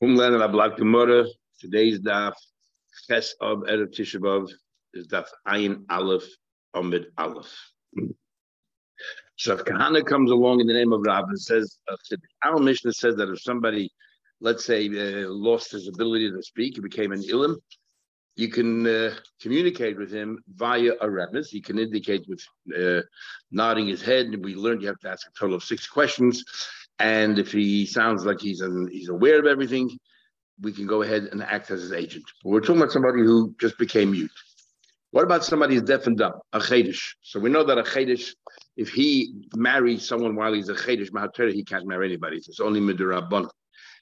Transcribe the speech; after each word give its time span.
Homeland 0.00 0.34
of 0.34 0.52
Black 0.52 0.78
Gemara. 0.78 1.26
Today's 1.60 2.00
daf 2.00 2.32
Ches 3.06 3.34
of 3.42 3.58
Erev 3.60 3.94
Tishabov 3.94 4.50
is 4.94 5.06
daf 5.08 5.26
Ayin 5.46 5.84
Aleph 5.90 6.24
Amid 6.74 7.08
Aleph. 7.18 7.54
So 9.36 9.52
if 9.54 9.64
Kahana 9.64 10.04
comes 10.04 10.30
along 10.30 10.60
in 10.60 10.66
the 10.66 10.72
name 10.72 10.94
of 10.94 11.02
Rav 11.04 11.24
and 11.28 11.38
says, 11.38 11.78
uh, 11.90 11.96
our 12.42 12.58
Mishnah 12.58 12.94
says 12.94 13.14
that 13.16 13.28
if 13.28 13.42
somebody, 13.42 13.90
let's 14.40 14.64
say, 14.64 14.86
uh, 14.86 15.28
lost 15.28 15.72
his 15.72 15.86
ability 15.86 16.30
to 16.30 16.42
speak, 16.42 16.76
he 16.76 16.80
became 16.80 17.12
an 17.12 17.22
ilim, 17.22 17.56
you 18.36 18.48
can 18.48 18.86
uh, 18.86 19.14
communicate 19.42 19.98
with 19.98 20.10
him 20.10 20.38
via 20.54 20.92
a 21.02 21.06
remes. 21.06 21.48
He 21.48 21.60
can 21.60 21.78
indicate 21.78 22.24
with 22.26 22.42
uh, 22.74 23.02
nodding 23.50 23.86
his 23.88 24.00
head. 24.00 24.26
And 24.26 24.42
we 24.42 24.54
learned 24.54 24.80
you 24.80 24.88
have 24.88 24.98
to 25.00 25.10
ask 25.10 25.26
a 25.26 25.38
total 25.38 25.56
of 25.56 25.62
six 25.62 25.86
questions. 25.86 26.42
And 27.00 27.38
if 27.38 27.50
he 27.50 27.86
sounds 27.86 28.26
like 28.26 28.40
he's 28.40 28.60
an, 28.60 28.88
he's 28.92 29.08
aware 29.08 29.38
of 29.40 29.46
everything, 29.46 29.90
we 30.60 30.70
can 30.70 30.86
go 30.86 31.02
ahead 31.02 31.24
and 31.32 31.42
act 31.42 31.70
as 31.70 31.80
his 31.80 31.92
agent. 31.92 32.24
But 32.44 32.50
we're 32.50 32.60
talking 32.60 32.76
about 32.76 32.92
somebody 32.92 33.22
who 33.22 33.54
just 33.58 33.78
became 33.78 34.12
mute. 34.12 34.30
What 35.12 35.24
about 35.24 35.44
somebody 35.44 35.74
who's 35.74 35.82
deaf 35.82 36.06
and 36.06 36.16
dumb, 36.16 36.34
a 36.52 36.60
chedish? 36.60 37.14
So 37.22 37.40
we 37.40 37.50
know 37.50 37.64
that 37.64 37.78
a 37.78 37.82
chedish, 37.82 38.34
if 38.76 38.90
he 38.90 39.32
marries 39.56 40.06
someone 40.06 40.36
while 40.36 40.52
he's 40.52 40.68
a 40.68 40.74
chedish, 40.74 41.08
he 41.52 41.64
can't 41.64 41.86
marry 41.86 42.06
anybody. 42.06 42.36
It's 42.36 42.60
only 42.60 42.80
midrabban. 42.80 43.48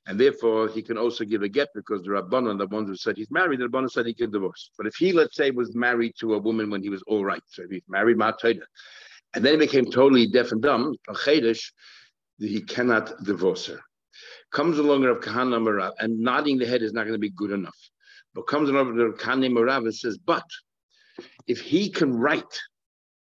And 0.06 0.18
therefore, 0.18 0.68
he 0.68 0.82
can 0.82 0.98
also 0.98 1.24
give 1.24 1.42
a 1.42 1.48
get 1.48 1.68
because 1.74 2.02
the 2.02 2.10
Rabbanon, 2.10 2.59
the 2.59 2.66
ones 2.66 2.88
who 2.88 2.96
said 2.96 3.16
he's 3.16 3.30
married, 3.30 3.60
the 3.60 3.68
Rabbanon 3.68 3.90
said 3.90 4.06
he 4.06 4.15
can 4.15 4.30
divorce. 4.30 4.70
But 4.76 4.87
if 4.87 4.96
he, 4.96 5.12
let's 5.12 5.37
say, 5.37 5.51
was 5.51 5.74
married 5.74 6.15
to 6.20 6.34
a 6.34 6.38
woman 6.38 6.70
when 6.70 6.82
he 6.82 6.88
was 6.88 7.02
all 7.06 7.24
right, 7.24 7.42
so 7.46 7.62
if 7.62 7.70
he's 7.70 7.82
married 7.88 8.16
Ma'atayda, 8.16 8.62
and 9.34 9.45
then 9.45 9.52
he 9.52 9.66
became 9.66 9.90
totally 9.90 10.26
deaf 10.26 10.51
and 10.52 10.62
dumb, 10.62 10.95
a 11.09 11.12
chedish, 11.12 11.70
he 12.38 12.60
cannot 12.60 13.23
divorce 13.24 13.66
her. 13.66 13.80
Comes 14.52 14.79
along 14.79 15.05
Rav 15.05 15.20
Kahana 15.20 15.60
Marav, 15.60 15.92
and 15.98 16.19
nodding 16.19 16.59
the 16.59 16.66
head 16.66 16.83
is 16.83 16.92
not 16.92 17.02
going 17.02 17.15
to 17.15 17.19
be 17.19 17.30
good 17.30 17.51
enough. 17.51 17.77
But 18.34 18.46
comes 18.46 18.69
along 18.69 18.96
Rav 18.96 19.15
Kahana 19.15 19.51
Marav 19.51 19.79
and 19.79 19.95
says, 19.95 20.18
but 20.18 20.45
if 21.46 21.60
he 21.60 21.90
can 21.90 22.15
write, 22.15 22.59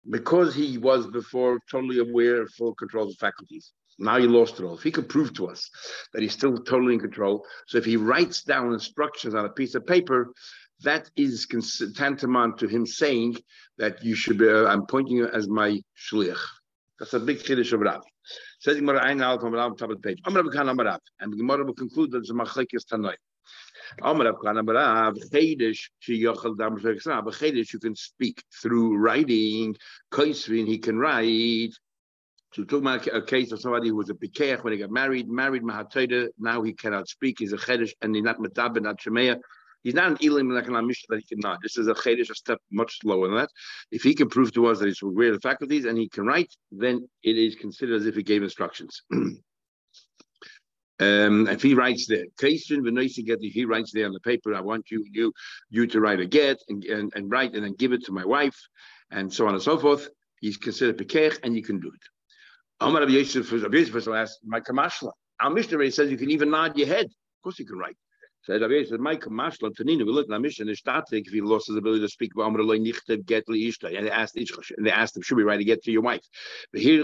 because 0.09 0.55
he 0.55 0.77
was 0.77 1.07
before 1.07 1.59
totally 1.69 1.99
aware 1.99 2.41
of 2.41 2.49
full 2.51 2.73
control 2.75 3.09
of 3.09 3.15
faculties, 3.17 3.73
now 3.99 4.17
he 4.19 4.27
lost 4.27 4.59
it 4.59 4.63
all. 4.63 4.75
If 4.75 4.83
he 4.83 4.91
could 4.91 5.09
prove 5.09 5.33
to 5.33 5.47
us 5.47 5.69
that 6.13 6.21
he's 6.21 6.33
still 6.33 6.55
totally 6.57 6.93
in 6.93 6.99
control, 6.99 7.45
so 7.67 7.77
if 7.77 7.85
he 7.85 7.97
writes 7.97 8.43
down 8.43 8.71
instructions 8.73 9.33
on 9.33 9.45
a 9.45 9.49
piece 9.49 9.75
of 9.75 9.87
paper, 9.87 10.31
that 10.81 11.09
is 11.15 11.47
tantamount 11.95 12.59
to 12.59 12.67
him 12.67 12.85
saying 12.85 13.37
that 13.79 14.03
you 14.05 14.13
should 14.13 14.37
be, 14.37 14.47
uh, 14.47 14.65
I'm 14.65 14.85
pointing 14.85 15.17
you 15.17 15.27
as 15.27 15.49
my 15.49 15.81
shliach. 15.97 16.37
That's 16.99 17.13
a 17.13 17.19
big 17.19 17.39
chiddush 17.39 17.73
of 17.73 17.81
Rav. 17.81 18.03
Says 18.59 18.77
Gemara 18.77 19.03
Ein 19.03 19.21
Aleph 19.21 19.43
on 19.43 19.51
Rav 19.51 19.77
top 19.77 19.91
of 19.91 20.01
the 20.01 20.07
page. 20.07 20.19
Amar 20.25 20.43
Rav 20.43 20.51
Kahana 20.51 20.71
Amar 20.71 20.99
and 21.19 21.31
the 21.31 21.37
Gemara 21.37 21.63
will 21.63 21.73
conclude 21.73 22.11
that 22.11 22.19
it's 22.19 22.31
a 22.31 22.33
machlekes 22.33 22.85
tanoi. 22.91 23.13
Amar 24.01 24.25
Rav 24.25 24.35
Kahana 24.35 24.59
Amar 24.59 24.75
Rav 24.75 25.13
chedish 25.31 25.89
she 25.99 26.23
yochel 26.23 26.57
dam 26.57 26.77
sheksan. 26.77 27.23
But 27.23 27.35
chedish 27.35 27.73
you 27.73 27.79
can 27.79 27.95
speak 27.95 28.41
through 28.61 28.97
writing. 28.97 29.75
Koisvin 30.11 30.67
he 30.67 30.79
can 30.79 30.97
write. 30.97 31.73
So 32.53 32.63
talk 32.63 32.81
about 32.81 33.05
a 33.07 33.21
case 33.21 33.51
of 33.51 33.61
somebody 33.61 33.89
who 33.89 33.95
was 33.95 34.09
a 34.09 34.15
pikeach 34.15 34.63
when 34.63 34.73
he 34.73 34.79
got 34.79 34.89
married, 34.89 35.29
married 35.29 35.61
mahatayda. 35.61 36.29
Now 36.39 36.63
he 36.63 36.73
cannot 36.73 37.07
speak. 37.07 37.37
He's 37.39 37.53
a 37.53 37.57
chedish 37.57 37.93
and 38.01 38.15
he's 38.15 38.23
not 38.23 38.39
metabed, 38.39 38.81
not 38.81 38.99
shemeya. 38.99 39.37
He's 39.87 39.93
not 39.93 40.11
an 40.11 40.17
Elim 40.21 40.49
Mishnah 40.49 41.15
that 41.15 41.23
he 41.25 41.35
cannot. 41.35 41.59
This 41.63 41.77
is 41.77 41.87
a 41.87 41.93
Chedesh, 41.93 42.29
a 42.29 42.35
step 42.35 42.59
much 42.73 42.99
lower 43.05 43.29
than 43.29 43.37
that. 43.37 43.49
If 43.89 44.03
he 44.03 44.13
can 44.13 44.27
prove 44.27 44.51
to 44.51 44.65
us 44.65 44.79
that 44.79 44.87
he's 44.87 45.01
aware 45.01 45.31
of 45.31 45.41
faculties 45.41 45.85
and 45.85 45.97
he 45.97 46.09
can 46.09 46.25
write, 46.25 46.53
then 46.73 47.07
it 47.23 47.37
is 47.37 47.55
considered 47.55 47.95
as 47.95 48.05
if 48.05 48.13
he 48.13 48.21
gave 48.21 48.43
instructions. 48.43 49.01
Um, 50.99 51.47
if 51.47 51.61
he 51.61 51.75
writes 51.75 52.07
there, 52.07 52.25
get 52.41 52.57
if 52.63 53.53
he 53.53 53.65
writes 53.65 53.91
there 53.93 54.07
on 54.07 54.13
the 54.13 54.19
paper, 54.21 54.55
I 54.55 54.61
want 54.61 54.89
you 54.89 55.05
you 55.11 55.31
you 55.69 55.85
to 55.85 55.99
write 55.99 56.19
a 56.19 56.25
get 56.25 56.57
and, 56.69 56.83
and, 56.85 57.13
and 57.15 57.29
write 57.29 57.53
and 57.53 57.63
then 57.63 57.75
give 57.77 57.93
it 57.93 58.03
to 58.05 58.11
my 58.11 58.25
wife, 58.25 58.59
and 59.11 59.31
so 59.31 59.47
on 59.47 59.53
and 59.53 59.61
so 59.61 59.77
forth. 59.77 60.09
He's 60.41 60.57
considered 60.57 60.97
pekech, 60.97 61.37
and 61.43 61.55
you 61.55 61.61
can 61.61 61.79
do 61.79 61.89
it. 61.89 62.03
Rabbi 62.81 63.11
Yosef, 63.11 63.51
Yosef 63.51 64.07
asked, 64.07 64.39
my 64.43 64.59
kamashla. 64.59 65.11
Our 65.39 65.51
Mishnah 65.51 65.91
says 65.91 66.09
you 66.09 66.17
can 66.17 66.31
even 66.31 66.49
nod 66.49 66.75
your 66.75 66.87
head. 66.87 67.05
Of 67.05 67.43
course 67.43 67.59
you 67.59 67.67
can 67.67 67.77
write. 67.77 67.95
Said 68.47 68.61
Rabbi 68.61 68.85
said, 68.85 69.01
"Mike 69.01 69.25
Mashla 69.25 69.71
Tanina, 69.75 70.05
we 70.05 70.13
look 70.13 70.31
at 70.31 70.39
mission 70.39 70.69
is 70.69 70.79
static 70.79 71.27
if 71.27 71.33
he 71.33 71.41
lost 71.41 71.67
his 71.67 71.75
ability 71.75 71.99
to 71.99 72.07
speak. 72.07 72.31
And 72.37 72.55
they 72.55 74.09
asked 74.09 74.37
and 74.37 74.85
they 74.85 74.91
asked 74.91 75.17
him, 75.17 75.21
should 75.21 75.35
we 75.35 75.43
write 75.43 75.59
a 75.59 75.65
get 75.65 75.83
to 75.83 75.91
your 75.91 76.01
wife? 76.01 76.23
We 76.71 77.03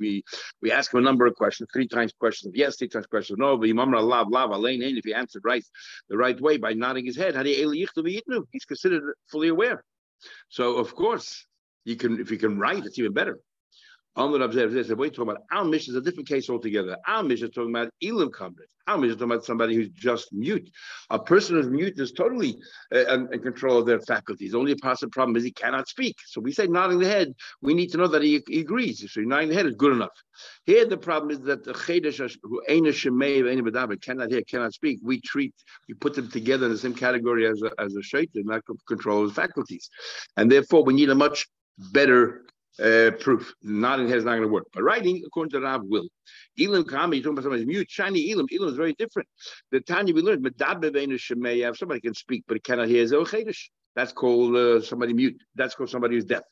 we 0.00 0.22
we 0.62 0.72
ask 0.72 0.94
him 0.94 1.00
a 1.00 1.02
number 1.02 1.26
of 1.26 1.34
questions, 1.34 1.68
three 1.70 1.88
times 1.88 2.14
questions 2.18 2.48
of 2.48 2.56
yes, 2.56 2.76
three 2.76 2.88
times 2.88 3.06
questions 3.06 3.34
of 3.34 3.40
no. 3.40 3.58
But 3.58 3.68
Lav 3.68 4.28
Lav 4.30 4.50
If 4.64 5.04
he 5.04 5.12
answered 5.12 5.42
right 5.44 5.64
the 6.08 6.16
right 6.16 6.40
way 6.40 6.56
by 6.56 6.72
nodding 6.72 7.04
his 7.04 7.18
head, 7.18 7.36
he's 7.44 8.64
considered 8.64 9.12
fully 9.30 9.48
aware. 9.48 9.84
So 10.48 10.76
of 10.76 10.94
course, 10.94 11.46
you 11.84 11.96
can 11.96 12.18
if 12.18 12.30
you 12.30 12.38
can 12.38 12.58
write, 12.58 12.86
it's 12.86 12.98
even 12.98 13.12
better. 13.12 13.38
Amr 14.18 14.40
Abzeh 14.40 14.84
said, 14.84 14.98
wait, 14.98 15.14
talking 15.14 15.30
about 15.30 15.44
our 15.52 15.64
mission 15.64 15.94
is 15.94 15.96
a 15.96 16.00
different 16.00 16.28
case 16.28 16.50
altogether. 16.50 16.96
Our 17.06 17.22
mission 17.22 17.48
is 17.48 17.54
talking 17.54 17.70
about 17.70 17.92
Elam 18.02 18.32
coverage. 18.32 18.68
Our 18.88 18.98
mission 18.98 19.12
is 19.12 19.16
talking 19.16 19.30
about 19.30 19.44
somebody 19.44 19.76
who's 19.76 19.90
just 19.90 20.32
mute. 20.32 20.68
A 21.10 21.20
person 21.20 21.54
who's 21.54 21.68
mute 21.68 22.00
is 22.00 22.10
totally 22.10 22.58
uh, 22.92 23.14
in, 23.14 23.32
in, 23.32 23.40
control 23.40 23.78
of 23.78 23.86
their 23.86 24.00
faculties. 24.00 24.56
Only 24.56 24.72
a 24.72 24.76
possible 24.76 25.12
problem 25.12 25.36
is 25.36 25.44
he 25.44 25.52
cannot 25.52 25.86
speak. 25.86 26.16
So 26.26 26.40
we 26.40 26.50
say 26.50 26.66
nodding 26.66 26.98
the 26.98 27.06
head, 27.06 27.32
we 27.62 27.74
need 27.74 27.92
to 27.92 27.98
know 27.98 28.08
that 28.08 28.22
he, 28.22 28.42
he 28.48 28.60
agrees. 28.60 29.08
So 29.08 29.20
nodding 29.20 29.50
the 29.50 29.54
head 29.54 29.66
is 29.66 29.76
good 29.76 29.92
enough. 29.92 30.10
Here 30.66 30.84
the 30.84 30.96
problem 30.96 31.30
is 31.30 31.40
that 31.42 31.62
the 31.62 31.72
Chedesh 31.72 32.36
who 32.42 32.60
ain't 32.68 32.88
a 32.88 32.90
Shemei 32.90 34.02
cannot 34.02 34.32
hear, 34.32 34.42
cannot 34.42 34.74
speak. 34.74 34.98
We 35.00 35.20
treat, 35.20 35.54
we 35.86 35.94
put 35.94 36.14
them 36.14 36.28
together 36.28 36.66
in 36.66 36.72
the 36.72 36.78
same 36.78 36.94
category 36.94 37.46
as 37.46 37.62
a, 37.62 37.70
as 37.80 37.94
a 37.94 38.02
shaitan, 38.02 38.46
not 38.46 38.62
control 38.88 39.26
of 39.26 39.32
faculties. 39.32 39.88
And 40.36 40.50
therefore 40.50 40.82
we 40.82 40.94
need 40.94 41.10
a 41.10 41.14
much 41.14 41.46
better 41.92 42.42
uh, 42.82 43.10
proof. 43.18 43.52
Nodding 43.62 44.08
head 44.08 44.18
is 44.18 44.24
not 44.24 44.32
going 44.32 44.42
to 44.42 44.48
work. 44.48 44.66
But 44.72 44.82
writing, 44.82 45.22
according 45.26 45.50
to 45.52 45.60
Rav, 45.60 45.82
will. 45.84 46.08
Elam 46.60 46.84
Kami, 46.84 47.16
you're 47.16 47.24
talking 47.24 47.34
about 47.34 47.42
somebody's 47.44 47.66
mute. 47.66 47.90
Shiny 47.90 48.32
Elam. 48.32 48.46
Elam 48.52 48.68
is 48.68 48.76
very 48.76 48.94
different. 48.94 49.28
The 49.70 49.80
Tanya 49.80 50.14
we 50.14 50.22
learned, 50.22 50.44
Medabe 50.44 51.76
somebody 51.76 52.00
can 52.00 52.14
speak, 52.14 52.44
but 52.46 52.62
cannot 52.64 52.88
hear. 52.88 53.06
That's 53.96 54.12
called 54.12 54.54
uh, 54.54 54.80
somebody 54.80 55.12
mute. 55.12 55.42
That's 55.56 55.74
called 55.74 55.90
somebody 55.90 56.14
who's 56.14 56.24
deaf. 56.24 56.42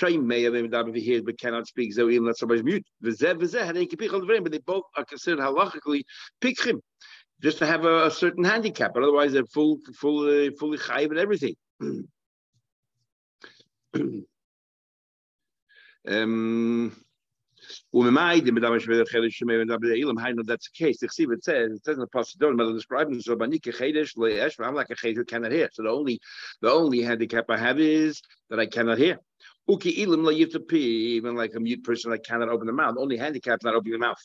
He 0.00 1.00
hears 1.00 1.22
but 1.22 1.38
cannot 1.38 1.66
speak. 1.66 1.92
So 1.92 2.08
even 2.08 2.24
that's 2.24 2.40
somebody's 2.40 2.64
mute. 2.64 2.86
But 3.02 3.18
they 3.18 4.58
both 4.58 4.84
are 4.96 5.04
considered 5.04 5.40
halachically 5.40 6.02
pikchim, 6.40 6.80
just 7.42 7.58
to 7.58 7.66
have 7.66 7.84
a, 7.84 8.06
a, 8.06 8.10
certain 8.10 8.44
handicap. 8.44 8.94
But 8.94 9.02
otherwise, 9.02 9.32
they're 9.34 9.44
full, 9.44 9.78
full, 9.96 10.26
uh, 10.28 10.50
fully 10.58 10.78
chayiv 10.78 11.10
and 11.10 11.18
everything. 11.18 11.54
Um, 16.06 16.94
that's 17.92 17.92
the 17.92 18.00
case. 20.74 20.98
The 20.98 21.08
Chsiv 21.08 21.32
it 21.32 21.44
says 21.44 21.72
it 21.72 21.84
says 21.84 21.94
in 21.94 22.00
the 22.00 22.06
pasuk 22.06 22.56
matter 22.56 22.72
describing 22.72 23.20
so 23.20 23.36
banika. 23.36 24.54
I'm 24.60 24.74
like 24.74 24.90
a 24.90 24.94
chedesh 24.94 25.16
who 25.16 25.24
cannot 25.24 25.52
hear. 25.52 25.68
So 25.72 25.82
the 25.82 25.90
only 25.90 26.20
the 26.60 26.70
only 26.70 27.00
handicap 27.02 27.46
I 27.48 27.56
have 27.56 27.80
is 27.80 28.20
that 28.50 28.60
I 28.60 28.66
cannot 28.66 28.98
hear. 28.98 29.18
Uki 29.68 29.98
ilim 29.98 30.74
even 30.74 31.36
like 31.36 31.54
a 31.54 31.60
mute 31.60 31.84
person 31.84 32.12
I 32.12 32.18
cannot 32.18 32.50
open 32.50 32.66
the 32.66 32.72
mouth. 32.72 32.96
Only 32.98 33.16
handicap 33.16 33.60
is 33.60 33.64
not 33.64 33.74
opening 33.74 33.94
the 33.94 34.06
mouth. 34.06 34.20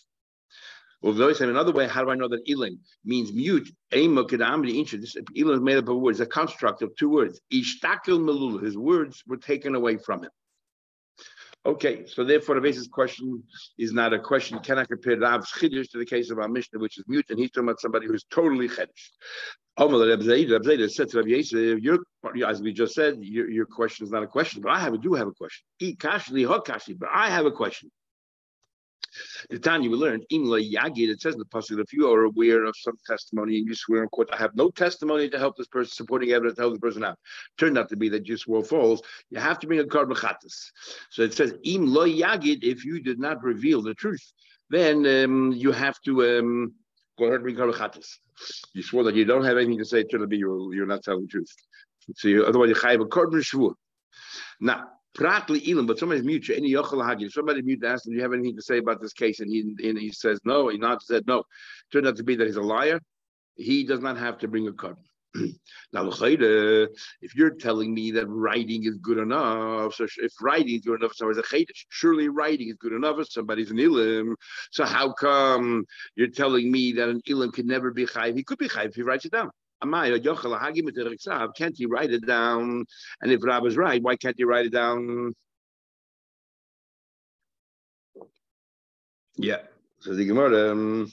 Well, 1.01 1.13
very 1.13 1.33
same. 1.33 1.49
Another 1.49 1.71
way, 1.71 1.87
how 1.87 2.03
do 2.03 2.09
I 2.09 2.15
know 2.15 2.27
that 2.27 2.45
ilim 2.45 2.79
means 3.05 3.31
mute? 3.31 3.69
This 3.89 4.01
Ilim 4.01 5.53
is 5.53 5.61
made 5.61 5.77
up 5.77 5.87
of 5.87 5.97
words, 5.97 6.19
a 6.19 6.25
construct 6.25 6.81
of 6.81 6.93
two 6.97 7.09
words. 7.09 7.39
Ishtakil. 7.53 8.61
His 8.61 8.77
words 8.77 9.23
were 9.25 9.37
taken 9.37 9.75
away 9.75 9.95
from 9.95 10.23
him. 10.23 10.31
Okay, 11.65 12.05
so 12.05 12.23
therefore 12.23 12.55
the 12.55 12.61
basis 12.61 12.87
question 12.87 13.43
is 13.77 13.91
not 13.91 14.13
a 14.13 14.19
question. 14.19 14.59
Cannot 14.59 14.87
compare 14.87 15.19
Rav's 15.19 15.51
chiddush 15.51 15.89
to 15.91 15.97
the 15.97 16.05
case 16.05 16.31
of 16.31 16.39
our 16.39 16.47
Mishnah, 16.47 16.79
which 16.79 16.97
is 16.97 17.03
mute, 17.07 17.25
and 17.29 17.37
he's 17.37 17.51
talking 17.51 17.67
about 17.67 17.81
somebody 17.81 18.07
who's 18.07 18.23
totally 18.31 18.69
chiddush. 18.69 19.11
said 19.77 21.09
to 21.09 21.17
Rabbi 21.17 21.29
Yisrael, 21.29 21.97
as 22.47 22.61
we 22.61 22.73
just 22.73 22.93
said, 22.95 23.17
your, 23.21 23.49
your 23.49 23.65
question 23.65 24.05
is 24.05 24.11
not 24.11 24.23
a 24.23 24.27
question, 24.27 24.61
but 24.61 24.71
I 24.71 24.79
have, 24.79 25.01
do 25.01 25.13
have 25.13 25.27
a 25.27 25.31
question. 25.31 25.65
But 26.97 27.09
I 27.13 27.29
have 27.29 27.45
a 27.45 27.51
question. 27.51 27.91
The 29.49 29.59
Tanya 29.59 29.89
we 29.89 29.95
learned, 29.95 30.25
Imla 30.31 30.61
Yagid, 30.73 31.09
it 31.09 31.21
says 31.21 31.33
in 31.33 31.39
the 31.39 31.45
Pasuk, 31.45 31.81
if 31.81 31.93
you 31.93 32.11
are 32.11 32.23
aware 32.23 32.63
of 32.65 32.75
some 32.77 32.97
testimony 33.05 33.57
and 33.57 33.67
you 33.67 33.75
swear 33.75 34.03
in 34.03 34.09
court, 34.09 34.29
I 34.31 34.37
have 34.37 34.55
no 34.55 34.69
testimony 34.69 35.29
to 35.29 35.39
help 35.39 35.57
this 35.57 35.67
person, 35.67 35.91
supporting 35.91 36.31
evidence 36.31 36.55
to 36.55 36.63
help 36.63 36.73
the 36.73 36.79
person 36.79 37.03
out. 37.03 37.17
Turned 37.57 37.77
out 37.77 37.89
to 37.89 37.97
be 37.97 38.09
that 38.09 38.27
you 38.27 38.37
swore 38.37 38.63
false, 38.63 39.01
you 39.29 39.39
have 39.39 39.59
to 39.59 39.67
bring 39.67 39.79
a 39.79 39.85
card 39.85 40.11
So 41.09 41.21
it 41.23 41.33
says, 41.33 41.53
Im 41.63 41.87
lo 41.87 42.05
Yagid, 42.05 42.63
if 42.63 42.85
you 42.85 43.01
did 43.01 43.19
not 43.19 43.43
reveal 43.43 43.81
the 43.81 43.93
truth, 43.93 44.31
then 44.69 45.05
um, 45.05 45.51
you 45.53 45.71
have 45.71 45.99
to 46.01 46.39
um, 46.39 46.73
go 47.17 47.25
ahead 47.25 47.35
and 47.35 47.43
bring 47.43 47.55
card 47.55 47.97
You 48.73 48.83
swore 48.83 49.03
that 49.03 49.15
you 49.15 49.25
don't 49.25 49.43
have 49.43 49.57
anything 49.57 49.79
to 49.79 49.85
say, 49.85 50.03
to 50.03 50.27
be 50.27 50.37
you're, 50.37 50.73
you're 50.73 50.85
not 50.85 51.03
telling 51.03 51.21
the 51.21 51.27
truth. 51.27 51.53
So 52.15 52.27
you, 52.27 52.45
otherwise 52.45 52.69
you 52.69 52.75
have 52.75 53.01
a 53.01 53.05
card 53.05 53.33
Now, 54.59 54.87
Pratli 55.19 55.59
ilim, 55.67 55.85
but 55.85 55.99
somebody's 55.99 56.23
mute. 56.23 56.49
Any 56.49 56.71
yochel 56.71 57.03
hagid. 57.03 57.31
Somebody 57.31 57.61
mute 57.61 57.83
asked 57.83 58.07
him, 58.07 58.13
"Do 58.13 58.17
you 58.17 58.23
have 58.23 58.31
anything 58.33 58.55
to 58.55 58.61
say 58.61 58.77
about 58.77 59.01
this 59.01 59.11
case?" 59.11 59.41
And 59.41 59.51
he 59.51 59.59
and 59.89 59.97
he 59.97 60.11
says 60.11 60.39
no. 60.45 60.69
He 60.69 60.77
not 60.77 61.03
said 61.03 61.27
no. 61.27 61.43
Turned 61.91 62.07
out 62.07 62.15
to 62.17 62.23
be 62.23 62.35
that 62.37 62.47
he's 62.47 62.55
a 62.55 62.61
liar. 62.61 63.01
He 63.55 63.83
does 63.83 63.99
not 63.99 64.17
have 64.17 64.37
to 64.39 64.47
bring 64.47 64.69
a 64.69 64.71
card. 64.71 64.95
now, 65.93 66.09
if 66.09 67.35
you're 67.35 67.49
telling 67.51 67.93
me 67.93 68.11
that 68.11 68.27
writing 68.27 68.85
is 68.85 68.97
good 68.97 69.17
enough, 69.17 69.93
so 69.93 70.07
if 70.17 70.33
writing 70.41 70.75
is 70.75 70.81
good 70.81 71.01
enough, 71.01 71.13
so 71.13 71.29
as 71.29 71.37
a 71.37 71.43
chaydish, 71.43 71.85
surely 71.89 72.29
writing 72.29 72.69
is 72.69 72.77
good 72.79 72.93
enough 72.93 73.19
if 73.19 73.29
somebody's 73.29 73.71
an 73.71 73.77
ilim. 73.77 74.35
So 74.71 74.85
how 74.85 75.11
come 75.13 75.85
you're 76.15 76.29
telling 76.29 76.71
me 76.71 76.93
that 76.93 77.09
an 77.09 77.21
ilim 77.27 77.53
can 77.53 77.67
never 77.67 77.91
be 77.91 78.05
chayv? 78.05 78.35
He 78.35 78.43
could 78.43 78.57
be 78.57 78.69
chayv 78.69 78.87
if 78.87 78.95
he 78.95 79.01
writes 79.01 79.25
it 79.25 79.33
down. 79.33 79.51
Can't 79.81 81.77
he 81.77 81.85
write 81.85 82.11
it 82.11 82.25
down? 82.25 82.85
And 83.21 83.31
if 83.31 83.43
Rab 83.43 83.65
is 83.65 83.77
right, 83.77 84.01
why 84.01 84.15
can't 84.15 84.35
he 84.37 84.43
write 84.43 84.65
it 84.65 84.73
down? 84.73 85.33
Yeah. 89.37 89.61
So 89.99 90.13
the 90.13 90.25
Gemara. 90.25 91.07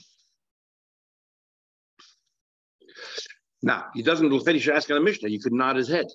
Now 3.61 3.85
he 3.93 4.03
doesn't 4.03 4.39
finish 4.41 4.67
asking 4.67 4.97
a 4.97 4.99
Mishnah. 4.99 5.29
You 5.29 5.39
could 5.39 5.53
nod 5.53 5.75
his 5.77 5.87
head. 5.87 6.07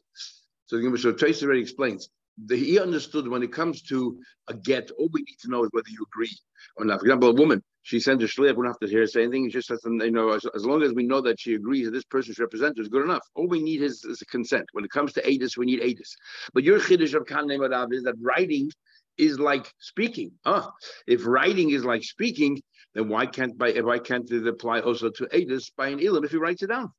So 0.66 0.76
the 0.76 0.82
Gemara. 0.82 0.98
So 0.98 1.12
Rashi 1.12 1.42
already 1.44 1.60
explains 1.60 2.08
the, 2.46 2.56
he 2.56 2.78
understood 2.78 3.28
when 3.28 3.42
it 3.42 3.52
comes 3.52 3.82
to 3.82 4.18
a 4.48 4.54
get, 4.54 4.90
all 4.98 5.08
we 5.12 5.20
need 5.22 5.36
to 5.40 5.50
know 5.50 5.64
is 5.64 5.70
whether 5.72 5.88
you 5.88 6.04
agree 6.12 6.36
or 6.76 6.84
not. 6.84 7.00
For 7.00 7.06
example, 7.06 7.30
a 7.30 7.34
woman, 7.34 7.62
she 7.82 7.98
sends 7.98 8.22
a 8.22 8.26
shliach, 8.26 8.56
we 8.56 8.62
don't 8.62 8.66
have 8.66 8.78
to 8.78 8.88
hear 8.88 9.06
say 9.06 9.22
anything. 9.22 9.48
She 9.48 9.54
just 9.54 9.68
says, 9.68 9.80
you 9.84 10.10
know, 10.10 10.30
as, 10.30 10.46
as, 10.54 10.64
long 10.64 10.82
as 10.82 10.92
we 10.92 11.02
know 11.02 11.20
that 11.20 11.40
she 11.40 11.54
agrees 11.54 11.86
that 11.86 11.90
this 11.90 12.04
person's 12.04 12.38
representative 12.38 12.82
is 12.82 12.88
good 12.88 13.04
enough. 13.04 13.26
All 13.34 13.48
we 13.48 13.62
need 13.62 13.82
is, 13.82 14.04
is 14.04 14.22
consent. 14.30 14.66
When 14.72 14.84
it 14.84 14.90
comes 14.90 15.12
to 15.14 15.28
ADIS, 15.28 15.56
we 15.56 15.66
need 15.66 15.80
ADIS. 15.80 16.16
But 16.54 16.62
your 16.62 16.78
chiddush 16.78 17.14
of 17.14 17.24
Kahana 17.24 17.92
is 17.92 18.04
that 18.04 18.14
writing 18.20 18.70
is 19.18 19.38
like 19.38 19.72
speaking. 19.78 20.30
Ah, 20.44 20.70
if 21.06 21.26
writing 21.26 21.70
is 21.70 21.84
like 21.84 22.04
speaking, 22.04 22.62
then 22.94 23.08
why 23.08 23.26
can't 23.26 23.58
by 23.58 23.72
why 23.72 23.98
can't 23.98 24.30
it 24.30 24.46
apply 24.46 24.80
also 24.80 25.10
to 25.10 25.28
ADIS 25.32 25.72
by 25.76 25.88
an 25.88 25.98
ilim 25.98 26.24
if 26.24 26.30
he 26.30 26.36
writes 26.36 26.62
it 26.62 26.68
down? 26.68 26.92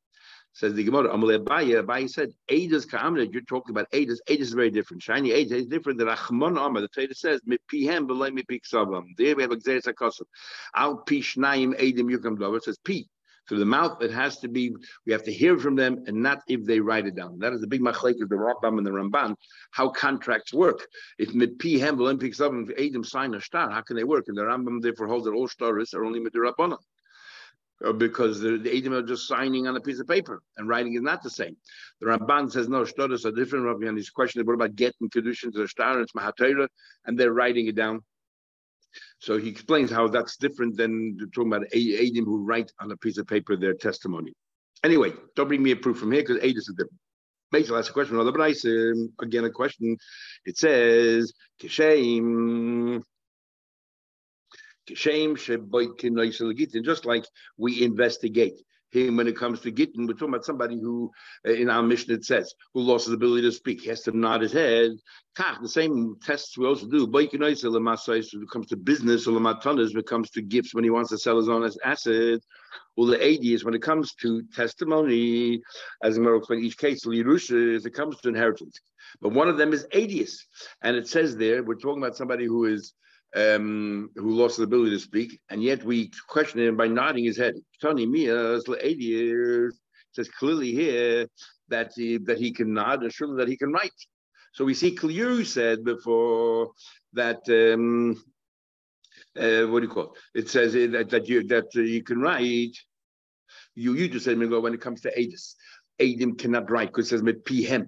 Says 0.55 0.75
the 0.75 0.83
Gemara, 0.83 1.09
Amalei 1.09 1.43
Abaye, 1.43 1.83
Abaye 1.83 2.07
said, 2.07 2.29
Eidas 2.47 2.87
Ka'amrit, 2.87 3.33
you're 3.33 3.41
talking 3.41 3.71
about 3.71 3.89
Eidas. 3.91 4.17
Eidas 4.29 4.41
is 4.41 4.53
very 4.53 4.69
different. 4.69 5.01
Shiny 5.01 5.31
Eidas 5.31 5.51
is 5.51 5.65
different 5.65 5.97
than 5.97 6.07
Achmon 6.07 6.63
Amar. 6.63 6.79
The 6.81 6.87
Torah 6.89 7.15
says, 7.15 7.41
Mipihem 7.41 8.07
b'lei 8.07 8.29
mipik 8.29 8.61
savam. 8.71 9.05
There 9.17 9.35
we 9.35 9.41
have 9.41 9.51
Exeris 9.51 9.85
HaKosov. 9.85 10.25
Al 10.75 10.97
pi 10.97 11.15
shnayim 11.15 11.79
Eidim 11.79 12.07
yukam 12.07 12.37
dover. 12.37 12.57
It 12.57 12.65
says 12.65 12.77
P. 12.85 13.09
Through 13.49 13.59
the 13.59 13.65
mouth, 13.65 14.01
it 14.01 14.11
has 14.11 14.37
to 14.39 14.47
be, 14.47 14.75
we 15.05 15.11
have 15.11 15.23
to 15.23 15.33
hear 15.33 15.57
from 15.57 15.75
them 15.75 16.03
and 16.05 16.21
not 16.21 16.43
if 16.47 16.63
they 16.65 16.79
write 16.79 17.07
it 17.07 17.15
down. 17.15 17.39
That 17.39 17.51
is 17.51 17.59
the 17.59 17.67
big 17.67 17.81
machlek 17.81 18.21
of 18.21 18.29
the 18.29 18.35
Rambam 18.35 18.77
and 18.77 18.85
the 18.85 18.91
Ramban, 18.91 19.35
how 19.71 19.89
contracts 19.89 20.53
work. 20.53 20.85
If 21.17 21.33
mipihem 21.33 21.97
b'lei 21.97 22.17
mipik 22.17 22.37
savam, 22.37 22.69
if 22.69 22.77
Eidim 22.77 23.03
sign 23.03 23.33
a 23.33 23.41
shtar, 23.41 23.71
how 23.71 23.81
can 23.81 23.95
they 23.95 24.03
work? 24.03 24.25
And 24.27 24.37
the 24.37 24.43
Rambam 24.43 24.81
therefore 24.81 25.07
holds 25.07 25.25
that 25.25 25.33
all 25.33 25.47
stars 25.47 25.95
are 25.95 26.05
only 26.05 26.19
midirabbanon. 26.19 26.77
Uh, 27.83 27.91
because 27.91 28.39
the, 28.39 28.57
the 28.57 28.75
Edom 28.75 28.93
are 28.93 29.01
just 29.01 29.27
signing 29.27 29.67
on 29.67 29.75
a 29.75 29.81
piece 29.81 29.99
of 29.99 30.07
paper 30.07 30.41
and 30.57 30.69
writing 30.69 30.93
is 30.93 31.01
not 31.01 31.21
the 31.21 31.29
same. 31.29 31.57
The 31.99 32.05
Ramban 32.05 32.51
says 32.51 32.69
no, 32.69 32.83
Shtodas 32.83 33.25
are 33.25 33.31
different. 33.31 33.65
Rabbi 33.65 33.87
and 33.87 33.97
his 33.97 34.09
question 34.09 34.41
is 34.41 34.47
what 34.47 34.53
about 34.53 34.75
getting 34.75 35.09
kedushin 35.09 35.51
to 35.51 35.59
the 35.59 35.67
shtar? 35.67 35.93
And 35.93 36.01
it's 36.01 36.13
Mahatera, 36.13 36.67
and 37.05 37.19
they're 37.19 37.33
writing 37.33 37.67
it 37.67 37.75
down. 37.75 38.01
So 39.19 39.37
he 39.37 39.49
explains 39.49 39.89
how 39.89 40.07
that's 40.07 40.37
different 40.37 40.77
than 40.77 41.17
talking 41.33 41.51
about 41.51 41.67
Edom 41.73 42.25
who 42.25 42.43
write 42.43 42.71
on 42.79 42.91
a 42.91 42.97
piece 42.97 43.17
of 43.17 43.27
paper 43.27 43.55
their 43.55 43.73
testimony. 43.73 44.33
Anyway, 44.83 45.13
don't 45.35 45.47
bring 45.47 45.63
me 45.63 45.71
a 45.71 45.75
proof 45.75 45.97
from 45.97 46.11
here 46.11 46.21
because 46.21 46.37
Edom 46.37 46.57
is 46.57 46.67
different. 46.67 46.99
Basically, 47.51 47.77
that's 47.77 47.89
a 47.89 47.93
question. 47.93 49.11
Again, 49.21 49.45
a 49.45 49.49
question. 49.49 49.97
It 50.45 50.57
says, 50.57 51.33
Kishem 51.61 53.01
just 56.83 57.05
like 57.05 57.25
we 57.57 57.83
investigate 57.83 58.59
him 58.93 59.17
when 59.17 59.27
it 59.27 59.35
comes 59.35 59.59
to 59.61 59.71
Gittin, 59.71 60.05
we're 60.05 60.13
talking 60.13 60.29
about 60.29 60.45
somebody 60.45 60.79
who, 60.79 61.11
uh, 61.47 61.51
in 61.51 61.69
our 61.69 61.81
mission, 61.81 62.13
it 62.13 62.23
says, 62.23 62.53
who 62.73 62.81
lost 62.81 63.05
his 63.05 63.13
ability 63.13 63.41
to 63.41 63.51
speak. 63.51 63.81
He 63.81 63.89
has 63.89 64.01
to 64.01 64.15
nod 64.15 64.41
his 64.41 64.53
head. 64.53 64.91
The 65.35 65.67
same 65.67 66.15
tests 66.23 66.57
we 66.57 66.67
also 66.67 66.87
do. 66.87 67.05
When 67.07 67.25
it 67.25 67.31
comes 68.51 68.67
to 68.67 68.77
business, 68.77 69.25
when 69.25 69.45
it 69.45 70.05
comes 70.07 70.29
to 70.29 70.41
gifts, 70.41 70.75
when 70.75 70.83
he 70.83 70.89
wants 70.89 71.09
to 71.09 71.17
sell 71.17 71.37
his 71.37 71.49
own 71.49 71.69
assets. 71.83 72.45
Well, 72.95 73.07
the 73.07 73.23
AD 73.23 73.43
is 73.43 73.65
when 73.65 73.73
it 73.73 73.81
comes 73.81 74.13
to 74.21 74.43
testimony, 74.53 75.61
as 76.03 76.17
a 76.17 76.35
explained, 76.35 76.63
each 76.63 76.77
case, 76.77 77.03
it 77.07 77.93
comes 77.93 78.21
to 78.21 78.29
inheritance. 78.29 78.79
But 79.21 79.33
one 79.33 79.47
of 79.47 79.57
them 79.57 79.73
is 79.73 79.87
ADIS. 79.91 80.45
And 80.83 80.95
it 80.95 81.07
says 81.07 81.35
there, 81.35 81.63
we're 81.63 81.75
talking 81.75 82.01
about 82.01 82.15
somebody 82.15 82.45
who 82.45 82.65
is 82.65 82.93
um, 83.35 84.09
who 84.15 84.31
lost 84.31 84.57
the 84.57 84.63
ability 84.63 84.91
to 84.91 84.99
speak, 84.99 85.39
and 85.49 85.63
yet 85.63 85.83
we 85.83 86.11
question 86.27 86.59
him 86.59 86.77
by 86.77 86.87
nodding 86.87 87.23
his 87.23 87.37
head. 87.37 87.55
Tony 87.81 88.05
Mia 88.05 88.59
says 90.11 90.29
clearly 90.37 90.71
here 90.71 91.27
that 91.69 91.91
he, 91.95 92.17
that 92.17 92.37
he 92.37 92.51
can 92.51 92.73
nod 92.73 93.01
and 93.01 93.11
surely 93.11 93.37
that 93.37 93.47
he 93.47 93.57
can 93.57 93.71
write. 93.71 93.91
So 94.53 94.63
we 94.63 94.75
see 94.75 94.95
Kliu 94.95 95.45
said 95.45 95.83
before 95.83 96.71
that 97.13 97.41
um, 97.49 98.23
uh, 99.37 99.65
what 99.67 99.79
do 99.79 99.87
you 99.87 99.93
call 99.93 100.13
it? 100.33 100.41
It 100.41 100.49
says 100.49 100.73
that, 100.73 101.09
that 101.09 101.27
you 101.27 101.47
that 101.47 101.73
you 101.73 102.03
can 102.03 102.19
write. 102.19 102.77
You 103.75 103.95
you 103.95 104.07
just 104.07 104.25
said 104.25 104.37
when 104.37 104.73
it 104.73 104.81
comes 104.81 105.01
to 105.01 105.11
Adis. 105.11 105.55
Adim 105.99 106.37
cannot 106.37 106.69
write 106.69 106.89
because 106.89 107.07
it 107.07 107.09
says 107.09 107.23
mit 107.23 107.45
pihem, 107.45 107.87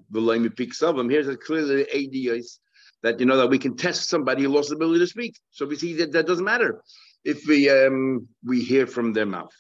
picks 0.56 0.82
of 0.82 0.98
him. 0.98 1.10
Here's 1.10 1.28
a 1.28 1.36
clearly 1.36 1.86
ADIS 1.94 2.60
that 3.06 3.20
you 3.20 3.26
know 3.28 3.38
that 3.38 3.52
we 3.52 3.60
can 3.60 3.78
test 3.78 4.10
somebody 4.10 4.42
who 4.42 4.50
lost 4.50 4.70
the 4.70 4.76
ability 4.76 5.00
to 5.00 5.08
speak. 5.08 5.40
So 5.52 5.68
we 5.68 5.76
see 5.76 5.94
that 5.98 6.12
that 6.14 6.26
doesn't 6.26 6.44
matter 6.44 6.82
if 7.24 7.46
we 7.48 7.70
um, 7.70 8.28
we 8.44 8.64
hear 8.64 8.88
from 8.88 9.14
their 9.14 9.28
mouth. 9.28 9.54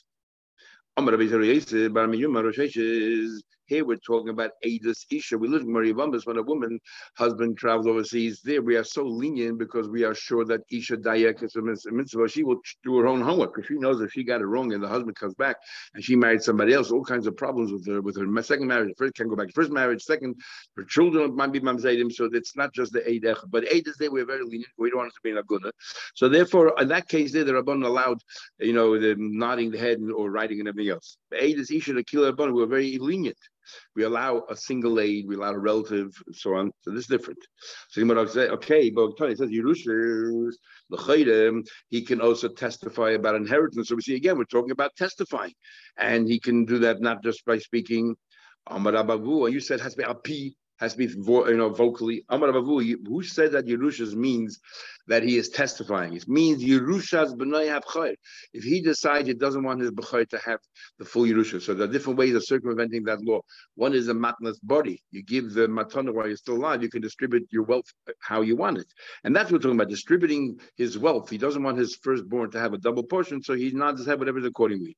Here 3.68 3.84
we're 3.84 3.98
talking 3.98 4.30
about 4.30 4.52
Adis 4.64 5.08
Isha. 5.10 5.40
We 5.40 5.48
live 5.48 5.64
in 5.64 5.72
Maria 5.72 5.96
Bumbas 5.96 6.28
when 6.28 6.38
a 6.38 6.44
woman 6.44 6.80
husband 7.18 7.58
travels 7.58 7.88
overseas. 7.88 8.42
There 8.44 8.62
we 8.62 8.76
are 8.76 8.84
so 8.84 9.04
lenient 9.04 9.58
because 9.58 9.90
we 9.90 10.04
are 10.04 10.14
sure 10.14 10.46
that 10.46 10.62
Isha 10.72 10.98
Dayak 10.98 11.42
is 11.42 11.56
a 11.56 11.92
mitzvah. 11.92 12.30
She 12.30 12.44
will 12.44 12.60
do 12.84 12.98
her 13.00 13.08
own 13.08 13.22
homework 13.22 13.56
because 13.56 13.68
she 13.68 13.80
knows 13.80 14.02
if 14.02 14.12
she 14.12 14.24
got 14.24 14.42
it 14.42 14.46
wrong 14.46 14.72
and 14.74 14.84
the 14.84 14.88
husband 14.88 15.16
comes 15.16 15.34
back 15.34 15.56
and 15.96 16.04
she 16.04 16.16
married 16.16 16.44
somebody 16.44 16.74
else, 16.74 16.92
all 16.92 17.04
kinds 17.04 17.26
of 17.26 17.36
problems 17.36 17.72
with 17.72 17.88
her 17.88 18.04
with 18.04 18.18
her 18.18 18.44
second 18.44 18.68
marriage. 18.68 18.94
First 19.00 19.16
can 19.16 19.30
go 19.30 19.36
back 19.36 19.48
to 19.48 19.54
first 19.54 19.72
marriage. 19.72 20.04
Second, 20.04 20.36
her 20.78 20.84
children 20.84 21.36
might 21.36 21.52
be 21.52 21.60
mamzedim. 21.60 22.12
So 22.12 22.30
it's 22.32 22.56
not 22.56 22.72
just 22.72 22.94
the 22.94 23.02
Eidech, 23.02 23.50
but 23.50 23.64
Eidech 23.66 23.96
there 23.98 24.12
we're 24.12 24.28
very 24.28 24.44
lenient. 24.44 24.68
We 24.78 24.92
don't 24.92 25.00
want 25.00 25.10
it 25.10 25.16
to 25.16 25.22
be 25.24 25.32
in 25.32 25.38
Aguna. 25.38 25.72
So 26.14 26.30
therefore, 26.30 26.76
in 26.80 26.88
that 26.90 27.08
case, 27.08 27.34
there 27.34 27.44
the 27.44 27.54
Rabban 27.54 27.84
allowed, 27.84 28.22
you 28.60 28.74
know, 28.74 29.00
the 29.00 29.16
nodding 29.18 29.72
the 29.72 29.80
head 29.80 29.98
or 30.16 30.30
writing 30.30 30.60
and 30.60 30.70
everything 30.70 30.92
else. 30.92 31.18
The 31.32 31.38
Eidech 31.38 31.72
Isha 31.72 31.94
the 31.94 32.04
Killer 32.04 32.32
Rabban 32.32 32.54
We 32.54 32.62
were 32.62 32.68
very 32.68 33.00
lenient. 33.00 33.38
We 33.96 34.04
allow 34.04 34.44
a 34.50 34.56
single 34.56 35.00
aid, 35.00 35.26
we 35.28 35.36
allow 35.36 35.52
a 35.52 35.58
relative, 35.58 36.12
and 36.26 36.36
so 36.36 36.56
on. 36.56 36.72
So 36.82 36.92
this 36.92 37.02
is 37.02 37.08
different. 37.08 37.40
So 37.90 38.00
you 38.02 38.06
might 38.06 38.30
say, 38.30 38.50
okay, 38.50 38.90
but 38.90 39.18
Tony 39.18 39.36
says 39.36 39.50
Yerusha, 39.50 40.52
he 41.90 42.02
can 42.02 42.22
also 42.22 42.48
testify 42.48 43.12
about 43.12 43.36
inheritance. 43.36 43.90
So 43.90 43.96
we 43.96 44.02
see 44.02 44.16
again, 44.16 44.38
we're 44.38 44.46
talking 44.46 44.72
about 44.72 44.96
testifying, 44.96 45.54
and 45.98 46.28
he 46.28 46.40
can 46.40 46.66
do 46.66 46.80
that 46.80 47.02
not 47.02 47.24
just 47.24 47.46
by 47.46 47.58
speaking. 47.58 48.16
Amar 48.68 48.94
Abavu, 48.94 49.52
you 49.52 49.60
said 49.60 49.80
has 49.80 49.94
to 49.94 49.98
be 50.00 50.04
api 50.04 50.56
has 50.78 50.94
to 50.94 50.98
be 50.98 51.06
you 51.06 51.58
know 51.58 51.70
vocally. 51.70 52.26
Amar 52.30 52.50
Abavu, 52.50 52.96
who 53.08 53.24
said 53.24 53.52
that 53.54 53.66
Yerushas 53.66 54.14
means 54.14 54.60
that 55.08 55.24
he 55.24 55.38
is 55.38 55.50
testifying? 55.50 56.14
It 56.16 56.28
means 56.28 56.64
Yerushas 56.64 57.36
b'nai 57.36 57.68
have 57.68 57.84
If 58.54 58.64
he 58.64 58.82
decides 58.82 59.28
he 59.28 59.34
doesn't 59.34 59.64
want 59.64 59.82
his 59.82 59.92
b'chay 59.92 60.28
to 60.30 60.38
have 60.40 60.60
the 61.00 61.06
full 61.06 61.24
Yerusha, 61.24 61.62
so 61.62 61.74
there 61.74 61.88
are 61.88 61.92
different 61.92 62.20
ways 62.20 62.36
of 62.36 62.44
circumventing 62.44 63.04
that 63.04 63.22
law. 63.22 63.42
One 63.76 63.94
is 63.94 64.08
a 64.10 64.14
matnas 64.14 64.58
body. 64.64 65.02
You 65.12 65.24
give 65.24 65.54
the 65.54 65.68
matana 65.68 66.14
while 66.14 66.28
you're 66.28 66.38
still 66.38 66.56
alive. 66.58 66.84
You 66.84 66.90
can 66.90 67.02
distribute 67.02 67.48
your 67.52 67.64
wealth 67.64 67.86
how 68.20 68.42
you 68.42 68.56
want 68.56 68.78
it, 68.78 68.88
and 69.24 69.36
that's 69.36 69.52
what 69.52 69.60
we're 69.60 69.64
talking 69.64 69.80
about. 69.80 69.90
Distributing 69.90 70.60
his 70.76 70.98
wealth. 70.98 71.30
He 71.30 71.38
doesn't 71.38 71.64
want 71.64 71.78
his 71.78 71.96
firstborn 71.96 72.52
to 72.52 72.60
have 72.60 72.74
a 72.74 72.78
double 72.78 73.04
portion, 73.04 73.42
so 73.42 73.54
he 73.54 73.72
nods 73.72 74.06
head 74.06 74.20
whatever 74.20 74.40
accordingly. 74.40 74.98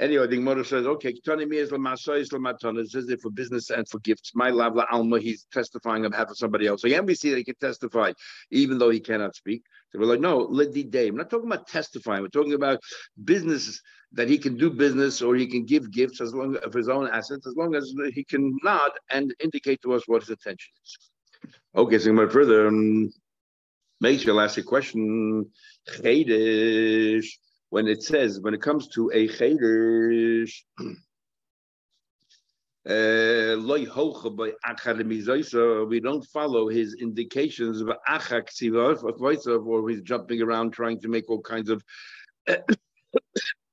Anyway, 0.00 0.26
the 0.26 0.36
Gemara 0.36 0.64
says, 0.64 0.86
okay. 0.86 1.10
It 1.10 2.90
says 2.90 3.08
it 3.08 3.20
for 3.20 3.30
business 3.30 3.70
and 3.70 3.88
for 3.88 3.98
gifts. 4.00 4.32
My 4.34 4.50
lavla 4.50 4.86
alma, 4.90 5.20
he's 5.20 5.46
testifying 5.52 6.06
on 6.06 6.10
behalf 6.10 6.30
of 6.30 6.38
somebody 6.38 6.66
else. 6.66 6.82
So 6.82 6.86
again, 6.86 7.04
we 7.04 7.14
see 7.14 7.30
that 7.30 7.36
he 7.36 7.44
can 7.44 7.54
testify, 7.56 8.12
even 8.50 8.78
though 8.78 8.88
he 8.88 9.00
cannot 9.00 9.36
speak. 9.36 9.62
So 9.92 9.98
we're 9.98 10.06
like, 10.06 10.20
no, 10.20 10.46
ledi 10.48 10.90
day. 10.90 11.08
I'm 11.08 11.16
not 11.16 11.28
talking 11.28 11.52
about 11.52 11.68
testifying. 11.68 12.22
We're 12.22 12.28
talking 12.28 12.54
about 12.54 12.80
business 13.24 13.82
that 14.12 14.28
he 14.28 14.38
can 14.38 14.56
do 14.56 14.70
business 14.70 15.20
or 15.20 15.36
he 15.36 15.46
can 15.46 15.66
give 15.66 15.90
gifts 15.90 16.20
as 16.20 16.34
long 16.34 16.56
of 16.56 16.72
his 16.72 16.88
own 16.88 17.06
assets, 17.08 17.46
as 17.46 17.54
long 17.56 17.74
as 17.74 17.92
he 18.14 18.24
can 18.24 18.58
nod 18.64 18.92
and 19.10 19.34
indicate 19.42 19.82
to 19.82 19.92
us 19.92 20.02
what 20.06 20.22
his 20.22 20.30
intention 20.30 20.72
is. 20.82 20.98
Okay, 21.76 21.98
so 21.98 22.12
going 22.12 22.30
further. 22.30 22.68
Um, 22.68 23.10
Make 24.02 24.20
sure 24.20 24.32
I'll 24.32 24.40
ask 24.40 24.56
a 24.56 24.62
question 24.62 25.50
when 27.70 27.88
it 27.88 28.02
says, 28.02 28.40
when 28.40 28.52
it 28.54 28.60
comes 28.60 28.88
to 28.88 29.10
a 29.14 29.28
chaydish, 29.28 30.62
Uh, 35.54 35.84
we 35.86 36.00
don't 36.00 36.24
follow 36.26 36.68
his 36.68 36.94
indications 36.94 37.80
of 37.80 37.90
or 39.66 39.88
he's 39.88 40.00
jumping 40.02 40.42
around 40.42 40.72
trying 40.72 40.98
to 41.00 41.08
make 41.08 41.28
all 41.30 41.42
kinds 41.42 41.68
of 41.70 41.82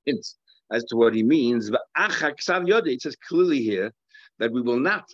hints 0.06 0.38
as 0.72 0.84
to 0.86 0.96
what 0.98 1.16
he 1.16 1.24
means. 1.24 1.72
But 1.72 1.82
It 1.96 3.02
says 3.02 3.16
clearly 3.16 3.62
here 3.62 3.94
that 4.40 4.52
we 4.52 4.62
will 4.62 4.80
not 4.80 5.06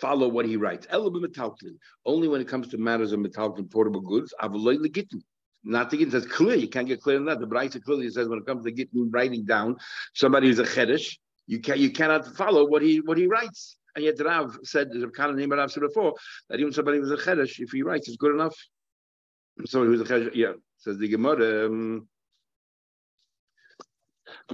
follow 0.00 0.28
what 0.28 0.46
he 0.46 0.56
writes. 0.56 0.86
Only 0.90 2.28
when 2.28 2.40
it 2.40 2.48
comes 2.48 2.68
to 2.68 2.78
matters 2.78 3.12
of 3.12 3.20
metallic 3.20 3.70
portable 3.70 4.00
goods. 4.00 4.32
Not 5.64 5.90
to 5.90 5.96
get 5.96 6.10
says 6.10 6.26
clear. 6.26 6.56
You 6.56 6.68
can't 6.68 6.88
get 6.88 7.00
clear 7.00 7.16
on 7.16 7.24
that. 7.26 7.38
The 7.38 7.46
Brisa 7.46 7.82
clearly 7.82 8.10
says 8.10 8.28
when 8.28 8.38
it 8.38 8.46
comes 8.46 8.64
to 8.64 8.72
getting 8.72 9.10
writing 9.10 9.44
down 9.44 9.76
somebody 10.12 10.48
who's 10.48 10.58
a 10.58 10.64
chedesh, 10.64 11.16
you 11.46 11.60
can 11.60 11.78
you 11.78 11.90
cannot 11.90 12.26
follow 12.36 12.66
what 12.66 12.82
he 12.82 13.00
what 13.00 13.16
he 13.16 13.26
writes. 13.26 13.76
And 13.94 14.04
yet 14.04 14.18
Rav 14.20 14.58
said 14.64 14.90
the 14.90 15.08
Kana 15.08 15.34
name 15.34 15.52
Rav 15.52 15.70
said 15.70 15.82
before 15.82 16.14
that 16.48 16.58
even 16.58 16.72
somebody 16.72 16.98
who's 16.98 17.10
a 17.10 17.16
chedesh, 17.16 17.60
if 17.60 17.70
he 17.70 17.82
writes, 17.82 18.08
it's 18.08 18.16
good 18.16 18.34
enough. 18.34 18.56
Somebody 19.66 19.96
who's 19.96 20.08
a 20.08 20.12
chedesh, 20.12 20.34
yeah, 20.34 20.52
says 20.78 20.98
the 20.98 21.08
Gemara. 21.08 21.66
Um, 21.66 22.08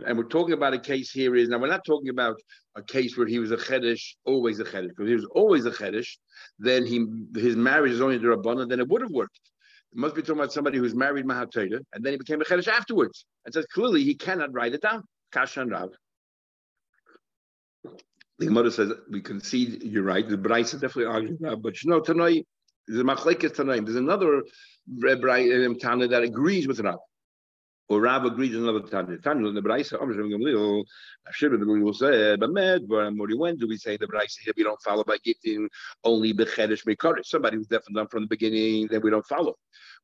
and 0.05 0.19
we're 0.19 0.25
talking 0.25 0.55
about 0.55 0.75
a 0.75 0.79
case 0.79 1.11
here 1.11 1.37
is 1.37 1.49
now 1.49 1.59
we're 1.59 1.69
not 1.69 1.85
talking 1.85 2.09
about 2.09 2.37
a 2.77 2.83
case 2.83 3.17
where 3.17 3.27
he 3.27 3.39
was 3.39 3.51
a 3.51 3.57
chedesh, 3.57 4.15
always 4.25 4.61
a 4.61 4.65
chedesh. 4.65 4.89
Because 4.89 5.09
he 5.09 5.15
was 5.15 5.27
always 5.33 5.65
a 5.67 5.71
chedesh, 5.71 6.17
then 6.59 6.85
he 6.85 7.07
his 7.35 7.57
marriage 7.57 7.93
is 7.93 8.01
only 8.01 8.19
the 8.19 8.27
rabbanon, 8.27 8.69
then 8.69 8.81
it 8.81 8.89
would 8.89 9.03
have 9.03 9.11
worked. 9.11 9.39
It 9.93 9.99
must 9.99 10.15
be 10.15 10.23
talking 10.23 10.37
about 10.37 10.53
somebody 10.53 10.79
who's 10.79 10.95
married 10.95 11.25
Mahatayda, 11.25 11.81
and 11.95 12.05
then 12.05 12.13
he 12.13 12.19
became 12.19 12.41
a 12.41 12.45
chedesh 12.45 12.69
afterwards. 12.69 13.25
And 13.45 13.55
says 13.55 13.67
clearly 13.73 14.05
he 14.05 14.15
cannot 14.15 14.53
write 14.53 14.75
it 14.75 14.83
down. 14.83 15.05
Kashan 15.33 15.71
Rav. 15.71 15.91
The 18.39 18.47
Gemara 18.47 18.71
says 18.71 18.93
we 19.11 19.21
concede 19.21 19.83
you're 19.83 20.05
right. 20.05 20.29
The 20.29 20.37
Brisa 20.37 20.75
definitely 20.75 21.07
argues 21.07 21.39
that, 21.41 21.61
but 21.63 21.83
you 21.83 21.91
know, 21.91 22.01
Tanoi, 22.01 22.45
there's 22.87 23.01
a 23.01 23.05
machlekes 23.05 23.55
Tanoim. 23.55 23.85
There's 23.85 23.97
another 23.97 24.43
um, 24.89 25.79
Tana 25.79 26.09
that 26.09 26.23
agrees 26.23 26.69
with 26.69 26.81
Rav. 26.81 26.99
Or 27.89 28.03
Rav 28.03 28.27
agrees 28.27 28.53
with 28.53 28.63
another 28.63 28.81
Tana. 28.81 29.17
Tana 29.17 29.49
in 29.49 29.55
the 29.55 29.63
Brisa, 29.63 30.01
I'm 30.01 30.13
sure 30.13 30.25
Gamliel, 30.25 30.85
Hashem 31.25 31.59
the 31.59 31.67
will 31.67 31.95
say, 31.95 32.37
but 32.37 32.51
med, 32.51 32.87
but 32.87 33.15
when 33.15 33.57
do 33.57 33.67
we 33.67 33.79
say 33.79 33.97
the 33.97 34.07
Brisa 34.07 34.41
here? 34.45 34.53
We 34.57 34.63
don't 34.63 34.81
follow 34.83 35.05
by 35.05 35.17
getting 35.25 35.71
only 36.05 36.35
bechedesh 36.35 36.85
mekaris. 36.85 37.27
Somebody 37.27 37.57
who's 37.57 37.67
deaf 37.67 37.83
and 37.87 37.97
dumb 37.97 38.09
from 38.09 38.23
the 38.23 38.29
beginning, 38.29 38.89
then 38.89 39.01
we 39.01 39.11
don't 39.11 39.27
follow. 39.27 39.55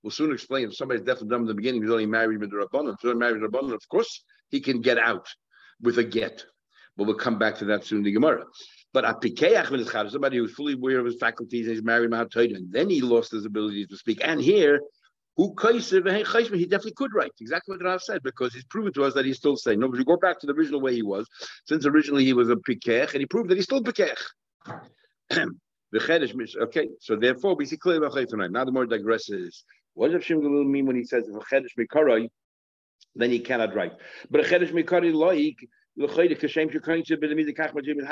We'll 0.02 0.12
soon 0.12 0.32
explain 0.32 0.68
if 0.68 0.76
somebody's 0.76 1.04
deaf 1.04 1.20
and 1.20 1.28
dumb 1.28 1.40
from 1.40 1.48
the 1.48 1.54
beginning, 1.54 1.82
he's 1.82 1.90
only 1.90 2.06
married 2.06 2.40
with 2.40 2.50
the 2.50 2.56
Rabbanon. 2.56 2.96
So 3.00 3.12
married 3.14 3.42
with 3.42 3.52
the 3.52 3.58
Rabbanon, 3.58 3.74
of 3.74 3.86
course, 3.88 4.24
he 4.50 4.60
can 4.60 4.80
get 4.80 4.96
out 4.96 5.28
with 5.82 5.98
a 5.98 6.04
get. 6.04 6.44
But 6.96 7.04
we'll 7.06 7.16
come 7.16 7.38
back 7.38 7.58
to 7.58 7.66
that 7.66 7.84
soon 7.84 7.98
in 7.98 8.04
the 8.04 8.12
Gemara. 8.12 8.44
But 8.94 9.04
a 9.04 9.12
pikeach 9.12 9.70
when 9.70 9.80
it's 9.80 9.92
somebody 10.12 10.38
who's 10.38 10.54
fully 10.54 10.74
aware 10.74 11.00
of 11.00 11.06
his 11.06 11.16
faculties, 11.16 11.66
and 11.66 11.74
he's 11.74 11.84
married 11.84 12.12
and 12.12 12.72
then 12.72 12.88
he 12.88 13.00
lost 13.02 13.32
his 13.32 13.44
ability 13.44 13.86
to 13.86 13.96
speak. 13.96 14.20
And 14.22 14.40
here, 14.40 14.80
who 15.36 15.54
he 15.68 15.80
definitely 15.80 16.92
could 16.96 17.12
write 17.12 17.32
exactly 17.40 17.76
what 17.76 17.84
Rav 17.84 18.02
said 18.02 18.22
because 18.22 18.54
he's 18.54 18.64
proven 18.64 18.92
to 18.92 19.04
us 19.04 19.14
that 19.14 19.24
he's 19.24 19.36
still 19.36 19.56
saying. 19.56 19.80
No, 19.80 19.92
you 19.94 20.04
go 20.04 20.16
back 20.16 20.38
to 20.40 20.46
the 20.46 20.52
original 20.52 20.80
way 20.80 20.94
he 20.94 21.02
was, 21.02 21.26
since 21.66 21.86
originally 21.86 22.24
he 22.24 22.32
was 22.32 22.50
a 22.50 22.56
pikech, 22.56 23.12
and 23.12 23.20
he 23.20 23.26
proved 23.26 23.50
that 23.50 23.56
he's 23.56 23.64
still 23.64 23.82
pikech. 23.82 24.16
okay, 26.62 26.88
so 27.00 27.16
therefore 27.16 27.56
we 27.56 27.66
see 27.66 27.76
clearly 27.76 28.06
about 28.06 28.28
tonight. 28.28 28.50
Now 28.50 28.64
the 28.64 28.72
more 28.72 28.86
digresses. 28.86 29.62
What 29.94 30.10
does 30.10 30.22
Shimgalil 30.22 30.66
mean 30.66 30.86
when 30.86 30.96
he 30.96 31.04
says 31.04 31.24
then 33.16 33.30
he 33.30 33.38
cannot 33.38 33.74
write? 33.74 33.92
But 34.30 34.40
a 34.40 34.44
chedesh 34.44 34.72
mikari 34.72 35.12
loik 35.12 35.56
how 35.96 36.06
do 36.06 36.34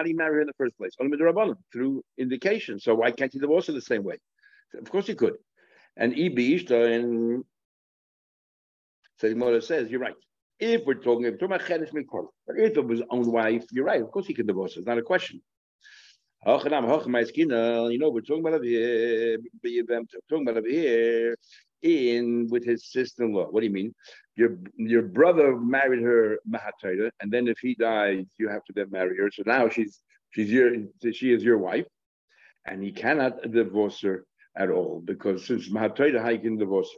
you 0.08 0.16
marry 0.16 0.34
her 0.34 0.40
in 0.40 0.46
the 0.46 0.52
first 0.56 0.78
place? 0.78 0.92
Through 1.72 2.04
indication. 2.16 2.78
So 2.78 2.94
why 2.94 3.10
can't 3.10 3.32
he 3.32 3.40
divorce 3.40 3.66
her 3.66 3.72
the 3.72 3.80
same 3.80 4.04
way? 4.04 4.18
Of 4.74 4.88
course 4.88 5.08
he 5.08 5.14
could. 5.14 5.34
And 5.96 6.18
Ibi 6.18 6.66
and 6.70 7.44
so 9.18 9.32
the 9.32 9.62
says, 9.62 9.90
you're 9.90 10.00
right. 10.00 10.14
If 10.58 10.84
we're 10.84 10.94
talking, 10.94 11.26
if, 11.26 11.38
talking 11.38 11.54
about 11.54 11.68
if 11.68 12.76
it 12.76 12.86
was 12.86 12.98
his 12.98 13.08
own 13.10 13.30
wife, 13.30 13.64
you're 13.72 13.84
right. 13.84 14.00
Of 14.02 14.10
course 14.10 14.26
he 14.26 14.34
can 14.34 14.46
divorce. 14.46 14.76
It's 14.76 14.86
not 14.86 14.98
a 14.98 15.02
question. 15.02 15.40
You 16.44 16.52
know, 16.52 18.10
we're 18.10 18.20
talking 18.20 18.40
about 18.40 18.54
over 18.54 18.64
here, 18.64 19.38
talking 20.28 20.48
about 20.48 20.56
over 20.56 20.68
here 20.68 21.36
in 21.82 22.48
with 22.50 22.64
his 22.64 22.90
sister-in-law. 22.90 23.46
What 23.50 23.60
do 23.60 23.66
you 23.66 23.72
mean? 23.72 23.94
Your 24.34 24.58
your 24.76 25.02
brother 25.02 25.56
married 25.56 26.02
her 26.02 26.38
mahatayra, 26.48 27.10
and 27.20 27.30
then 27.30 27.46
if 27.46 27.58
he 27.58 27.74
dies, 27.74 28.24
you 28.38 28.48
have 28.48 28.64
to 28.64 28.72
then 28.72 28.90
marry 28.90 29.16
her. 29.18 29.30
So 29.30 29.42
now 29.46 29.68
she's 29.68 30.00
she's 30.30 30.50
your 30.50 30.74
she 31.12 31.32
is 31.32 31.44
your 31.44 31.58
wife, 31.58 31.86
and 32.66 32.82
he 32.82 32.90
cannot 32.90 33.50
divorce 33.50 34.00
her 34.00 34.24
at 34.56 34.70
all 34.70 35.00
because 35.04 35.46
since 35.46 35.68
mahatayra, 35.70 36.30
he 36.30 36.38
can 36.38 36.56
divorce. 36.58 36.88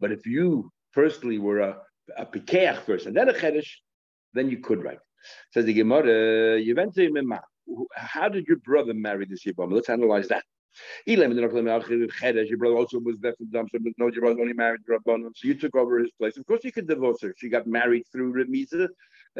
But 0.00 0.12
if 0.12 0.26
you 0.26 0.70
personally 0.94 1.38
were 1.38 1.60
a 1.60 1.78
a 2.18 2.26
pikeach 2.26 2.84
first 2.84 3.06
and 3.06 3.16
then 3.16 3.28
a 3.28 3.32
chedesh, 3.32 3.68
then 4.34 4.50
you 4.50 4.58
could 4.58 4.82
write. 4.82 4.98
Says 5.52 5.64
the 5.64 5.72
Gemara, 5.72 6.60
how 7.94 8.28
did 8.28 8.46
your 8.46 8.56
brother 8.58 8.92
marry 8.92 9.24
this 9.24 9.44
Yibam? 9.44 9.72
Let's 9.72 9.88
analyze 9.88 10.28
that. 10.28 10.42
Your 11.06 11.28
brother 11.28 12.76
also 12.76 12.98
was 12.98 13.18
deaf 13.18 13.34
and 13.38 13.52
dumb, 13.52 13.68
so 13.70 13.78
no, 13.98 14.08
your 14.08 14.22
brother 14.22 14.40
only 14.40 14.54
married 14.54 14.80
Rabbanon, 14.88 15.30
so 15.36 15.46
you 15.46 15.54
took 15.54 15.76
over 15.76 15.98
his 15.98 16.10
place. 16.18 16.36
Of 16.36 16.46
course, 16.46 16.64
you 16.64 16.72
could 16.72 16.88
divorce 16.88 17.20
her. 17.22 17.34
She 17.36 17.48
got 17.48 17.66
married 17.66 18.04
through 18.10 18.32
Remiza, 18.32 18.88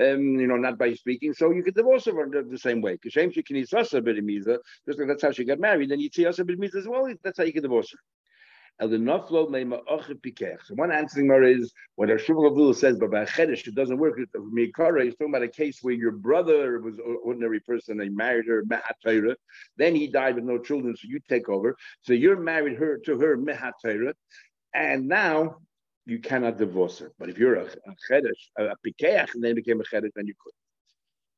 um, 0.01 0.41
you 0.41 0.47
know, 0.47 0.57
not 0.57 0.79
by 0.79 0.95
speaking, 0.95 1.35
so 1.35 1.51
you 1.51 1.63
could 1.63 1.75
divorce 1.75 2.07
her 2.07 2.13
the, 2.31 2.43
the 2.43 2.59
same 2.59 2.81
way. 2.81 2.99
Because 3.01 3.13
she 3.33 3.43
can 3.43 3.57
eat 3.57 3.69
just 3.69 3.93
like 3.95 5.09
that's 5.09 5.23
how 5.23 5.31
she 5.31 5.45
got 5.45 5.61
married. 5.61 5.91
Then 5.91 6.01
you 6.01 6.09
see 6.13 6.27
us 6.27 6.39
as 6.39 6.89
well. 6.89 7.13
That's 7.23 7.39
how 7.39 7.45
you 7.45 7.53
can 7.53 7.63
divorce 7.63 7.91
her. 7.93 7.99
So 8.81 8.89
one 10.75 10.91
answering 10.91 11.29
more 11.29 11.43
is 11.45 11.73
what 11.95 12.11
our 12.11 12.17
Shuvah 12.17 12.75
says, 12.75 12.99
but 12.99 13.11
by 13.11 13.25
Chedesh, 13.27 13.69
it 13.69 13.75
doesn't 13.75 13.99
work. 13.99 14.19
Mikara 14.35 15.07
is 15.07 15.15
talking 15.15 15.29
about 15.29 15.43
a 15.43 15.49
case 15.49 15.79
where 15.83 15.95
your 15.95 16.11
brother 16.13 16.81
was 16.81 16.95
an 16.99 17.19
ordinary 17.23 17.61
person, 17.61 17.99
they 17.99 18.09
married 18.09 18.47
her, 18.47 18.65
Mehatayra, 18.65 19.37
then 19.77 19.95
he 19.95 20.09
died 20.09 20.37
with 20.37 20.45
no 20.45 20.59
children, 20.59 20.97
so 20.97 21.07
you 21.07 21.21
take 21.29 21.49
over. 21.49 21.77
So 22.01 22.13
you're 22.13 22.41
married 22.41 22.77
her 22.79 22.99
to 23.05 23.19
her, 23.21 23.37
Mehatayra, 23.37 24.15
and 24.75 25.07
now 25.07 25.59
you 26.07 26.19
cannot 26.19 26.59
divorce 26.59 26.99
her. 26.99 27.13
But 27.19 27.29
if 27.29 27.39
you're 27.39 27.55
a, 27.55 27.65
a 27.65 27.95
Chedesh, 28.11 28.43
a, 28.59 28.65
a 28.67 28.75
Pikeach, 28.85 29.35
and 29.35 29.43
then 29.43 29.55
became 29.55 29.81
a 29.81 29.85
Chedesh, 29.85 30.11
then 30.15 30.27
you 30.27 30.35
could 30.43 30.53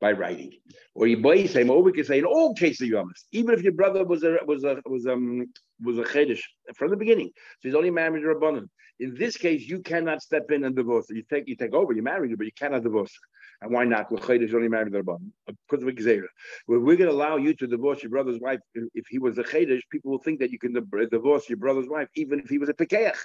by 0.01 0.11
writing. 0.11 0.51
Or 0.93 1.07
you 1.07 1.17
buy 1.17 1.45
same, 1.45 1.69
or 1.69 1.81
we 1.81 1.91
can 1.91 2.05
say 2.05 2.19
in 2.19 2.25
all 2.25 2.53
cases 2.53 2.91
honest. 2.93 3.27
Even 3.31 3.53
if 3.55 3.63
your 3.63 3.73
brother 3.73 4.03
was 4.03 4.23
a 4.23 4.37
was 4.45 4.63
a 4.63 4.81
was 4.85 5.05
um 5.07 5.45
was 5.81 5.97
a 5.97 6.03
chedesh 6.03 6.41
from 6.75 6.89
the 6.89 6.97
beginning, 6.97 7.31
so 7.59 7.63
he's 7.67 7.75
only 7.75 7.91
married 7.91 8.23
a 8.23 8.27
rabbanon. 8.27 8.67
In 8.99 9.15
this 9.15 9.35
case, 9.35 9.67
you 9.67 9.79
cannot 9.79 10.21
step 10.21 10.51
in 10.51 10.63
and 10.63 10.75
divorce 10.75 11.07
her. 11.09 11.15
You 11.15 11.23
take 11.29 11.47
you 11.47 11.55
take 11.55 11.73
over, 11.73 11.93
you 11.93 12.03
marry 12.03 12.29
her, 12.29 12.37
but 12.37 12.45
you 12.45 12.57
cannot 12.57 12.83
divorce 12.83 13.11
her. 13.11 13.27
And 13.61 13.73
why 13.73 13.85
not? 13.85 14.11
Well, 14.11 14.21
chedesh 14.21 14.53
only 14.53 14.67
married 14.67 14.93
a 14.93 15.01
rabbanon 15.01 15.31
because 15.47 15.83
of 15.83 15.89
Xera. 15.89 16.27
We're 16.67 16.79
going 16.79 17.09
to 17.09 17.11
allow 17.11 17.37
you 17.37 17.53
to 17.55 17.67
divorce 17.67 18.03
your 18.03 18.09
brother's 18.09 18.39
wife. 18.39 18.59
If 18.93 19.05
he 19.09 19.19
was 19.19 19.37
a 19.37 19.43
chedesh, 19.43 19.81
people 19.91 20.11
will 20.11 20.19
think 20.19 20.39
that 20.41 20.51
you 20.51 20.59
can 20.59 20.73
divorce 20.73 21.49
your 21.49 21.57
brother's 21.57 21.87
wife, 21.87 22.09
even 22.15 22.39
if 22.39 22.49
he 22.49 22.57
was 22.57 22.69
a 22.69 22.73
pekeach. 22.73 23.17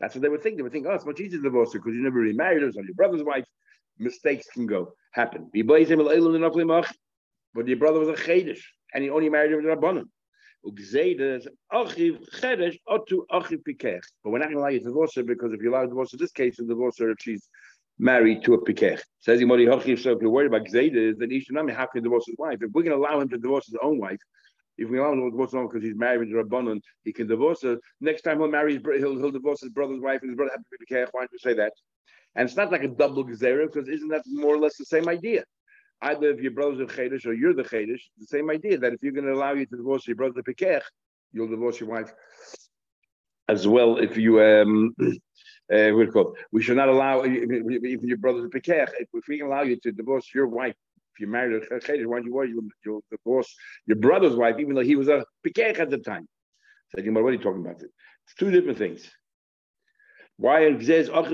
That's 0.00 0.14
what 0.14 0.22
they 0.22 0.28
would 0.28 0.42
think. 0.42 0.56
They 0.56 0.62
would 0.62 0.72
think, 0.72 0.86
oh, 0.88 0.94
it's 0.94 1.04
much 1.04 1.20
easier 1.20 1.38
to 1.38 1.42
divorce 1.42 1.74
her 1.74 1.78
because 1.78 1.94
you 1.94 2.02
never 2.02 2.20
remarried 2.20 2.36
married 2.36 2.62
her. 2.62 2.68
It's 2.68 2.78
on 2.78 2.84
your 2.84 2.94
brother's 2.94 3.22
wife 3.22 3.44
mistakes 4.00 4.46
can 4.52 4.66
go 4.66 4.92
happen. 5.12 5.48
But 5.52 5.78
your 7.66 7.78
brother 7.78 7.98
was 7.98 8.08
a 8.08 8.14
chedesh, 8.14 8.62
and 8.94 9.04
he 9.04 9.10
only 9.10 9.28
married 9.28 9.50
her 9.50 9.58
with 9.58 9.66
rabbanon. 9.66 10.04
But 10.62 10.74
we're 14.24 14.38
not 14.38 14.48
going 14.48 14.52
to 14.52 14.58
allow 14.58 14.68
you 14.68 14.78
to 14.78 14.84
divorce 14.84 15.14
her 15.16 15.22
because 15.22 15.52
if 15.52 15.62
you 15.62 15.70
allow 15.70 15.86
divorce 15.86 16.12
in 16.12 16.18
this 16.18 16.32
case, 16.32 16.58
you 16.58 16.66
divorce 16.66 16.98
her 16.98 17.10
if 17.10 17.18
she's 17.20 17.48
married 17.98 18.44
to 18.44 18.54
a 18.54 18.64
pikech. 18.64 19.00
Says 19.20 19.40
so 19.40 20.10
if 20.12 20.20
you're 20.20 20.30
worried 20.30 20.46
about 20.46 20.66
Gzeda, 20.66 21.18
then 21.18 21.30
Ishanami, 21.30 21.74
how 21.74 21.86
can 21.86 22.02
divorce 22.02 22.26
his 22.26 22.36
wife? 22.38 22.58
If 22.60 22.70
we're 22.72 22.82
going 22.82 22.98
to 22.98 22.98
allow 22.98 23.20
him 23.20 23.28
to 23.30 23.38
divorce 23.38 23.66
his 23.66 23.76
own 23.82 23.98
wife, 23.98 24.20
if 24.80 24.88
we 24.88 24.98
allow 24.98 25.12
him 25.12 25.20
to 25.20 25.30
divorce 25.30 25.52
because 25.52 25.82
he's 25.82 25.94
married 25.94 26.30
to 26.30 26.42
Rabbanon, 26.42 26.80
he 27.04 27.12
can 27.12 27.28
divorce 27.28 27.62
her. 27.62 27.76
Next 28.00 28.22
time 28.22 28.38
he'll 28.38 28.48
marry, 28.48 28.74
his, 28.74 28.82
he'll, 28.82 29.18
he'll 29.18 29.30
divorce 29.30 29.60
his 29.60 29.70
brother's 29.70 30.00
wife, 30.00 30.22
and 30.22 30.30
his 30.30 30.36
brother 30.36 30.52
have 30.52 30.60
to 30.60 30.86
be. 30.88 30.96
Why 31.12 31.20
don't 31.20 31.32
you 31.32 31.38
say 31.38 31.54
that? 31.54 31.72
And 32.34 32.48
it's 32.48 32.56
not 32.56 32.72
like 32.72 32.82
a 32.82 32.88
double 32.88 33.24
gezerah 33.24 33.66
because 33.66 33.88
isn't 33.88 34.08
that 34.08 34.22
more 34.26 34.54
or 34.54 34.58
less 34.58 34.76
the 34.78 34.86
same 34.86 35.08
idea? 35.08 35.44
Either 36.02 36.30
if 36.30 36.40
your 36.40 36.52
brother's 36.52 36.80
a 36.80 36.86
chedish 36.86 37.26
or 37.26 37.34
you're 37.34 37.52
the 37.52 37.62
chedish, 37.62 38.00
the 38.18 38.26
same 38.26 38.48
idea 38.50 38.78
that 38.78 38.94
if 38.94 39.02
you're 39.02 39.12
going 39.12 39.26
to 39.26 39.34
allow 39.34 39.52
you 39.52 39.66
to 39.66 39.76
divorce 39.76 40.06
your 40.06 40.16
brother 40.16 40.42
pikech, 40.42 40.80
you'll 41.32 41.48
divorce 41.48 41.78
your 41.78 41.90
wife 41.90 42.12
as 43.48 43.68
well. 43.68 43.98
If 43.98 44.16
you 44.16 44.40
um, 44.42 44.94
uh? 45.72 45.92
We 46.52 46.62
should 46.62 46.78
not 46.78 46.88
allow 46.88 47.22
if 47.24 48.02
your 48.02 48.16
brother's 48.16 48.48
pikech. 48.48 48.88
If 48.98 49.24
we 49.28 49.42
allow 49.42 49.62
you 49.62 49.76
to 49.80 49.92
divorce 49.92 50.30
your 50.34 50.46
wife, 50.46 50.74
you're 51.20 51.28
married 51.28 51.62
a 51.62 51.80
chedish, 51.80 52.06
why 52.06 52.20
don't 52.20 52.26
you 52.26 52.62
you'll, 52.84 53.02
divorce 53.10 53.54
your 53.86 53.98
brother's 53.98 54.34
wife, 54.34 54.56
even 54.58 54.74
though 54.74 54.82
he 54.82 54.96
was 54.96 55.08
a 55.08 55.24
pikech 55.46 55.78
at 55.78 55.90
the 55.90 55.98
time? 55.98 56.26
So, 56.96 57.02
what 57.12 57.20
are 57.20 57.32
you 57.32 57.38
talking 57.38 57.60
about? 57.60 57.82
It's 57.82 58.34
two 58.38 58.50
different 58.50 58.78
things. 58.78 59.08
Why 60.36 60.62
it 60.62 60.84
says 60.84 61.08
you. 61.08 61.24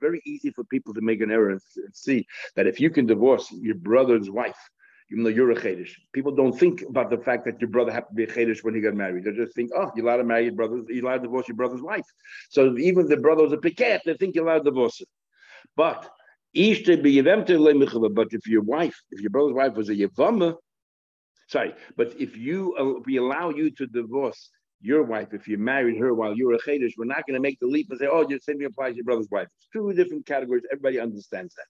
Very 0.00 0.22
easy 0.26 0.50
for 0.50 0.64
people 0.64 0.94
to 0.94 1.00
make 1.00 1.20
an 1.20 1.30
error 1.30 1.50
and 1.50 1.60
see 1.92 2.26
that 2.56 2.66
if 2.66 2.80
you 2.80 2.90
can 2.90 3.06
divorce 3.06 3.52
your 3.52 3.74
brother's 3.74 4.30
wife, 4.30 4.56
even 5.12 5.24
though 5.24 5.30
you're 5.30 5.50
a 5.50 5.54
Chedish, 5.54 5.92
people 6.14 6.32
don't 6.32 6.58
think 6.58 6.82
about 6.88 7.10
the 7.10 7.18
fact 7.18 7.44
that 7.44 7.60
your 7.60 7.68
brother 7.68 7.92
happened 7.92 8.16
to 8.16 8.26
be 8.26 8.32
a 8.32 8.34
Chedish 8.34 8.64
when 8.64 8.74
he 8.74 8.80
got 8.80 8.94
married. 8.94 9.24
They 9.24 9.32
just 9.32 9.54
think, 9.54 9.70
oh, 9.76 9.90
you're 9.94 10.06
allowed 10.06 10.16
to 10.16 10.24
marry 10.24 10.44
your 10.44 10.54
brother, 10.54 10.80
you're 10.88 11.04
allowed 11.04 11.18
to 11.18 11.24
divorce 11.24 11.48
your 11.48 11.56
brother's 11.56 11.82
wife. 11.82 12.06
So 12.48 12.78
even 12.78 13.04
if 13.04 13.10
the 13.10 13.18
brother 13.18 13.42
was 13.42 13.52
a 13.52 13.58
Piket, 13.58 14.00
they 14.06 14.14
think 14.14 14.34
you're 14.34 14.46
allowed 14.46 14.64
to 14.64 14.70
divorce. 14.70 15.02
But 15.76 16.10
but 16.54 16.68
if 18.30 18.46
your 18.46 18.62
wife, 18.62 19.00
if 19.10 19.20
your 19.20 19.30
brother's 19.30 19.54
wife 19.54 19.74
was 19.74 19.88
a 19.88 19.94
Yevama, 19.94 20.56
sorry, 21.48 21.74
but 21.96 22.20
if 22.20 22.36
you 22.36 22.74
uh, 22.78 23.00
we 23.06 23.16
allow 23.18 23.50
you 23.50 23.70
to 23.70 23.86
divorce 23.86 24.50
your 24.80 25.02
wife, 25.02 25.28
if 25.32 25.46
you 25.46 25.58
married 25.58 25.98
her 25.98 26.12
while 26.14 26.36
you 26.36 26.46
were 26.48 26.54
a 26.54 26.58
Chedesh, 26.58 26.92
we're 26.98 27.04
not 27.04 27.26
going 27.26 27.34
to 27.34 27.40
make 27.40 27.58
the 27.60 27.66
leap 27.66 27.86
and 27.90 27.98
say, 27.98 28.06
oh, 28.10 28.24
just 28.28 28.44
same 28.44 28.62
applies 28.64 28.92
to 28.92 28.96
your 28.96 29.04
brother's 29.04 29.28
wife. 29.30 29.48
It's 29.58 29.68
two 29.72 29.92
different 29.92 30.26
categories. 30.26 30.64
Everybody 30.72 30.98
understands 30.98 31.54
that. 31.54 31.66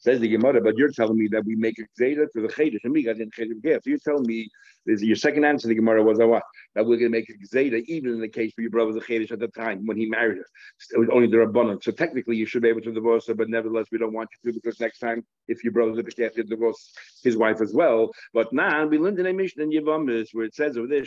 Says 0.00 0.18
the 0.18 0.28
Gemara, 0.28 0.62
but 0.62 0.78
you're 0.78 0.90
telling 0.90 1.18
me 1.18 1.28
that 1.28 1.44
we 1.44 1.56
make 1.56 1.78
a 1.78 1.82
Zeta 1.98 2.26
for 2.32 2.40
the 2.40 2.48
Chedesh, 2.48 2.80
and 2.84 2.92
we 2.92 3.02
got 3.02 3.18
in 3.18 3.30
Chedesh 3.30 3.62
So 3.62 3.90
you're 3.90 3.98
telling 3.98 4.26
me, 4.26 4.48
this, 4.86 5.02
your 5.02 5.14
second 5.14 5.44
answer 5.44 5.62
to 5.64 5.68
the 5.68 5.74
Gemara 5.74 6.02
was, 6.02 6.18
what? 6.18 6.42
That 6.74 6.86
we're 6.86 6.96
going 6.96 7.12
to 7.12 7.18
make 7.18 7.28
a 7.28 7.34
Zeta, 7.46 7.82
even 7.86 8.14
in 8.14 8.20
the 8.20 8.28
case 8.28 8.52
where 8.56 8.62
your 8.62 8.70
brother 8.70 8.92
was 8.92 8.96
a 8.96 9.06
Chedesh 9.06 9.30
at 9.30 9.40
the 9.40 9.48
time 9.48 9.84
when 9.84 9.98
he 9.98 10.06
married 10.06 10.38
her. 10.38 10.46
It 10.94 10.98
was 10.98 11.10
only 11.12 11.26
the 11.26 11.36
Rabbanon. 11.36 11.84
So 11.84 11.92
technically, 11.92 12.36
you 12.36 12.46
should 12.46 12.62
be 12.62 12.70
able 12.70 12.80
to 12.80 12.92
divorce 12.92 13.26
her, 13.26 13.34
but 13.34 13.50
nevertheless, 13.50 13.88
we 13.92 13.98
don't 13.98 14.14
want 14.14 14.30
you 14.42 14.50
to 14.50 14.58
because 14.58 14.80
next 14.80 15.00
time, 15.00 15.22
if 15.48 15.62
your 15.62 15.74
brother's 15.74 15.98
a 15.98 16.02
Chedesh, 16.02 16.36
you 16.38 16.44
divorce 16.44 16.92
his 17.22 17.36
wife 17.36 17.60
as 17.60 17.74
well. 17.74 18.10
But 18.32 18.54
now, 18.54 18.86
we 18.86 18.96
learned 18.96 19.18
in 19.18 19.26
a 19.26 19.34
Mishnah 19.34 19.64
in 19.64 19.70
Yevamis 19.70 20.28
where 20.32 20.46
it 20.46 20.54
says 20.54 20.78
over 20.78 20.86
there. 20.86 21.04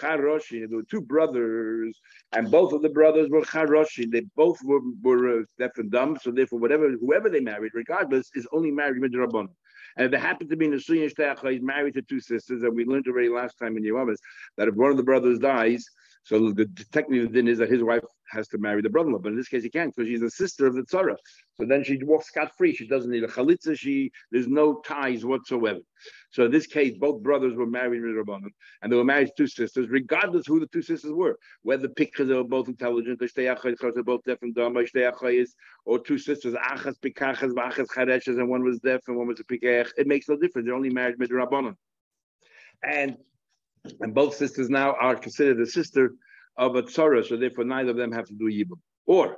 There 0.00 0.68
were 0.70 0.82
two 0.88 1.00
brothers, 1.00 2.00
and 2.32 2.50
both 2.50 2.72
of 2.72 2.82
the 2.82 2.88
brothers 2.88 3.28
were 3.30 3.42
Charoshi. 3.42 4.10
They 4.10 4.22
both 4.36 4.58
were, 4.64 4.80
were 5.02 5.40
uh, 5.40 5.42
deaf 5.58 5.72
and 5.76 5.90
dumb. 5.90 6.18
So 6.20 6.30
therefore, 6.30 6.60
whatever 6.60 6.90
whoever 6.90 7.28
they 7.28 7.40
married, 7.40 7.72
regardless, 7.74 8.30
is 8.34 8.46
only 8.52 8.70
married 8.70 9.00
with 9.00 9.12
Rabban. 9.12 9.48
And 9.96 10.06
if 10.06 10.10
they 10.10 10.18
happen 10.18 10.48
to 10.48 10.56
be 10.56 10.66
in 10.66 10.72
a 10.72 10.76
Suyin 10.76 11.12
Shteach, 11.12 11.46
he's 11.50 11.62
married 11.62 11.94
to 11.94 12.02
two 12.02 12.20
sisters, 12.20 12.62
and 12.62 12.74
we 12.74 12.84
learned 12.84 13.06
already 13.06 13.28
last 13.28 13.58
time 13.58 13.76
in 13.76 13.84
Yevamis 13.84 14.16
that 14.56 14.68
if 14.68 14.74
one 14.74 14.90
of 14.90 14.96
the 14.96 15.02
brothers 15.02 15.38
dies, 15.38 15.84
so 16.24 16.52
the 16.52 16.66
technical 16.92 17.32
thing 17.32 17.48
is 17.48 17.58
that 17.58 17.68
his 17.68 17.82
wife 17.82 18.04
has 18.30 18.46
to 18.48 18.58
marry 18.58 18.80
the 18.80 18.88
brother-in-law, 18.88 19.18
but 19.18 19.32
in 19.32 19.36
this 19.36 19.48
case 19.48 19.64
he 19.64 19.70
can't 19.70 19.94
because 19.94 20.08
she's 20.08 20.22
a 20.22 20.30
sister 20.30 20.66
of 20.66 20.74
the 20.74 20.82
tzara. 20.82 21.16
So 21.54 21.66
then 21.66 21.82
she 21.82 22.02
walks 22.02 22.28
scot-free. 22.28 22.74
She 22.74 22.86
doesn't 22.86 23.10
need 23.10 23.24
a 23.24 23.28
chalitza. 23.28 23.76
She 23.76 24.10
there's 24.30 24.46
no 24.46 24.80
ties 24.86 25.24
whatsoever. 25.24 25.80
So 26.30 26.46
in 26.46 26.52
this 26.52 26.66
case, 26.66 26.96
both 26.98 27.22
brothers 27.22 27.54
were 27.54 27.66
married 27.66 28.02
in 28.02 28.14
Rabbanim, 28.14 28.50
and 28.80 28.90
they 28.90 28.96
were 28.96 29.04
married 29.04 29.28
to 29.28 29.32
two 29.36 29.46
sisters, 29.46 29.88
regardless 29.90 30.46
who 30.46 30.60
the 30.60 30.66
two 30.68 30.82
sisters 30.82 31.12
were, 31.12 31.38
whether 31.62 31.88
pictures 31.88 32.30
are 32.30 32.44
both 32.44 32.68
intelligent, 32.68 33.20
or 33.20 34.02
both 34.02 34.24
deaf 34.24 34.38
and 34.42 34.54
dumb, 34.54 34.76
or 35.84 35.98
two 35.98 36.18
sisters, 36.18 36.54
achas 36.54 36.98
pikachas, 37.00 37.52
achas 37.52 37.86
chareshes, 37.86 38.38
and 38.38 38.48
one 38.48 38.64
was 38.64 38.78
deaf 38.78 39.00
and 39.08 39.16
one 39.16 39.26
was 39.26 39.40
a 39.40 39.44
pikach. 39.44 39.90
It 39.96 40.06
makes 40.06 40.28
no 40.28 40.36
difference. 40.36 40.66
They're 40.66 40.74
only 40.74 40.90
married 40.90 41.18
with 41.18 41.30
Rabbanim. 41.30 41.74
And 42.82 43.16
and 44.00 44.14
both 44.14 44.34
sisters 44.34 44.68
now 44.68 44.94
are 44.94 45.16
considered 45.16 45.60
a 45.60 45.66
sister 45.66 46.12
of 46.56 46.76
a 46.76 46.82
tzara, 46.82 47.24
so 47.26 47.36
therefore 47.36 47.64
neither 47.64 47.90
of 47.90 47.96
them 47.96 48.12
have 48.12 48.26
to 48.26 48.34
do 48.34 48.44
yibum. 48.44 48.80
Or 49.06 49.36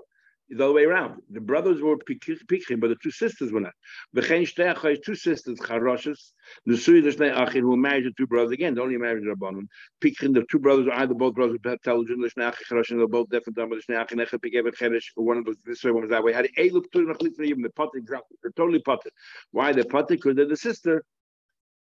the 0.50 0.62
other 0.62 0.74
way 0.74 0.84
around, 0.84 1.22
the 1.30 1.40
brothers 1.40 1.80
were 1.80 1.96
pikim, 1.96 2.78
but 2.78 2.88
the 2.88 2.96
two 3.02 3.10
sisters 3.10 3.50
were 3.50 3.60
not. 3.60 3.72
V'chein 4.14 5.02
two 5.02 5.14
sisters 5.14 5.58
charoshes, 5.60 6.32
nesui 6.68 7.02
l'shnei 7.02 7.34
achin 7.34 7.62
who 7.62 7.76
married 7.76 8.04
the 8.04 8.12
two 8.16 8.26
brothers 8.26 8.52
again. 8.52 8.74
They 8.74 8.82
only 8.82 8.98
married 8.98 9.24
Rabbanon. 9.24 9.66
Pikim, 10.02 10.34
the 10.34 10.44
two 10.50 10.58
brothers 10.58 10.86
are 10.88 11.00
either 11.00 11.14
both 11.14 11.34
brothers 11.34 11.56
intelligent, 11.64 12.18
l'shnei 12.18 12.52
achin 12.52 12.66
charoshes, 12.68 12.98
they're 12.98 13.08
both 13.08 13.30
deaf 13.30 13.46
and 13.46 13.56
dumb. 13.56 13.70
L'shnei 13.70 13.98
achin 13.98 14.18
echad 14.18 14.40
et 14.44 14.74
cheresh. 14.74 15.04
One 15.14 15.42
was 15.44 15.56
this 15.64 15.82
way, 15.82 15.92
one 15.92 16.02
was 16.02 16.10
that 16.10 16.22
way. 16.22 16.34
Had 16.34 16.48
a 16.58 16.70
look 16.70 16.90
to 16.92 17.06
the 17.06 17.70
potter 17.74 17.98
exactly. 17.98 18.36
They're 18.42 18.52
totally 18.52 18.80
potter. 18.80 19.10
Why 19.52 19.72
they're 19.72 19.84
potter? 19.84 20.16
Because 20.16 20.36
they're 20.36 20.46
the 20.46 20.56
sister. 20.56 21.02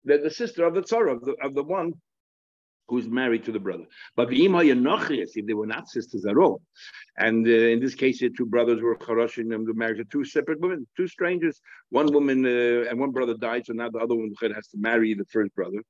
They're 0.03 0.21
the 0.21 0.29
sister 0.29 0.65
of 0.65 0.75
the 0.75 0.81
tzara 0.81 1.13
of 1.13 1.21
the 1.21 1.35
of 1.41 1.55
the 1.55 1.63
one 1.63 1.93
who's 2.91 3.07
married 3.07 3.45
to 3.45 3.53
the 3.53 3.59
brother. 3.67 3.85
But 4.17 4.27
if 4.33 5.45
they 5.47 5.53
were 5.53 5.65
not 5.65 5.87
sisters 5.87 6.25
at 6.25 6.37
all, 6.37 6.61
and 7.17 7.47
uh, 7.47 7.73
in 7.73 7.79
this 7.79 7.95
case, 7.95 8.19
the 8.19 8.29
two 8.29 8.45
brothers 8.45 8.81
were 8.81 8.97
charoshin 8.97 9.55
and 9.55 9.65
married 9.83 9.99
to 9.99 10.05
two 10.05 10.25
separate 10.25 10.59
women, 10.59 10.85
two 10.97 11.07
strangers. 11.07 11.61
One 11.89 12.11
woman 12.11 12.45
uh, 12.45 12.89
and 12.89 12.99
one 12.99 13.11
brother 13.11 13.35
died, 13.35 13.65
so 13.65 13.71
now 13.71 13.89
the 13.89 13.99
other 13.99 14.15
one 14.15 14.33
has 14.41 14.67
to 14.67 14.77
marry 14.77 15.13
the 15.13 15.23
first 15.35 15.55
brother. 15.55 15.81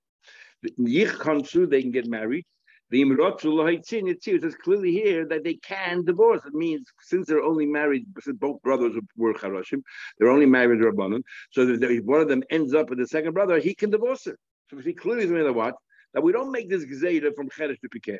They 0.61 1.81
can 1.81 1.91
get 1.91 2.07
married. 2.07 2.45
The 2.91 3.01
it 3.01 4.23
says 4.23 4.55
clearly 4.63 4.91
here 4.91 5.25
that 5.31 5.43
they 5.43 5.55
can 5.55 6.05
divorce. 6.05 6.41
It 6.45 6.53
means 6.53 6.85
since 6.99 7.25
they're 7.25 7.41
only 7.41 7.65
married, 7.65 8.05
since 8.19 8.37
both 8.37 8.61
brothers 8.61 8.93
were 9.17 9.33
charashim, 9.33 9.81
they're 10.19 10.35
only 10.35 10.45
married 10.45 10.81
Rabbanon. 10.81 11.23
So 11.51 11.61
if 11.61 12.03
one 12.03 12.21
of 12.21 12.27
them 12.27 12.43
ends 12.51 12.75
up 12.75 12.89
with 12.89 12.99
the 12.99 13.07
second 13.07 13.33
brother, 13.33 13.57
he 13.57 13.73
can 13.73 13.89
divorce 13.89 14.25
her. 14.25 14.37
So 14.69 14.77
he 14.77 14.93
clearly 14.93 15.25
the 15.25 15.53
what 15.53 15.75
that 16.13 16.21
we 16.21 16.31
don't 16.31 16.51
make 16.51 16.69
this 16.69 16.85
gezeda 16.85 17.33
from 17.35 17.49
cheresh 17.49 17.79
to 17.79 17.89
pikech. 17.89 18.19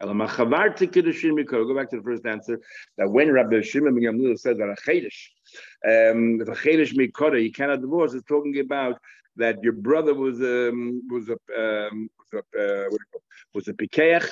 Go 0.00 0.12
back 0.12 0.76
to 0.76 1.96
the 1.96 2.02
first 2.02 2.26
answer 2.26 2.60
that 2.98 3.08
when 3.08 3.30
Rabbi 3.32 3.60
Shimon 3.62 3.94
ben 3.94 4.02
Gamliel 4.02 4.38
says 4.38 4.58
that 4.58 4.68
a 4.68 4.76
chedesh, 4.86 5.28
um, 5.86 6.40
a 6.40 6.54
chedesh 6.54 6.94
mikora, 6.94 7.42
you 7.42 7.52
cannot 7.52 7.80
divorce. 7.80 8.12
It's 8.12 8.26
talking 8.26 8.58
about 8.58 8.98
that 9.36 9.62
your 9.62 9.72
brother 9.72 10.12
was 10.14 10.40
um, 10.40 11.02
was 11.10 11.28
a 11.28 11.38
um, 11.58 12.10
was 12.18 12.42
a 12.56 12.86
uh, 12.86 12.88
was 13.54 13.68
a 13.68 13.72
pikeach, 13.72 14.28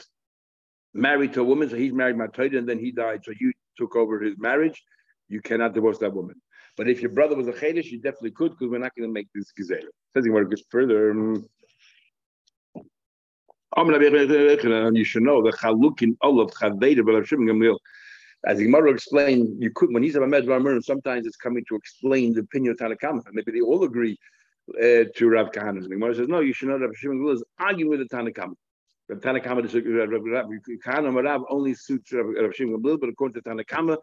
married 0.94 1.32
to 1.34 1.40
a 1.40 1.44
woman, 1.44 1.70
so 1.70 1.76
he's 1.76 1.92
married 1.92 2.16
Matoida, 2.16 2.58
and 2.58 2.68
then 2.68 2.78
he 2.78 2.90
died, 2.90 3.22
so 3.24 3.32
you 3.38 3.52
took 3.78 3.96
over 3.96 4.20
his 4.20 4.36
marriage. 4.38 4.82
You 5.28 5.40
cannot 5.40 5.74
divorce 5.74 5.98
that 5.98 6.12
woman. 6.12 6.40
But 6.76 6.88
if 6.88 7.00
your 7.00 7.10
brother 7.10 7.36
was 7.36 7.48
a 7.48 7.52
chedesh, 7.52 7.86
you 7.86 8.00
definitely 8.00 8.32
could, 8.32 8.50
because 8.52 8.68
we're 8.70 8.78
not 8.78 8.94
going 8.96 9.08
to 9.08 9.12
make 9.12 9.28
this 9.34 9.52
gezerah. 9.58 9.88
Says 10.14 10.24
he 10.24 10.30
want 10.30 10.50
to 10.50 10.56
further. 10.70 11.14
Um, 13.76 13.90
you 13.90 15.04
should 15.04 15.22
know 15.22 15.42
the 15.42 15.52
chalukin 15.52 16.16
olav 16.22 16.50
chaveda 16.50 17.04
but 17.04 17.26
Shimon 17.26 17.46
Gamliel. 17.46 17.78
As 18.44 18.58
the 18.58 18.64
Gemara 18.64 18.90
explained, 18.90 19.62
you 19.62 19.70
could 19.70 19.92
when 19.92 20.02
he's 20.02 20.16
a 20.16 20.20
Medvar 20.20 20.82
sometimes 20.82 21.26
it's 21.26 21.36
coming 21.36 21.64
to 21.68 21.76
explain 21.76 22.34
the 22.34 22.40
opinion 22.40 22.72
of 22.72 22.78
Tanakama. 22.78 23.22
Maybe 23.32 23.52
they 23.52 23.60
all 23.60 23.84
agree 23.84 24.18
uh, 24.76 25.04
to 25.16 25.28
Rav 25.28 25.52
Kahana. 25.52 25.82
The 25.82 25.88
Gemara 25.88 26.14
says, 26.16 26.28
no, 26.28 26.40
you 26.40 26.52
should 26.52 26.68
know 26.68 26.78
that 26.78 26.94
Shimon 26.96 27.20
Gamliel 27.20 27.34
is 27.34 27.44
arguing 27.58 27.90
with 27.90 28.00
the 28.00 28.16
Tanakama. 28.16 28.54
The 29.08 29.14
Tanakama. 29.14 29.62
Rav 29.62 30.22
Kahana 30.84 31.24
Rav 31.24 31.42
only 31.48 31.74
suits 31.74 32.12
Rav 32.12 32.54
Shimon 32.54 32.82
Gamliel, 32.82 33.00
but 33.00 33.08
according 33.10 33.40
to 33.40 33.48
Tanakama, 33.48 33.96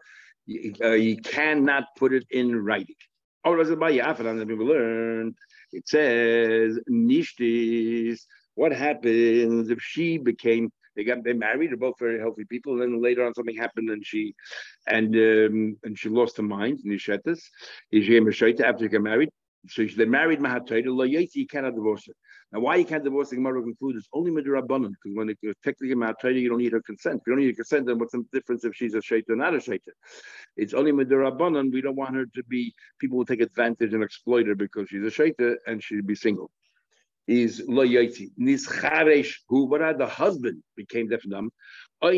you, 0.46 0.74
uh, 0.82 0.92
you 0.92 1.18
cannot 1.18 1.84
put 1.96 2.12
it 2.14 2.24
in 2.30 2.56
writing. 2.56 2.96
All 3.44 3.54
Oh, 3.54 3.60
it 3.60 4.58
learned. 4.58 5.34
It 5.72 5.88
says 5.88 6.78
nishtis 6.90 8.20
what 8.60 8.72
happens 8.72 9.70
if 9.70 9.80
she 9.80 10.18
became 10.18 10.70
they 10.96 11.04
got 11.04 11.24
they 11.24 11.32
married, 11.32 11.70
they're 11.70 11.86
both 11.88 11.98
very 11.98 12.18
healthy 12.18 12.44
people, 12.44 12.72
and 12.72 12.82
then 12.82 13.02
later 13.02 13.24
on 13.24 13.32
something 13.32 13.56
happened 13.56 13.88
and 13.90 14.04
she 14.04 14.34
and 14.86 15.14
um, 15.14 15.76
and 15.84 15.98
she 15.98 16.08
lost 16.08 16.36
her 16.36 16.42
mind, 16.42 16.80
Nishetas. 16.86 17.40
Is 17.90 18.04
she 18.04 18.18
after 18.18 18.84
she 18.84 18.88
got 18.88 19.02
married? 19.02 19.30
So 19.68 19.84
they 19.96 20.04
married 20.04 20.40
Mahatayda, 20.40 20.86
Lo 20.86 21.04
you 21.04 21.46
cannot 21.46 21.74
divorce 21.74 22.04
her. 22.06 22.14
Now, 22.52 22.60
why 22.60 22.76
you 22.76 22.84
can't 22.84 23.04
divorce 23.04 23.30
the 23.30 23.36
Gemara 23.36 23.62
concludes 23.62 24.08
only 24.12 24.30
Midrabanan, 24.30 24.92
because 24.96 25.14
when 25.18 25.28
it's 25.30 25.60
technically 25.62 25.96
Mahatayda, 25.96 26.40
you 26.40 26.48
don't 26.50 26.58
need 26.64 26.72
her 26.72 26.82
consent. 26.82 27.16
If 27.20 27.26
you 27.26 27.32
don't 27.34 27.42
need 27.42 27.52
her 27.54 27.60
consent, 27.62 27.86
then 27.86 27.98
what's 27.98 28.12
the 28.12 28.24
difference 28.32 28.64
if 28.64 28.74
she's 28.74 28.94
a 28.94 29.02
Shaita 29.08 29.30
or 29.30 29.36
not 29.36 29.54
a 29.54 29.58
Shaita? 29.58 29.92
It's 30.56 30.74
only 30.74 30.92
Midrabanan, 30.92 31.72
we 31.72 31.82
don't 31.82 32.00
want 32.02 32.14
her 32.14 32.26
to 32.36 32.42
be, 32.44 32.74
people 32.98 33.18
will 33.18 33.26
take 33.26 33.42
advantage 33.42 33.92
and 33.94 34.02
exploit 34.02 34.46
her 34.48 34.54
because 34.54 34.88
she's 34.88 35.06
a 35.10 35.14
Shaita 35.18 35.56
and 35.66 35.82
she'd 35.82 36.06
be 36.06 36.14
single 36.14 36.50
is 37.30 37.62
lo 37.68 37.86
yoytzi. 37.86 38.30
Nischaresh, 38.38 39.34
who 39.48 39.66
what 39.66 39.80
are 39.80 39.94
the 39.94 40.06
husband 40.06 40.62
became 40.76 41.08
and 41.10 41.30
dumb, 41.30 41.50
or 42.02 42.12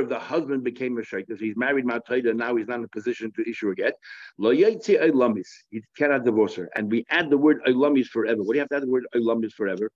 if 0.00 0.08
the 0.08 0.18
husband 0.18 0.62
became 0.62 0.98
a 0.98 1.04
sheikh, 1.04 1.26
so 1.28 1.36
he's 1.36 1.56
married 1.56 1.84
Mataida, 1.84 2.34
now 2.34 2.54
he's 2.54 2.68
not 2.68 2.78
in 2.78 2.84
a 2.84 2.88
position 2.88 3.32
to 3.32 3.50
issue 3.50 3.70
a 3.70 3.74
get. 3.74 3.94
Lo 4.38 4.54
yoytzi 4.54 5.00
ilamis, 5.02 5.48
he 5.70 5.82
cannot 5.96 6.24
divorce 6.24 6.54
her. 6.54 6.70
And 6.76 6.90
we 6.90 7.04
add 7.10 7.28
the 7.28 7.38
word 7.38 7.60
ilamis 7.66 8.06
forever. 8.06 8.42
What 8.42 8.52
do 8.52 8.58
you 8.58 8.60
have 8.60 8.68
to 8.68 8.76
add 8.76 8.82
the 8.82 8.90
word 8.90 9.06
ilamis 9.14 9.52
forever? 9.52 9.90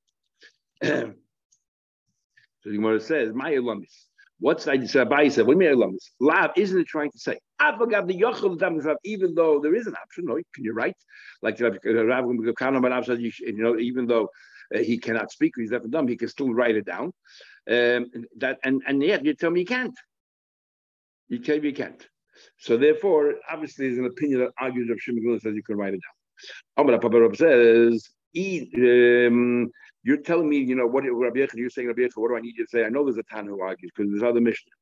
so 0.82 1.12
the 2.64 2.72
Gemara 2.72 3.00
says, 3.00 3.32
my 3.32 3.52
ilamis. 3.52 4.09
What's 4.40 4.66
I 4.66 4.84
said? 4.86 5.08
Said, 5.28 5.46
"What 5.46 5.58
do 5.58 5.64
you 5.64 5.76
mean 5.76 5.98
Lav 6.18 6.50
isn't 6.56 6.78
it 6.78 6.86
trying 6.86 7.10
to 7.12 7.18
say? 7.18 7.38
Even 9.04 9.34
though 9.34 9.60
there 9.60 9.74
is 9.74 9.86
an 9.86 9.94
option, 9.94 10.24
no, 10.24 10.34
can 10.54 10.64
you 10.64 10.72
write? 10.72 10.96
Like 11.42 11.60
Rav 11.60 13.06
said, 13.06 13.20
you 13.20 13.32
know, 13.52 13.78
even 13.78 14.06
though 14.06 14.30
uh, 14.74 14.78
he 14.78 14.98
cannot 14.98 15.30
speak, 15.30 15.52
he's 15.56 15.70
deaf 15.70 15.82
and 15.82 15.92
dumb, 15.92 16.08
he 16.08 16.16
can 16.16 16.28
still 16.28 16.52
write 16.52 16.76
it 16.76 16.86
down. 16.86 17.12
Um, 17.70 18.10
that 18.38 18.58
and 18.64 18.82
and 18.86 19.02
yet 19.02 19.24
you 19.24 19.34
tell 19.34 19.50
me 19.50 19.60
you 19.60 19.66
can't. 19.66 19.94
You 21.28 21.38
me 21.60 21.68
you 21.68 21.74
can't. 21.74 22.06
So 22.58 22.78
therefore, 22.78 23.34
obviously, 23.50 23.86
there's 23.86 23.98
an 23.98 24.06
opinion 24.06 24.40
that 24.40 24.52
argues 24.58 24.90
of 24.90 24.98
Shimon 25.00 25.38
says 25.40 25.54
you 25.54 25.62
can 25.62 25.76
write 25.76 25.94
it 25.94 26.00
down. 26.00 26.86
Amar 26.86 26.98
Papa 26.98 27.36
says, 27.36 28.08
um, 28.36 29.70
You're 30.02 30.18
telling 30.18 30.48
me, 30.48 30.58
you 30.58 30.74
know, 30.74 30.86
what 30.86 31.04
Rabbi 31.04 31.40
Yechon, 31.40 31.56
you're 31.56 31.70
saying 31.70 31.88
Rabbi 31.88 32.02
Yechon, 32.02 32.16
what 32.16 32.28
do 32.28 32.36
I 32.36 32.40
need 32.40 32.56
you 32.56 32.64
to 32.64 32.70
say? 32.70 32.84
I 32.84 32.88
know 32.88 33.04
there's 33.04 33.18
a 33.18 33.22
Tan 33.22 33.46
who 33.46 33.60
argues 33.60 33.90
because 33.94 34.10
there's 34.10 34.22
other 34.22 34.40
Mishnah. 34.40 34.72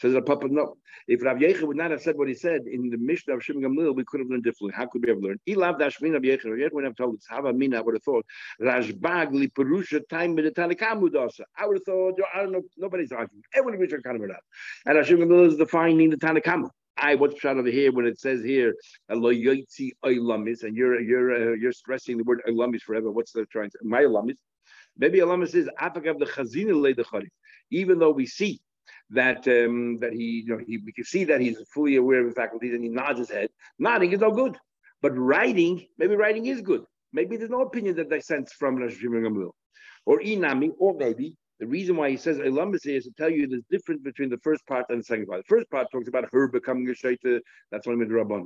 Says 0.00 0.14
a 0.14 0.20
Papa, 0.20 0.48
no. 0.48 0.76
If 1.08 1.22
Rabbi 1.22 1.40
Yechon 1.40 1.62
would 1.62 1.76
not 1.76 1.90
have 1.90 2.02
said 2.02 2.16
what 2.16 2.28
he 2.28 2.34
said 2.34 2.62
in 2.70 2.90
the 2.90 2.98
Mishnah 2.98 3.34
of 3.36 3.42
Shimon 3.42 3.94
we 3.94 4.04
could 4.04 4.20
have 4.20 4.28
learned 4.28 4.44
differently. 4.44 4.74
How 4.76 4.86
could 4.86 5.02
we 5.02 5.10
have 5.10 5.20
learned? 5.20 5.40
He 5.46 5.54
loved 5.54 5.80
Ashmin 5.80 6.12
Rabbi 6.12 6.26
Yechon. 6.26 6.50
Rabbi 6.50 6.62
Yechon 6.62 6.72
would 6.72 6.84
have 6.84 6.96
told 6.96 7.16
us, 7.16 7.26
Hava 7.28 7.52
Mina, 7.52 7.78
I 7.78 7.80
would 7.80 7.94
have 7.94 8.02
thought, 8.02 8.26
Rashbag 8.60 9.32
li 9.32 9.48
Perusha 9.48 10.06
time 10.08 10.34
with 10.34 10.44
the 10.44 10.50
Tanakamudasa. 10.50 11.42
I 11.56 11.66
would 11.66 11.78
have 11.78 11.84
thought, 11.84 12.18
I 12.34 12.42
don't 12.42 12.52
know, 12.52 12.62
nobody's 12.76 13.12
arguing. 13.12 13.42
Everyone 13.54 13.82
of 13.82 13.90
that. 13.90 14.40
And 14.84 14.98
Ashim 14.98 15.18
Gamliel 15.18 15.48
is 15.48 15.56
defining 15.56 16.10
the 16.10 16.16
Tanakamu. 16.16 16.68
I 16.98 17.14
what's 17.14 17.38
shot 17.38 17.58
over 17.58 17.68
here 17.68 17.92
when 17.92 18.06
it 18.06 18.18
says 18.18 18.42
here 18.42 18.74
oilamis, 19.10 20.62
and 20.62 20.76
you're 20.76 21.00
you're 21.00 21.52
uh, 21.52 21.54
you're 21.54 21.72
stressing 21.72 22.16
the 22.16 22.24
word 22.24 22.40
oilamis 22.48 22.80
forever. 22.80 23.10
What's 23.10 23.32
the 23.32 23.44
trying 23.46 23.70
to 23.70 23.78
my 23.82 24.02
oilamis? 24.02 24.36
Maybe 24.98 25.18
oilamis 25.18 25.54
is 25.54 25.68
apagav 25.80 26.18
the 26.18 26.26
chazina 26.26 26.74
le 26.80 26.94
the 26.94 27.04
Even 27.70 27.98
though 27.98 28.10
we 28.10 28.26
see 28.26 28.60
that 29.10 29.46
um, 29.48 29.98
that 30.00 30.12
he 30.12 30.44
you 30.46 30.56
know 30.56 30.62
he 30.66 30.78
we 30.78 30.92
can 30.92 31.04
see 31.04 31.24
that 31.24 31.40
he's 31.40 31.58
fully 31.72 31.96
aware 31.96 32.20
of 32.20 32.28
the 32.28 32.34
faculties 32.34 32.74
and 32.74 32.82
he 32.82 32.90
nods 32.90 33.18
his 33.18 33.30
head. 33.30 33.50
Nodding 33.78 34.12
is 34.12 34.20
no 34.20 34.30
good, 34.30 34.56
but 35.02 35.16
writing 35.16 35.86
maybe 35.98 36.16
writing 36.16 36.46
is 36.46 36.60
good. 36.60 36.84
Maybe 37.12 37.36
there's 37.36 37.50
no 37.50 37.62
opinion 37.62 37.96
that 37.96 38.10
they 38.10 38.20
sense 38.20 38.52
from 38.52 38.76
Rosh 38.76 38.96
Gamliel, 39.02 39.52
or 40.04 40.20
inami, 40.20 40.70
or 40.78 40.94
maybe 40.94 41.36
the 41.58 41.66
reason 41.66 41.96
why 41.96 42.10
he 42.10 42.16
says 42.16 42.38
Elamis 42.38 42.86
is 42.86 43.04
to 43.04 43.10
tell 43.16 43.30
you 43.30 43.46
the 43.46 43.64
difference 43.70 44.02
between 44.02 44.28
the 44.28 44.38
first 44.38 44.66
part 44.66 44.86
and 44.90 45.00
the 45.00 45.04
second 45.04 45.26
part. 45.26 45.40
The 45.40 45.48
first 45.48 45.70
part 45.70 45.90
talks 45.90 46.08
about 46.08 46.28
her 46.30 46.48
becoming 46.48 46.88
a 46.88 46.92
shaita, 46.92 47.40
that's 47.70 47.86
only 47.86 48.04
Midrabban. 48.04 48.44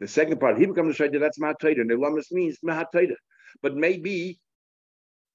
The 0.00 0.08
second 0.08 0.40
part, 0.40 0.58
he 0.58 0.66
becomes 0.66 0.98
a 0.98 1.02
shaita, 1.02 1.20
that's 1.20 1.38
Mahataita. 1.38 1.82
And 1.82 1.90
Elamis 1.90 2.32
means 2.32 2.58
Mahataita. 2.64 3.14
But 3.62 3.76
maybe 3.76 4.40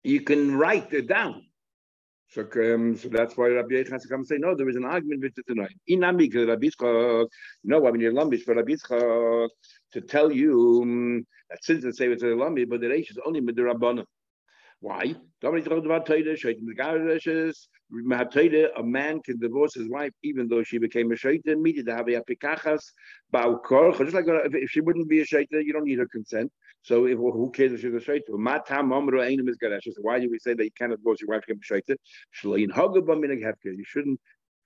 you 0.04 0.22
can 0.22 0.56
write 0.56 0.94
it 0.94 1.08
down. 1.08 1.46
So, 2.30 2.42
um, 2.42 2.98
so 2.98 3.10
that's 3.10 3.38
why 3.38 3.50
Rabbi 3.50 3.76
Yechon 3.76 3.92
has 3.92 4.04
to 4.04 4.10
come 4.10 4.22
and 4.22 4.28
say, 4.28 4.38
no, 4.40 4.56
there 4.56 4.68
is 4.68 4.76
an 4.76 4.86
argument 4.86 5.22
with 5.22 5.36
the 5.36 5.44
tonight. 5.44 5.76
Inami, 5.88 6.30
because 6.32 6.48
Rabbi 6.48 6.68
Yitzchak, 6.68 7.28
no, 7.64 7.88
I 7.88 7.92
mean, 7.92 8.12
Elamis 8.12 8.42
for 8.42 8.56
Rabbi 8.56 8.72
Yitzchak 8.72 9.50
to 9.92 10.02
tell 10.02 10.32
you 10.32 10.80
um, 10.82 11.28
that 11.50 11.64
since 11.64 11.84
they 11.84 11.92
say 11.92 12.08
it's 12.08 12.24
a 12.24 12.28
Elamis, 12.28 12.68
but 12.68 12.82
the 12.82 12.88
Reish 12.88 13.12
is 13.12 13.20
only 13.24 13.40
Midrabban. 13.40 14.04
Why? 14.84 15.16
A 15.42 15.52
man 18.84 19.22
can 19.22 19.40
divorce 19.40 19.74
his 19.76 19.88
wife 19.90 20.12
even 20.24 20.50
though 20.50 20.62
she 20.62 20.78
became 20.78 21.10
a 21.14 21.16
shaitan. 21.16 21.64
Just 21.64 21.80
like 23.32 24.26
if 24.66 24.70
she 24.72 24.82
wouldn't 24.82 25.08
be 25.08 25.22
a 25.22 25.26
shaitan, 25.26 25.62
you 25.66 25.72
don't 25.72 25.86
need 25.86 26.00
her 26.00 26.08
consent. 26.08 26.52
So 26.82 27.06
if, 27.06 27.18
who 27.18 27.50
cares 27.52 27.72
if 27.72 27.80
she's 27.80 27.94
a 27.94 28.02
shaitan? 28.02 28.44
Why 28.44 28.60
do 30.20 30.30
we 30.30 30.40
say 30.40 30.54
that 30.54 30.66
you 30.66 30.72
cannot 30.78 30.98
divorce 30.98 31.22
your 31.22 31.30
wife 31.30 31.46
became 31.48 31.62
a 31.62 31.64
shaitan? 31.64 31.96
You 32.44 33.86
shouldn't 33.86 34.20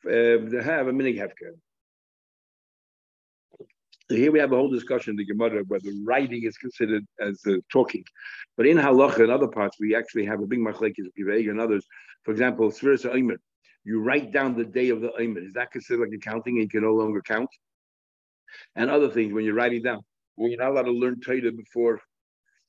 uh, 0.03 0.63
have 0.63 0.87
a 0.87 0.91
minig 0.91 1.19
hefker. 1.19 1.51
Here 4.09 4.31
we 4.31 4.39
have 4.39 4.53
a 4.53 4.55
whole 4.55 4.69
discussion 4.69 5.11
in 5.11 5.17
the 5.17 5.25
Gemara 5.25 5.63
whether 5.67 5.89
writing 6.05 6.43
is 6.43 6.57
considered 6.57 7.05
as 7.19 7.41
uh, 7.45 7.55
talking. 7.69 8.05
But 8.55 8.65
in 8.65 8.77
Halacha 8.77 9.19
and 9.19 9.31
other 9.31 9.49
parts, 9.49 9.77
we 9.81 9.95
actually 9.95 10.25
have 10.25 10.41
a 10.41 10.45
big 10.45 10.59
machlekes 10.59 10.99
of 10.99 11.11
and 11.17 11.59
others. 11.59 11.85
For 12.23 12.31
example, 12.31 12.71
Sfiris 12.71 13.05
Omer, 13.05 13.37
you 13.83 13.99
write 13.99 14.31
down 14.31 14.55
the 14.55 14.63
day 14.63 14.89
of 14.89 15.01
the 15.01 15.11
Omer. 15.19 15.41
Is 15.41 15.53
that 15.53 15.71
considered 15.71 16.09
like 16.09 16.17
accounting 16.17 16.55
and 16.55 16.63
you 16.63 16.69
can 16.69 16.83
no 16.83 16.93
longer 16.93 17.21
count? 17.21 17.49
And 18.77 18.89
other 18.89 19.09
things 19.09 19.33
when 19.33 19.43
you're 19.43 19.55
writing 19.55 19.83
down. 19.83 20.01
Well, 20.37 20.49
you're 20.49 20.59
not 20.59 20.71
allowed 20.71 20.83
to 20.83 20.91
learn 20.91 21.19
Torah 21.19 21.51
before, 21.51 21.99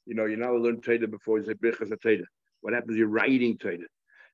you 0.06 0.16
know, 0.16 0.24
you're 0.24 0.38
not 0.38 0.50
allowed 0.50 0.58
to 0.58 0.64
learn 0.64 0.80
Torah 0.80 1.06
before 1.06 1.38
you 1.38 1.44
say 1.44 1.54
Birchas. 1.54 2.24
What 2.62 2.74
happens 2.74 2.96
you're 2.96 3.06
writing 3.06 3.58
Torah? 3.58 3.78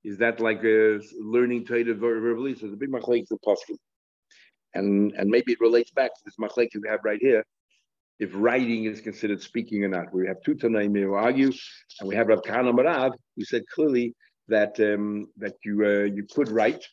Is 0.04 0.16
that 0.18 0.40
like 0.40 0.60
uh, 0.60 1.04
learning 1.20 1.66
Torah 1.66 1.92
verbally? 1.94 2.54
So 2.54 2.68
a 2.68 2.76
big 2.76 2.90
machlekes 2.90 3.30
of 3.30 3.40
Paskin 3.46 3.76
and 4.74 5.12
and 5.12 5.30
maybe 5.30 5.52
it 5.52 5.60
relates 5.60 5.90
back 5.90 6.14
to 6.14 6.20
this 6.24 6.36
machlek 6.36 6.68
we 6.74 6.88
have 6.88 7.00
right 7.04 7.20
here. 7.20 7.44
If 8.20 8.30
writing 8.34 8.84
is 8.84 9.00
considered 9.00 9.42
speaking 9.42 9.82
or 9.84 9.88
not, 9.88 10.14
we 10.14 10.26
have 10.26 10.40
two 10.44 10.54
Tanaim 10.54 10.96
who 10.96 11.14
argue, 11.14 11.52
and 11.98 12.08
we 12.08 12.14
have 12.14 12.28
Rav 12.28 12.42
Kahana 12.42 12.72
Marav 12.72 13.12
who 13.36 13.44
said 13.44 13.62
clearly 13.66 14.14
that 14.48 14.78
um, 14.80 15.28
that 15.38 15.54
you 15.64 15.84
uh, 15.84 16.04
you 16.04 16.24
could 16.24 16.48
write, 16.48 16.84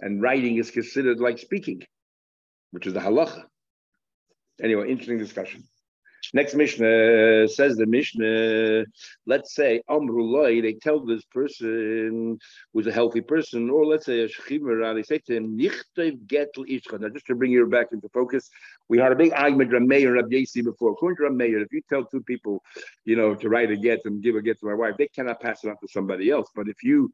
and 0.00 0.20
writing 0.20 0.56
is 0.56 0.70
considered 0.70 1.18
like 1.18 1.38
speaking, 1.38 1.82
which 2.72 2.86
is 2.86 2.94
the 2.94 3.00
halacha. 3.00 3.44
Anyway, 4.62 4.90
interesting 4.90 5.18
discussion. 5.18 5.64
Next 6.34 6.54
Mishnah 6.54 7.44
uh, 7.44 7.46
says 7.46 7.76
the 7.76 7.86
Mishnah, 7.86 8.84
let's 9.26 9.54
say 9.54 9.82
Amrullah, 9.88 10.62
they 10.62 10.74
tell 10.74 11.00
this 11.00 11.24
person 11.26 12.38
who's 12.72 12.86
a 12.86 12.92
healthy 12.92 13.20
person, 13.20 13.70
or 13.70 13.86
let's 13.86 14.06
say 14.06 14.20
a 14.20 14.28
Shechimera, 14.28 14.94
they 14.94 15.02
say 15.02 15.18
to 15.18 15.36
him, 15.36 15.58
Nichtev 15.58 16.26
get 16.26 16.48
Now, 16.56 17.08
just 17.08 17.26
to 17.26 17.34
bring 17.34 17.52
you 17.52 17.66
back 17.66 17.88
into 17.92 18.08
focus, 18.08 18.50
we 18.88 18.98
had 18.98 19.12
a 19.12 19.16
big 19.16 19.32
argument 19.32 19.72
with 19.72 19.82
Meir 19.82 20.08
and 20.08 20.16
Rabbi 20.16 20.36
Yasi 20.36 20.62
before. 20.62 20.92
According 20.92 21.36
to 21.36 21.60
if 21.60 21.72
you 21.72 21.82
tell 21.88 22.04
two 22.04 22.22
people, 22.22 22.62
you 23.04 23.16
know, 23.16 23.34
to 23.34 23.48
write 23.48 23.70
a 23.70 23.76
get 23.76 24.00
and 24.04 24.22
give 24.22 24.36
a 24.36 24.42
get 24.42 24.58
to 24.60 24.66
my 24.66 24.74
wife, 24.74 24.94
they 24.98 25.08
cannot 25.08 25.40
pass 25.40 25.64
it 25.64 25.68
on 25.68 25.76
to 25.80 25.88
somebody 25.88 26.30
else. 26.30 26.48
But 26.54 26.68
if 26.68 26.82
you 26.82 27.10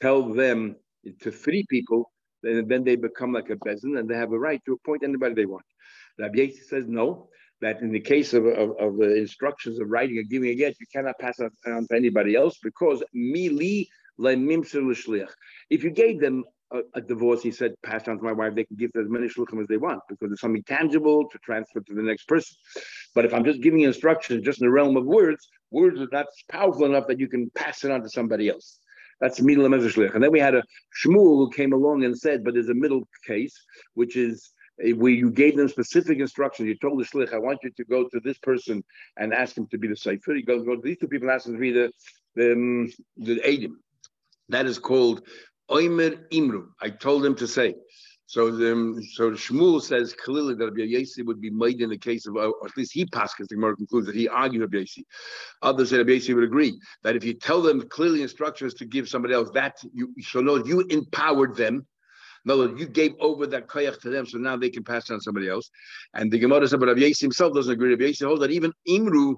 tell 0.00 0.22
them 0.22 0.76
to 1.20 1.30
three 1.30 1.64
people, 1.68 2.10
then, 2.42 2.66
then 2.68 2.84
they 2.84 2.96
become 2.96 3.32
like 3.32 3.50
a 3.50 3.56
peasant 3.56 3.98
and 3.98 4.08
they 4.08 4.16
have 4.16 4.32
a 4.32 4.38
right 4.38 4.62
to 4.64 4.72
appoint 4.72 5.04
anybody 5.04 5.34
they 5.34 5.46
want. 5.46 5.64
Rabbi 6.18 6.38
Yasi 6.38 6.62
says 6.62 6.84
no 6.86 7.28
that 7.60 7.80
in 7.80 7.92
the 7.92 8.00
case 8.00 8.32
of, 8.32 8.46
of, 8.46 8.76
of, 8.78 8.96
the 8.96 9.16
instructions 9.16 9.80
of 9.80 9.88
writing 9.88 10.18
or 10.18 10.22
giving 10.22 10.50
a 10.50 10.54
get, 10.54 10.76
you 10.80 10.86
cannot 10.92 11.18
pass 11.18 11.38
it 11.38 11.52
on 11.66 11.86
to 11.86 11.94
anybody 11.94 12.34
else 12.34 12.58
because 12.62 13.02
mili 13.14 13.86
If 15.70 15.84
you 15.84 15.90
gave 15.90 16.20
them 16.20 16.44
a, 16.72 16.80
a, 16.94 17.00
divorce, 17.00 17.42
he 17.42 17.50
said, 17.50 17.74
pass 17.82 18.06
on 18.08 18.18
to 18.18 18.22
my 18.22 18.32
wife, 18.32 18.54
they 18.54 18.64
can 18.64 18.76
give 18.76 18.90
as 18.96 19.08
many 19.08 19.28
shluchim 19.28 19.60
as 19.60 19.66
they 19.66 19.76
want 19.76 20.00
because 20.08 20.30
it's 20.32 20.40
something 20.40 20.62
tangible 20.64 21.28
to 21.28 21.38
transfer 21.38 21.80
to 21.80 21.94
the 21.94 22.02
next 22.02 22.26
person. 22.28 22.56
But 23.14 23.24
if 23.24 23.34
I'm 23.34 23.44
just 23.44 23.60
giving 23.60 23.80
instructions 23.80 24.44
just 24.44 24.60
in 24.60 24.66
the 24.66 24.72
realm 24.72 24.96
of 24.96 25.04
words, 25.04 25.48
words 25.70 26.00
are 26.00 26.08
not 26.12 26.26
powerful 26.50 26.84
enough 26.84 27.06
that 27.08 27.18
you 27.18 27.28
can 27.28 27.50
pass 27.50 27.84
it 27.84 27.90
on 27.90 28.02
to 28.02 28.08
somebody 28.08 28.48
else. 28.48 28.78
That's 29.20 29.40
middle 29.42 29.66
And 29.66 30.22
then 30.22 30.32
we 30.32 30.40
had 30.40 30.54
a 30.54 30.62
Shmuel 31.04 31.36
who 31.36 31.50
came 31.50 31.74
along 31.74 32.04
and 32.04 32.16
said, 32.16 32.42
but 32.42 32.54
there's 32.54 32.70
a 32.70 32.74
middle 32.74 33.06
case, 33.26 33.54
which 33.94 34.16
is 34.16 34.50
where 34.96 35.12
you 35.12 35.30
gave 35.30 35.56
them 35.56 35.68
specific 35.68 36.18
instructions. 36.18 36.68
You 36.68 36.76
told 36.76 37.00
the 37.00 37.04
shlich, 37.04 37.32
I 37.32 37.38
want 37.38 37.60
you 37.62 37.70
to 37.70 37.84
go 37.84 38.08
to 38.08 38.20
this 38.20 38.38
person 38.38 38.82
and 39.16 39.34
ask 39.34 39.56
him 39.56 39.66
to 39.68 39.78
be 39.78 39.88
the 39.88 39.96
sefer. 39.96 40.34
You 40.34 40.44
go, 40.44 40.62
go 40.62 40.76
to 40.76 40.82
these 40.82 40.98
two 40.98 41.08
people 41.08 41.28
and 41.28 41.34
ask 41.34 41.46
them 41.46 41.54
to 41.54 41.60
be 41.60 41.72
the 41.72 41.92
the, 42.36 42.52
um, 42.52 42.92
the 43.16 43.40
Adim. 43.40 43.72
That 44.48 44.66
is 44.66 44.78
called 44.78 45.22
Oimer 45.70 46.28
Imru. 46.30 46.68
I 46.80 46.90
told 46.90 47.24
him 47.24 47.34
to 47.36 47.46
say. 47.46 47.74
So 48.26 48.48
the, 48.52 48.72
um, 48.72 49.02
so 49.14 49.32
Shmuel 49.32 49.82
says 49.82 50.14
clearly 50.14 50.54
that 50.54 50.64
Rabbi 50.64 50.82
Yossi 50.82 51.26
would 51.26 51.40
be 51.40 51.50
made 51.50 51.80
in 51.80 51.90
the 51.90 51.98
case 51.98 52.26
of, 52.26 52.36
or 52.36 52.54
at 52.64 52.76
least 52.76 52.92
he 52.92 53.04
passes. 53.04 53.48
The 53.48 53.56
Gemara 53.56 53.74
concludes 53.74 54.06
that 54.06 54.14
he 54.14 54.28
argued 54.28 54.62
Rabbi 54.62 54.84
Yossi. 54.84 55.02
Others 55.62 55.90
say 55.90 55.98
Rabbi 55.98 56.10
Yossi 56.10 56.34
would 56.34 56.44
agree 56.44 56.80
that 57.02 57.16
if 57.16 57.24
you 57.24 57.34
tell 57.34 57.60
them 57.60 57.88
clearly 57.88 58.22
instructions 58.22 58.74
to 58.74 58.84
give 58.84 59.08
somebody 59.08 59.34
else, 59.34 59.50
that 59.54 59.78
you 59.92 60.14
so 60.22 60.40
know 60.40 60.64
you 60.64 60.82
empowered 60.90 61.56
them 61.56 61.84
no, 62.44 62.74
you 62.74 62.86
gave 62.86 63.14
over 63.20 63.46
that 63.48 63.68
koyach 63.68 64.00
to 64.00 64.10
them, 64.10 64.26
so 64.26 64.38
now 64.38 64.56
they 64.56 64.70
can 64.70 64.84
pass 64.84 65.10
it 65.10 65.14
on 65.14 65.20
somebody 65.20 65.48
else. 65.48 65.70
And 66.14 66.30
the 66.30 66.38
Gemara 66.38 66.66
said, 66.68 66.80
but 66.80 66.88
Rabbi 66.88 67.00
Yasi 67.00 67.26
himself 67.26 67.54
doesn't 67.54 67.72
agree. 67.72 67.90
Rabbi 67.90 68.04
Yasi 68.04 68.24
holds 68.24 68.40
that 68.40 68.50
even 68.50 68.72
Imru, 68.88 69.36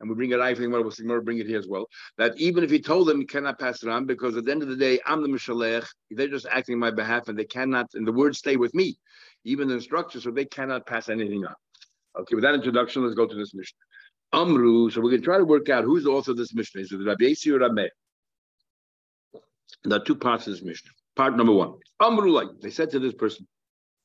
and 0.00 0.10
we 0.10 0.16
bring 0.16 0.32
it 0.32 0.40
I 0.40 0.54
think 0.54 0.72
we'll 0.72 1.20
bring 1.22 1.38
it 1.38 1.46
here 1.46 1.58
as 1.58 1.68
well, 1.68 1.86
that 2.18 2.36
even 2.36 2.64
if 2.64 2.70
he 2.70 2.80
told 2.80 3.08
them 3.08 3.20
he 3.20 3.26
cannot 3.26 3.58
pass 3.58 3.82
it 3.82 3.88
on, 3.88 4.04
because 4.04 4.36
at 4.36 4.44
the 4.44 4.50
end 4.50 4.62
of 4.62 4.68
the 4.68 4.76
day, 4.76 5.00
I'm 5.06 5.22
the 5.22 5.28
Mishalech, 5.28 5.86
they're 6.10 6.28
just 6.28 6.46
acting 6.50 6.74
on 6.74 6.80
my 6.80 6.90
behalf, 6.90 7.28
and 7.28 7.38
they 7.38 7.44
cannot, 7.44 7.86
and 7.94 8.06
the 8.06 8.12
words 8.12 8.38
stay 8.38 8.56
with 8.56 8.74
me, 8.74 8.98
even 9.44 9.68
the 9.68 9.74
instructions, 9.74 10.24
so 10.24 10.30
they 10.30 10.44
cannot 10.44 10.86
pass 10.86 11.08
anything 11.08 11.44
on. 11.44 11.54
Okay, 12.20 12.34
with 12.34 12.42
that 12.42 12.54
introduction, 12.54 13.02
let's 13.02 13.14
go 13.14 13.26
to 13.26 13.34
this 13.34 13.54
mission. 13.54 13.76
Amru, 14.34 14.90
so 14.90 15.00
we're 15.00 15.10
going 15.10 15.20
to 15.20 15.24
try 15.24 15.38
to 15.38 15.44
work 15.44 15.68
out 15.68 15.84
who's 15.84 16.04
the 16.04 16.10
author 16.10 16.30
of 16.30 16.36
this 16.36 16.54
mission. 16.54 16.80
Is 16.80 16.92
it 16.92 16.96
Rabbi 16.96 17.24
Yasi 17.24 17.52
or 17.52 17.58
Rabbi 17.58 17.86
There 19.84 19.98
are 19.98 20.04
two 20.04 20.16
parts 20.16 20.46
of 20.46 20.54
this 20.54 20.62
mission. 20.62 20.90
Part 21.16 21.36
number 21.36 21.52
one. 21.52 21.74
Amrulai. 22.00 22.60
They 22.60 22.70
said 22.70 22.90
to 22.90 22.98
this 22.98 23.14
person, 23.14 23.46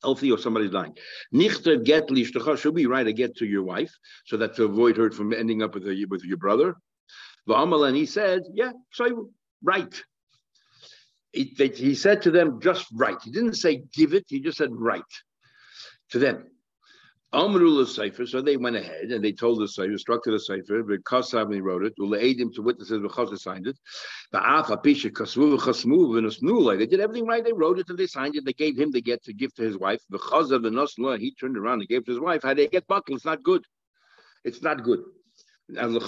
healthy 0.03 0.31
or 0.31 0.37
somebody's 0.37 0.71
dying. 0.71 0.95
Nichter 1.33 1.83
get 1.83 2.07
lishtacha. 2.07 2.57
Should 2.57 2.75
we 2.75 2.85
write 2.85 3.07
a 3.07 3.13
get 3.13 3.35
to 3.37 3.45
your 3.45 3.63
wife 3.63 3.93
so 4.25 4.37
that 4.37 4.55
to 4.55 4.65
avoid 4.65 4.97
her 4.97 5.09
from 5.11 5.33
ending 5.33 5.63
up 5.63 5.73
with, 5.73 5.87
a, 5.87 6.05
with 6.09 6.23
your 6.23 6.37
brother? 6.37 6.75
and 7.49 7.95
he 7.95 8.05
said, 8.05 8.43
yeah, 8.53 8.71
so 8.91 9.29
write. 9.63 10.03
He, 11.31 11.55
he 11.57 11.95
said 11.95 12.21
to 12.23 12.31
them, 12.31 12.59
just 12.61 12.87
write. 12.93 13.17
He 13.23 13.31
didn't 13.31 13.55
say 13.55 13.83
give 13.93 14.13
it. 14.13 14.25
He 14.27 14.41
just 14.41 14.57
said 14.57 14.69
write 14.71 15.03
to 16.09 16.19
them. 16.19 16.45
Amrul 17.33 17.85
Sefer, 17.85 18.25
so 18.25 18.41
they 18.41 18.55
went 18.55 18.77
ahead 18.77 19.11
and 19.11 19.23
they 19.23 19.33
told 19.33 19.59
the 19.59 19.67
Sefer, 19.67 19.91
instructed 19.91 20.31
the 20.31 20.39
Sefer, 20.39 20.81
because 20.83 21.31
he 21.31 21.59
wrote 21.59 21.83
it, 21.83 21.93
will 21.97 22.15
aid 22.15 22.39
him 22.39 22.53
to 22.53 22.61
witnesses, 22.61 23.01
because 23.01 23.41
signed 23.41 23.67
it. 23.67 23.77
The. 24.31 24.39
They 26.77 26.85
did 26.85 26.99
everything 27.01 27.27
right. 27.27 27.43
They 27.43 27.53
wrote 27.53 27.79
it 27.79 27.89
and 27.89 27.97
they 27.97 28.07
signed 28.07 28.35
it. 28.35 28.45
They 28.45 28.53
gave 28.53 28.79
him 28.79 28.91
the 28.91 29.01
get 29.01 29.23
to 29.23 29.33
give 29.33 29.53
to 29.55 29.63
his 29.63 29.77
wife. 29.77 30.01
Because 30.09 30.51
of 30.51 30.63
the 30.63 30.69
Nosla, 30.69 31.19
he 31.19 31.33
turned 31.33 31.57
around 31.57 31.79
and 31.79 31.89
gave 31.89 32.05
to 32.05 32.11
his 32.11 32.19
wife. 32.19 32.43
How 32.43 32.53
they 32.53 32.67
get 32.67 32.87
buckle? 32.87 33.15
It's 33.15 33.25
not 33.25 33.43
good. 33.43 33.65
It's 34.45 34.61
not 34.61 34.83
good. 34.83 35.03
And 35.75 35.93
Now, 35.93 35.99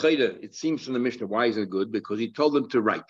it 0.41 0.55
seems 0.55 0.85
from 0.85 0.93
the 0.93 0.99
Mishnah, 0.99 1.27
why 1.27 1.47
is 1.47 1.57
it 1.57 1.69
good? 1.69 1.91
Because 1.91 2.17
he 2.17 2.31
told 2.31 2.53
them 2.53 2.69
to 2.69 2.79
write. 2.79 3.03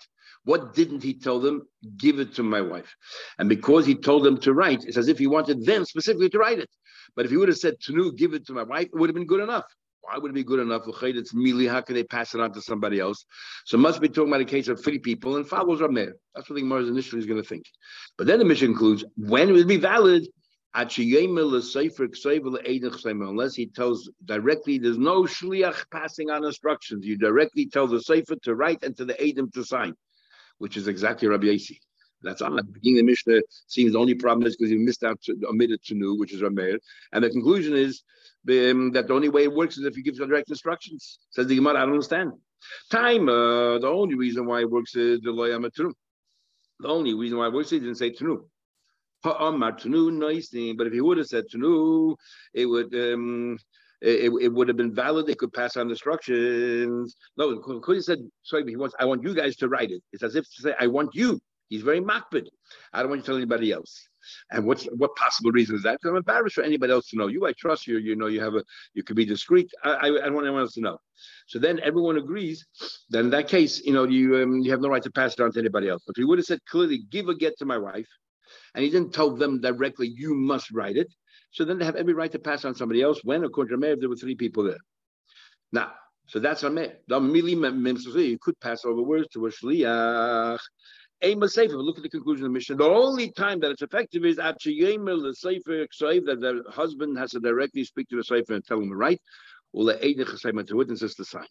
What 0.44 0.74
didn't 0.74 1.02
he 1.02 1.14
tell 1.14 1.38
them? 1.38 1.62
Give 1.96 2.18
it 2.18 2.34
to 2.34 2.42
my 2.42 2.60
wife. 2.60 2.92
And 3.38 3.48
because 3.48 3.86
he 3.86 3.94
told 3.94 4.24
them 4.24 4.38
to 4.38 4.52
write, 4.52 4.84
it's 4.84 4.96
as 4.96 5.06
if 5.06 5.18
he 5.18 5.28
wanted 5.28 5.64
them 5.64 5.84
specifically 5.84 6.28
to 6.30 6.38
write 6.38 6.58
it. 6.58 6.70
But 7.14 7.24
if 7.24 7.30
he 7.30 7.36
would 7.36 7.48
have 7.48 7.58
said, 7.58 7.76
Tanu, 7.80 8.16
give 8.16 8.34
it 8.34 8.46
to 8.46 8.52
my 8.52 8.62
wife, 8.62 8.86
it 8.86 8.94
would 8.94 9.08
have 9.08 9.14
been 9.14 9.26
good 9.26 9.40
enough. 9.40 9.64
Why 10.02 10.16
would 10.18 10.30
it 10.30 10.34
be 10.34 10.44
good 10.44 10.60
enough? 10.60 10.82
It's 10.86 11.34
merely 11.34 11.66
how 11.66 11.82
can 11.82 11.94
they 11.94 12.04
pass 12.04 12.34
it 12.34 12.40
on 12.40 12.52
to 12.54 12.62
somebody 12.62 13.00
else? 13.00 13.26
So 13.66 13.76
must 13.76 14.00
be 14.00 14.08
talking 14.08 14.28
about 14.28 14.40
a 14.40 14.46
case 14.46 14.68
of 14.68 14.82
three 14.82 14.98
people 14.98 15.36
and 15.36 15.46
follows 15.46 15.80
Rameir. 15.80 16.12
That's 16.34 16.48
what 16.48 16.56
the 16.56 16.62
Gemara 16.62 16.84
initially 16.84 17.20
is 17.20 17.26
going 17.26 17.42
to 17.42 17.48
think. 17.48 17.66
But 18.16 18.26
then 18.26 18.38
the 18.38 18.44
mission 18.44 18.68
concludes 18.68 19.04
when 19.16 19.50
it 19.50 19.52
would 19.52 19.68
be 19.68 19.76
valid 19.76 20.26
unless 20.72 20.94
he 23.54 23.66
tells 23.66 24.10
directly, 24.24 24.78
there's 24.78 24.98
no 24.98 25.22
shliach 25.24 25.84
passing 25.90 26.30
on 26.30 26.44
instructions. 26.44 27.04
You 27.04 27.18
directly 27.18 27.66
tell 27.66 27.88
the 27.88 28.00
sefer 28.00 28.36
to 28.44 28.54
write 28.54 28.84
and 28.84 28.96
to 28.96 29.04
the 29.04 29.20
Adam 29.20 29.50
to 29.52 29.64
sign, 29.64 29.94
which 30.58 30.76
is 30.76 30.86
exactly 30.86 31.26
Rabbi 31.28 31.48
Yasi. 31.48 31.80
That's 32.22 32.42
odd. 32.42 32.72
Beginning 32.72 32.96
the 32.98 33.02
Mishnah 33.02 33.40
seems 33.66 33.92
the 33.92 33.98
only 33.98 34.14
problem 34.14 34.46
is 34.46 34.56
because 34.56 34.70
you 34.70 34.78
missed 34.78 35.04
out 35.04 35.20
to 35.22 35.36
omitted 35.48 35.82
to 35.84 35.94
new, 35.94 36.16
which 36.18 36.32
is 36.32 36.42
Rameir. 36.42 36.78
And 37.12 37.24
the 37.24 37.30
conclusion 37.30 37.74
is 37.74 38.02
um, 38.48 38.92
that 38.92 39.08
the 39.08 39.14
only 39.14 39.28
way 39.28 39.44
it 39.44 39.52
works 39.52 39.78
is 39.78 39.84
if 39.84 39.96
you 39.96 40.02
give 40.02 40.16
direct 40.16 40.50
instructions. 40.50 41.18
Says 41.30 41.46
the 41.46 41.56
Gemara, 41.56 41.76
I 41.76 41.80
don't 41.80 41.94
understand. 41.94 42.32
Time, 42.90 43.28
uh, 43.28 43.78
the 43.78 43.88
only 43.88 44.16
reason 44.16 44.46
why 44.46 44.60
it 44.60 44.70
works 44.70 44.94
is 44.94 45.20
the 45.20 45.30
loyam 45.30 45.64
tunu. 45.70 45.92
The 46.80 46.88
only 46.88 47.14
reason 47.14 47.38
why 47.38 47.46
it 47.46 47.52
works 47.52 47.68
is 47.68 47.72
he 47.72 47.80
didn't 47.80 47.96
say 47.96 48.10
tunu. 48.10 48.44
But 49.22 49.36
if 49.40 50.92
he 50.92 51.00
would 51.00 51.18
have 51.18 51.26
said 51.26 51.44
tunu, 51.52 52.16
it 52.54 52.66
would 52.66 52.94
um, 52.94 53.58
it, 54.00 54.32
it, 54.40 54.48
would 54.48 54.68
have 54.68 54.76
been 54.76 54.94
valid. 54.94 55.26
They 55.26 55.34
could 55.34 55.52
pass 55.52 55.76
on 55.76 55.90
instructions. 55.90 57.16
No, 57.36 57.56
because 57.56 57.96
he 57.96 58.02
said, 58.02 58.18
sorry, 58.42 58.64
he 58.66 58.76
wants, 58.76 58.94
I 58.98 59.04
want 59.04 59.22
you 59.22 59.34
guys 59.34 59.56
to 59.56 59.68
write 59.68 59.90
it. 59.90 60.02
It's 60.12 60.22
as 60.22 60.36
if 60.36 60.44
to 60.44 60.62
say, 60.62 60.74
I 60.80 60.86
want 60.86 61.14
you. 61.14 61.38
He's 61.70 61.82
very 61.82 62.00
makbid. 62.00 62.48
I 62.92 63.00
don't 63.00 63.08
want 63.10 63.20
you 63.20 63.22
to 63.22 63.26
tell 63.26 63.36
anybody 63.36 63.72
else. 63.72 64.06
And 64.50 64.66
what's 64.66 64.84
what 64.84 65.14
possible 65.16 65.50
reason 65.52 65.76
is 65.76 65.82
that? 65.84 65.98
I'm 66.04 66.16
embarrassed 66.16 66.56
for 66.56 66.64
anybody 66.64 66.92
else 66.92 67.08
to 67.10 67.16
know. 67.16 67.28
You, 67.28 67.46
I 67.46 67.52
trust 67.52 67.86
you. 67.86 67.98
You 67.98 68.16
know, 68.16 68.26
you 68.26 68.40
have 68.40 68.54
a, 68.54 68.62
you 68.92 69.02
could 69.02 69.16
be 69.16 69.24
discreet. 69.24 69.70
I, 69.82 69.90
I, 69.90 70.06
I 70.06 70.10
don't 70.26 70.34
want 70.34 70.46
anyone 70.46 70.62
else 70.62 70.74
to 70.74 70.80
know. 70.80 70.98
So 71.46 71.58
then 71.58 71.80
everyone 71.80 72.18
agrees. 72.18 72.66
Then 73.08 73.26
in 73.26 73.30
that 73.30 73.48
case, 73.48 73.80
you 73.82 73.92
know, 73.92 74.04
you 74.04 74.42
um, 74.42 74.58
you 74.60 74.70
have 74.72 74.80
no 74.80 74.88
right 74.88 75.02
to 75.02 75.10
pass 75.10 75.34
it 75.34 75.40
on 75.40 75.52
to 75.52 75.58
anybody 75.58 75.88
else. 75.88 76.02
But 76.06 76.16
if 76.16 76.20
he 76.20 76.24
would 76.24 76.38
have 76.38 76.46
said 76.46 76.60
clearly, 76.66 77.04
give 77.08 77.28
a 77.28 77.34
get 77.34 77.56
to 77.58 77.64
my 77.64 77.78
wife, 77.78 78.08
and 78.74 78.84
he 78.84 78.90
didn't 78.90 79.14
tell 79.14 79.30
them 79.30 79.60
directly, 79.60 80.08
you 80.08 80.34
must 80.34 80.70
write 80.70 80.96
it. 80.96 81.08
So 81.52 81.64
then 81.64 81.78
they 81.78 81.84
have 81.84 81.96
every 81.96 82.14
right 82.14 82.30
to 82.32 82.38
pass 82.38 82.64
on 82.64 82.74
somebody 82.74 83.02
else. 83.02 83.20
When, 83.24 83.44
according 83.44 83.72
to 83.72 83.78
Meir, 83.78 83.96
there 83.96 84.08
were 84.08 84.16
three 84.16 84.36
people 84.36 84.64
there. 84.64 84.78
Now, 85.72 85.92
so 86.26 86.38
that's 86.38 86.62
a 86.62 86.70
Meir. 86.70 86.98
You 87.08 88.38
could 88.40 88.60
pass 88.60 88.84
over 88.84 89.02
words 89.02 89.28
to 89.32 89.46
a 89.46 89.50
shliach. 89.50 90.58
Aim 91.22 91.46
Sefer. 91.46 91.76
Look 91.76 91.98
at 91.98 92.02
the 92.02 92.08
conclusion 92.08 92.46
of 92.46 92.50
the 92.50 92.54
mission. 92.54 92.78
The 92.78 92.84
only 92.84 93.30
time 93.30 93.60
that 93.60 93.70
it's 93.70 93.82
effective 93.82 94.24
is 94.24 94.38
at 94.38 94.56
the 94.58 95.34
Sefer 95.36 95.86
that 96.26 96.40
the 96.40 96.62
husband 96.70 97.18
has 97.18 97.32
to 97.32 97.40
directly 97.40 97.84
speak 97.84 98.08
to 98.08 98.16
the 98.16 98.24
Sefer 98.24 98.54
and 98.54 98.64
tell 98.64 98.80
him 98.80 98.92
write, 98.92 99.20
or 99.72 99.84
the 99.84 99.94
Eidich 99.94 100.66
to 100.66 100.76
witnesses 100.76 101.14
to 101.16 101.24
sign. 101.24 101.46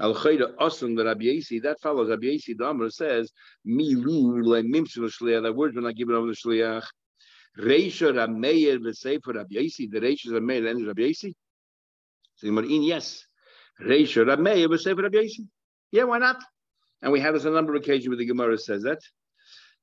Al 0.00 0.14
Chayda 0.14 0.56
Osam 0.56 0.96
the 0.96 1.04
Rabbi 1.04 1.24
Yasi, 1.24 1.60
that 1.60 1.80
follows 1.80 2.10
Rabbi 2.10 2.26
Yasi 2.26 2.54
Damar 2.54 2.90
says, 2.90 3.30
Mi 3.64 3.94
Lu 3.94 4.42
Le 4.42 4.62
Mimsul 4.62 5.10
Shliach, 5.10 5.42
that 5.42 5.54
word 5.54 5.74
when 5.74 5.86
I 5.86 5.92
give 5.92 6.10
it 6.10 6.14
over 6.14 6.26
the 6.26 6.34
Shliach. 6.34 6.84
Reisha 7.58 8.12
Rameir 8.12 8.82
the 8.82 8.94
Sefer 8.94 9.32
Rabbi 9.32 9.48
Yasi, 9.50 9.86
the 9.86 10.00
Reisha 10.00 10.28
Rameir 10.28 10.70
and 10.70 10.86
Rabbi 10.86 11.02
Yasi. 11.02 11.34
So 12.36 12.50
Marin, 12.50 12.82
yes. 12.82 13.26
Reisha 13.80 14.26
Rameir 14.26 14.68
the 14.70 14.78
Sefer 14.78 15.02
Rabbi 15.02 15.18
Yasi. 15.18 15.46
Yeah, 15.92 16.04
why 16.04 16.18
not? 16.18 16.42
And 17.02 17.12
we 17.12 17.20
have 17.20 17.34
this 17.34 17.44
a 17.44 17.50
number 17.50 17.74
of 17.74 17.82
occasions 17.82 18.08
where 18.08 18.16
the 18.16 18.26
Gemara 18.26 18.58
says 18.58 18.82
that. 18.84 19.00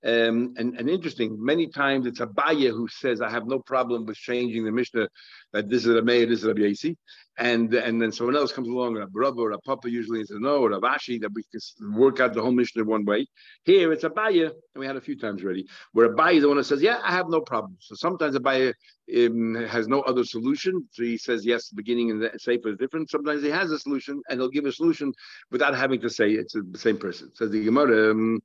Um, 0.02 0.54
and, 0.58 0.80
and 0.80 0.90
interesting, 0.90 1.38
many 1.44 1.68
times 1.68 2.08
it's 2.08 2.22
a 2.22 2.28
Abaye 2.28 2.70
who 2.70 2.88
says, 2.88 3.22
I 3.22 3.30
have 3.30 3.48
no 3.48 3.60
problem 3.60 4.06
with 4.06 4.16
changing 4.16 4.64
the 4.64 4.72
Mishnah 4.72 5.10
that 5.52 5.70
this 5.70 5.86
is 5.86 5.94
a 5.96 6.02
Meir, 6.02 6.26
this 6.26 6.40
is 6.40 6.46
a 6.46 6.54
Yasi. 6.56 6.98
And, 7.42 7.74
and 7.74 8.02
then 8.02 8.12
someone 8.12 8.36
else 8.36 8.52
comes 8.52 8.68
along, 8.68 8.98
a 8.98 9.08
brother 9.08 9.40
or 9.44 9.52
a 9.52 9.60
papa 9.60 9.90
usually, 9.90 10.20
and 10.20 10.28
says, 10.28 10.40
no, 10.42 10.58
or 10.58 10.74
a 10.74 10.82
Ashi, 10.82 11.22
that 11.22 11.32
we 11.34 11.42
can 11.44 11.62
work 11.94 12.20
out 12.20 12.34
the 12.34 12.42
whole 12.42 12.52
mission 12.52 12.82
in 12.82 12.88
one 12.88 13.06
way. 13.06 13.26
Here 13.64 13.94
it's 13.94 14.04
Abaye, 14.04 14.48
and 14.48 14.54
we 14.76 14.86
had 14.86 14.98
a 14.98 15.02
few 15.02 15.18
times 15.18 15.42
already, 15.42 15.66
where 15.94 16.14
Abaye 16.14 16.36
is 16.36 16.42
the 16.42 16.50
one 16.50 16.58
that 16.58 16.66
says, 16.66 16.82
yeah, 16.82 17.00
I 17.02 17.12
have 17.12 17.30
no 17.30 17.40
problem. 17.40 17.78
So 17.80 17.96
sometimes 17.96 18.36
Abaye 18.36 18.74
um, 19.16 19.56
has 19.70 19.88
no 19.88 20.02
other 20.02 20.26
solution. 20.26 20.86
So 20.92 21.04
he 21.04 21.18
says, 21.18 21.46
yes, 21.46 21.70
the 21.70 21.78
beginning 21.78 22.12
and 22.12 22.22
the 22.22 22.32
Sefer 22.38 22.70
is 22.70 22.78
different. 22.78 23.10
Sometimes 23.10 23.42
he 23.42 23.50
has 23.50 23.72
a 23.72 23.80
solution, 23.80 24.22
and 24.30 24.42
he'll 24.42 24.50
give 24.50 24.66
a 24.66 24.74
solution 24.74 25.14
without 25.50 25.74
having 25.74 26.02
to 26.02 26.10
say 26.10 26.32
it's 26.32 26.54
the 26.54 26.78
same 26.78 26.98
person. 26.98 27.32
Says 27.36 27.52
the 27.52 27.64
Gemara, 27.64 28.12
um, 28.12 28.42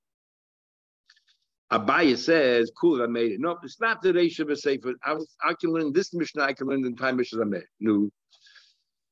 Abaye 1.72 2.16
says, 2.16 2.70
"Cool, 2.80 3.02
I 3.02 3.07
made 3.07 3.33
it." 3.33 3.40
No, 3.40 3.59
it's 3.64 3.80
not 3.80 4.02
the 4.02 4.12
Reish 4.12 4.38
of 4.38 4.50
a 4.50 4.57
Sefer. 4.57 4.94
I, 5.02 5.14
was, 5.14 5.35
I 5.42 5.54
can 5.54 5.70
learn 5.70 5.92
this 5.92 6.14
Mishnah. 6.14 6.44
I 6.44 6.52
can 6.52 6.68
learn 6.68 6.83
the 6.83 6.92
time 6.92 7.16
Mishnah 7.16 7.42
I 7.42 7.44
made. 7.46 7.64
No, 7.80 8.11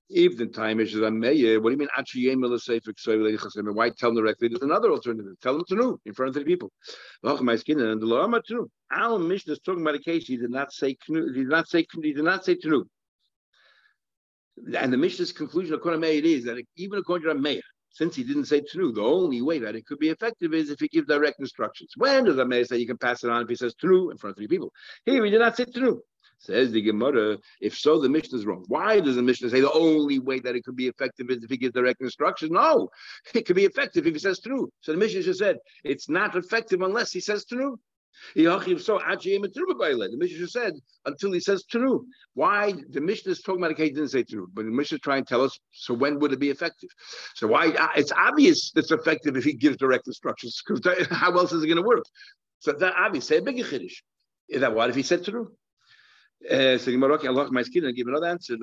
the 0.08 0.46
time 0.46 0.80
is 0.80 0.94
I 0.94 1.10
made, 1.10 1.58
what 1.58 1.70
do 1.70 1.72
you 1.72 1.78
mean? 1.78 1.88
A. 1.96 3.72
Why 3.72 3.90
tell 3.90 4.10
them 4.10 4.16
directly? 4.16 4.48
There's 4.48 4.62
another 4.62 4.90
alternative. 4.90 5.34
Tell 5.40 5.54
them 5.54 5.64
to 5.68 5.74
know 5.74 5.98
in 6.04 6.12
front 6.12 6.30
of 6.30 6.34
the 6.34 6.44
people. 6.44 6.70
My 7.22 7.56
skin 7.56 7.80
and 7.80 8.00
the 8.00 8.06
law 8.06 8.26
to 8.26 8.54
know. 8.54 8.68
Our 8.90 9.18
mission 9.18 9.52
is 9.52 9.60
talking 9.60 9.82
about 9.82 9.94
a 9.94 10.00
case. 10.00 10.26
He 10.26 10.36
did 10.36 10.50
not 10.50 10.72
say. 10.72 10.96
He 11.06 11.14
did 11.14 11.48
not 11.48 11.68
say. 11.68 11.86
He 12.02 12.12
did 12.12 12.24
not 12.24 12.44
say 12.44 12.56
to 12.56 12.68
know. 12.68 12.84
And 14.78 14.92
the 14.92 14.98
Mishnah's 14.98 15.32
conclusion, 15.32 15.74
according 15.74 16.02
to 16.02 16.06
Meir, 16.06 16.24
is 16.24 16.44
that 16.44 16.62
even 16.76 16.98
according 16.98 17.28
to 17.28 17.34
Meir, 17.34 17.62
since 17.90 18.14
he 18.14 18.22
didn't 18.22 18.44
say 18.44 18.60
true, 18.60 18.92
the 18.92 19.02
only 19.02 19.40
way 19.42 19.58
that 19.58 19.74
it 19.74 19.86
could 19.86 19.98
be 19.98 20.10
effective 20.10 20.52
is 20.52 20.70
if 20.70 20.80
he 20.80 20.88
gives 20.88 21.08
direct 21.08 21.40
instructions. 21.40 21.92
When 21.96 22.24
does 22.24 22.38
a 22.38 22.44
Meir 22.44 22.64
say 22.64 22.76
you 22.76 22.86
can 22.86 22.98
pass 22.98 23.24
it 23.24 23.30
on 23.30 23.42
if 23.42 23.48
he 23.48 23.54
says 23.54 23.74
true 23.74 24.10
in 24.10 24.18
front 24.18 24.32
of 24.32 24.36
three 24.38 24.48
people? 24.48 24.72
Here 25.06 25.24
he 25.24 25.30
did 25.30 25.40
not 25.40 25.56
say 25.56 25.64
true. 25.64 26.02
Says 26.42 26.72
the 26.72 26.82
Gemara, 26.82 27.38
if 27.60 27.78
so, 27.78 28.00
the 28.00 28.08
Mishnah 28.08 28.38
is 28.38 28.46
wrong. 28.46 28.64
Why 28.66 28.98
does 28.98 29.14
the 29.14 29.22
Mishnah 29.22 29.50
say 29.50 29.60
the 29.60 29.70
only 29.70 30.18
way 30.18 30.40
that 30.40 30.56
it 30.56 30.64
could 30.64 30.74
be 30.74 30.88
effective 30.88 31.30
is 31.30 31.44
if 31.44 31.50
he 31.50 31.56
gives 31.56 31.72
direct 31.72 32.00
instructions? 32.00 32.50
No, 32.50 32.88
it 33.34 33.46
could 33.46 33.54
be 33.54 33.64
effective 33.64 34.08
if 34.08 34.14
he 34.14 34.18
says 34.18 34.40
true. 34.40 34.68
So 34.80 34.90
the 34.90 34.98
Mishnah 34.98 35.22
just 35.22 35.38
said 35.38 35.58
it's 35.84 36.08
not 36.08 36.34
effective 36.34 36.82
unless 36.82 37.12
he 37.12 37.20
says 37.20 37.44
true. 37.44 37.78
So 38.34 38.42
the 38.42 40.16
Mishnah 40.18 40.48
said 40.48 40.72
until 41.06 41.32
he 41.32 41.40
says 41.40 41.64
true. 41.64 42.06
Why 42.34 42.74
the 42.90 43.00
Mishnah 43.00 43.32
is 43.32 43.40
talking 43.40 43.60
about 43.60 43.70
a 43.70 43.74
case 43.74 43.94
didn't 43.94 44.08
say 44.08 44.24
true, 44.24 44.48
but 44.52 44.64
the 44.64 44.70
Mishnah 44.72 44.96
is 44.96 45.00
trying 45.00 45.24
to 45.24 45.28
tell 45.28 45.42
us. 45.42 45.56
So 45.72 45.94
when 45.94 46.18
would 46.18 46.32
it 46.32 46.40
be 46.40 46.50
effective? 46.50 46.90
So 47.36 47.46
why 47.46 47.68
uh, 47.68 47.88
it's 47.96 48.12
obvious 48.12 48.72
it's 48.74 48.90
effective 48.90 49.36
if 49.36 49.44
he 49.44 49.52
gives 49.52 49.76
direct 49.76 50.08
instructions. 50.08 50.60
Because 50.66 51.06
how 51.10 51.36
else 51.36 51.52
is 51.52 51.62
it 51.62 51.68
going 51.68 51.76
to 51.76 51.82
work? 51.82 52.04
So 52.58 52.72
that 52.72 52.94
obvious. 52.96 53.26
Say 53.26 53.38
a 53.38 53.42
bigger 53.42 53.62
chiddush. 53.64 54.02
Is 54.48 54.60
that 54.60 54.74
what 54.74 54.90
if 54.90 54.96
he 54.96 55.02
said 55.02 55.24
true? 55.24 55.52
Uh, 56.50 56.76
so 56.76 56.90
Gemara, 56.90 57.18
Allah 57.28 57.52
my 57.52 57.62
skin 57.62 57.84
and 57.84 57.94
give 57.94 58.08
another 58.08 58.26
answer. 58.26 58.56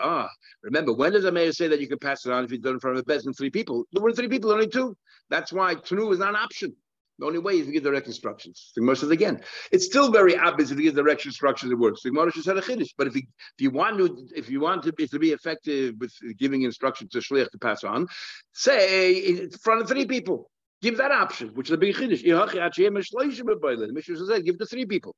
Ah, 0.00 0.28
remember 0.62 0.92
when 0.92 1.12
does 1.12 1.24
a 1.24 1.32
Meir 1.32 1.52
say 1.52 1.68
that 1.68 1.80
you 1.80 1.88
can 1.88 1.98
pass 1.98 2.24
it 2.24 2.32
on 2.32 2.44
if 2.44 2.52
you've 2.52 2.62
done 2.62 2.74
in 2.74 2.80
front 2.80 2.96
of 2.96 3.04
a 3.06 3.06
bezin 3.06 3.36
three 3.36 3.50
people? 3.50 3.84
There 3.92 4.02
were 4.02 4.12
three 4.12 4.28
people, 4.28 4.50
only 4.50 4.68
two. 4.68 4.96
That's 5.28 5.52
why 5.52 5.74
tunu 5.74 6.12
is 6.12 6.18
not 6.18 6.30
an 6.30 6.36
option. 6.36 6.74
The 7.18 7.26
only 7.26 7.40
way 7.40 7.58
is 7.58 7.66
to 7.66 7.72
give 7.72 7.82
direct 7.82 8.06
instructions. 8.06 8.72
The 8.74 8.96
says 8.96 9.10
again, 9.10 9.42
it's 9.70 9.84
still 9.84 10.10
very 10.10 10.36
obvious 10.36 10.70
if 10.70 10.78
you 10.78 10.84
give 10.84 10.94
direct 10.94 11.26
instructions, 11.26 11.70
it 11.70 11.78
works. 11.78 12.02
The 12.02 12.10
Gemara 12.10 12.32
should 12.32 12.46
a 12.48 12.60
chiddush. 12.60 12.94
But 12.96 13.06
if 13.06 13.14
you, 13.14 13.22
if 13.56 13.60
you 13.60 13.70
want 13.70 13.98
to, 13.98 14.26
if 14.34 14.48
you 14.48 14.60
want 14.60 14.82
to 14.84 14.92
be, 14.92 15.06
to 15.06 15.18
be 15.18 15.30
effective 15.30 15.94
with 16.00 16.12
giving 16.38 16.62
instructions 16.62 17.10
to 17.10 17.18
shliach 17.18 17.50
to 17.50 17.58
pass 17.58 17.84
on, 17.84 18.08
say 18.52 19.12
in 19.12 19.50
front 19.50 19.82
of 19.82 19.88
three 19.88 20.06
people. 20.06 20.50
Give 20.80 20.96
that 20.96 21.12
option, 21.12 21.50
which 21.50 21.68
is 21.68 21.74
a 21.74 21.76
big 21.76 21.94
chiddush. 21.94 22.24
The 22.24 24.02
says, 24.26 24.42
give 24.42 24.58
to 24.58 24.66
three 24.66 24.86
people. 24.86 25.14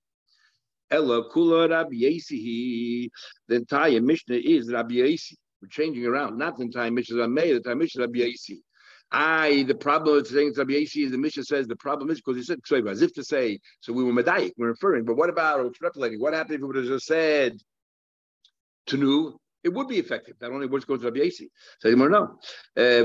Ella 0.90 1.28
kula 1.30 1.70
Rabbi. 1.70 3.08
The 3.48 3.54
entire 3.54 4.00
Mishnah 4.00 4.36
is 4.36 4.70
Rabbi 4.70 4.94
Yasi. 4.94 5.36
We're 5.60 5.68
changing 5.68 6.06
around. 6.06 6.38
Not 6.38 6.56
the 6.56 6.64
entire 6.64 6.90
Mishnah 6.90 7.16
is 7.16 7.20
Rabbi 7.20 7.40
The 7.40 7.56
entire 7.56 7.76
Mishnah 7.76 8.02
is 8.02 8.06
Rabbi 8.06 8.18
Yasi. 8.18 8.62
I, 9.14 9.64
the 9.68 9.74
problem 9.76 10.16
with 10.16 10.26
saying 10.26 10.54
Rabbi 10.56 10.72
Yashi 10.72 11.04
is 11.04 11.12
the 11.12 11.18
Mishnah 11.18 11.44
says 11.44 11.68
the 11.68 11.76
problem 11.76 12.10
is 12.10 12.20
because 12.20 12.36
he 12.36 12.42
said 12.42 12.58
as 12.88 13.00
if 13.00 13.14
to 13.14 13.22
say, 13.22 13.60
so 13.80 13.92
we 13.92 14.02
were 14.02 14.12
Medayik, 14.12 14.52
we're 14.56 14.68
referring, 14.68 15.04
but 15.04 15.16
what 15.16 15.30
about 15.30 15.60
extrapolating? 15.72 16.18
What 16.18 16.34
happened 16.34 16.56
if 16.56 16.60
we 16.62 16.66
would 16.66 16.76
have 16.76 16.86
just 16.86 17.06
said 17.06 17.56
Tanu? 18.88 19.34
It 19.62 19.72
would 19.72 19.86
be 19.88 19.98
effective. 19.98 20.34
That 20.40 20.50
only 20.50 20.66
words 20.66 20.84
go 20.84 20.96
to 20.96 21.04
Rabbi 21.04 21.20
Yashi. 21.20 21.46
So 21.78 21.88
you 21.88 21.96
know. 21.96 22.38
Uh, 22.76 23.04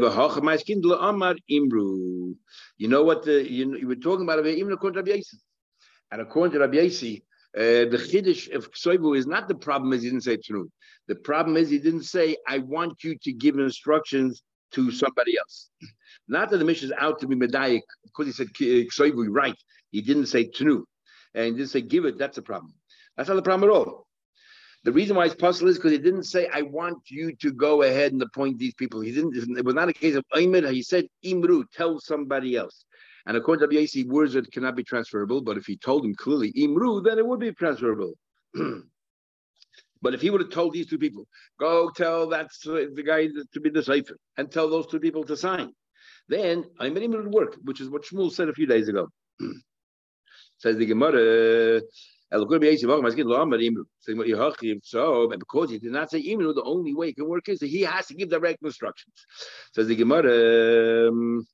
you 2.77 2.87
know 2.87 3.03
what 3.03 3.23
the 3.23 3.49
you, 3.49 3.77
you 3.77 3.87
were 3.87 3.95
talking 3.95 4.23
about 4.23 4.45
even 4.45 4.73
according 4.73 4.95
to 4.95 5.11
Rabbi 5.11 5.21
Yashi. 5.21 5.35
And 6.11 6.21
according 6.21 6.53
to 6.53 6.59
Rabbi 6.59 6.77
Yashi, 6.77 7.21
uh, 7.57 7.89
the 7.89 7.97
chiddush 7.97 8.53
of 8.53 8.71
Ksoibu 8.71 9.17
is 9.17 9.25
not 9.25 9.47
the 9.47 9.55
problem 9.55 9.93
is 9.93 10.03
he 10.03 10.09
didn't 10.09 10.23
say 10.23 10.37
Tanu. 10.37 10.69
The 11.07 11.15
problem 11.15 11.57
is 11.57 11.69
he 11.69 11.79
didn't 11.79 12.03
say, 12.03 12.37
I 12.47 12.59
want 12.59 13.03
you 13.03 13.17
to 13.23 13.31
give 13.33 13.57
instructions 13.57 14.43
to 14.73 14.91
somebody 14.91 15.37
else. 15.37 15.69
Not 16.27 16.51
that 16.51 16.57
the 16.57 16.65
mission 16.65 16.89
is 16.89 16.93
out 16.99 17.19
to 17.21 17.27
be 17.27 17.35
medayik 17.35 17.81
because 18.03 18.27
he 18.27 18.33
said 18.33 18.53
ksoivu 18.53 19.27
right. 19.29 19.55
He 19.91 20.01
didn't 20.01 20.27
say 20.27 20.47
tnu, 20.47 20.83
and 21.33 21.45
he 21.45 21.51
didn't 21.51 21.69
say 21.69 21.81
give 21.81 22.05
it. 22.05 22.19
That's 22.19 22.37
a 22.37 22.43
problem. 22.43 22.75
That's 23.17 23.29
not 23.29 23.35
the 23.35 23.41
problem 23.41 23.69
at 23.69 23.73
all. 23.73 24.05
The 24.83 24.91
reason 24.91 25.15
why 25.15 25.25
it's 25.25 25.35
possible 25.35 25.69
is 25.69 25.77
because 25.77 25.91
he 25.91 25.97
didn't 25.97 26.23
say, 26.23 26.47
I 26.53 26.61
want 26.61 26.99
you 27.09 27.35
to 27.37 27.51
go 27.51 27.81
ahead 27.81 28.13
and 28.13 28.21
appoint 28.21 28.59
these 28.59 28.75
people. 28.75 29.01
He 29.01 29.11
didn't, 29.11 29.35
it 29.57 29.65
was 29.65 29.75
not 29.75 29.89
a 29.89 29.93
case 29.93 30.15
of 30.15 30.23
Aymer. 30.35 30.71
He 30.71 30.83
said, 30.83 31.05
Imru, 31.25 31.63
tell 31.73 31.99
somebody 31.99 32.55
else. 32.55 32.85
And 33.29 33.37
according 33.37 33.69
to 33.69 33.75
WAC, 33.75 34.07
words 34.07 34.33
that 34.33 34.51
cannot 34.51 34.75
be 34.75 34.83
transferable. 34.83 35.39
But 35.39 35.55
if 35.55 35.67
he 35.67 35.77
told 35.77 36.03
him 36.03 36.15
clearly, 36.15 36.51
Imru, 36.53 37.03
then 37.03 37.19
it 37.19 37.27
would 37.27 37.39
be 37.39 37.51
transferable. 37.51 38.13
but 40.01 40.15
if 40.15 40.21
he 40.21 40.31
would 40.31 40.41
have 40.41 40.49
told 40.49 40.73
these 40.73 40.87
two 40.87 40.97
people, 40.97 41.27
go 41.59 41.91
tell 41.95 42.27
that's 42.27 42.61
the 42.61 43.03
guy 43.05 43.27
to 43.53 43.59
be 43.59 43.69
the 43.69 43.83
cipher 43.83 44.17
and 44.37 44.51
tell 44.51 44.67
those 44.67 44.87
two 44.87 44.99
people 44.99 45.23
to 45.25 45.37
sign, 45.37 45.71
then 46.27 46.63
Aymer 46.81 47.21
would 47.21 47.31
work, 47.31 47.55
which 47.65 47.81
is 47.81 47.89
what 47.91 48.03
Shmuel 48.03 48.31
said 48.31 48.49
a 48.49 48.53
few 48.53 48.65
days 48.65 48.89
ago. 48.89 49.07
Says 50.57 50.77
the 50.77 50.87
Gemara, 50.87 51.81
so 52.31 52.45
because 52.45 52.61
he 55.69 55.79
did 55.79 55.91
not 55.91 56.11
say 56.11 56.23
Imru, 56.23 56.55
the 56.55 56.63
only 56.65 56.95
way 56.95 57.09
it 57.09 57.15
can 57.15 57.29
work 57.29 57.47
is 57.47 57.59
that 57.59 57.67
he 57.67 57.81
has 57.81 58.07
to 58.07 58.15
give 58.15 58.29
direct 58.29 58.63
instructions. 58.63 59.13
Says 59.73 59.87
the 59.87 59.95
Gemara. 59.95 61.09
Um, 61.09 61.45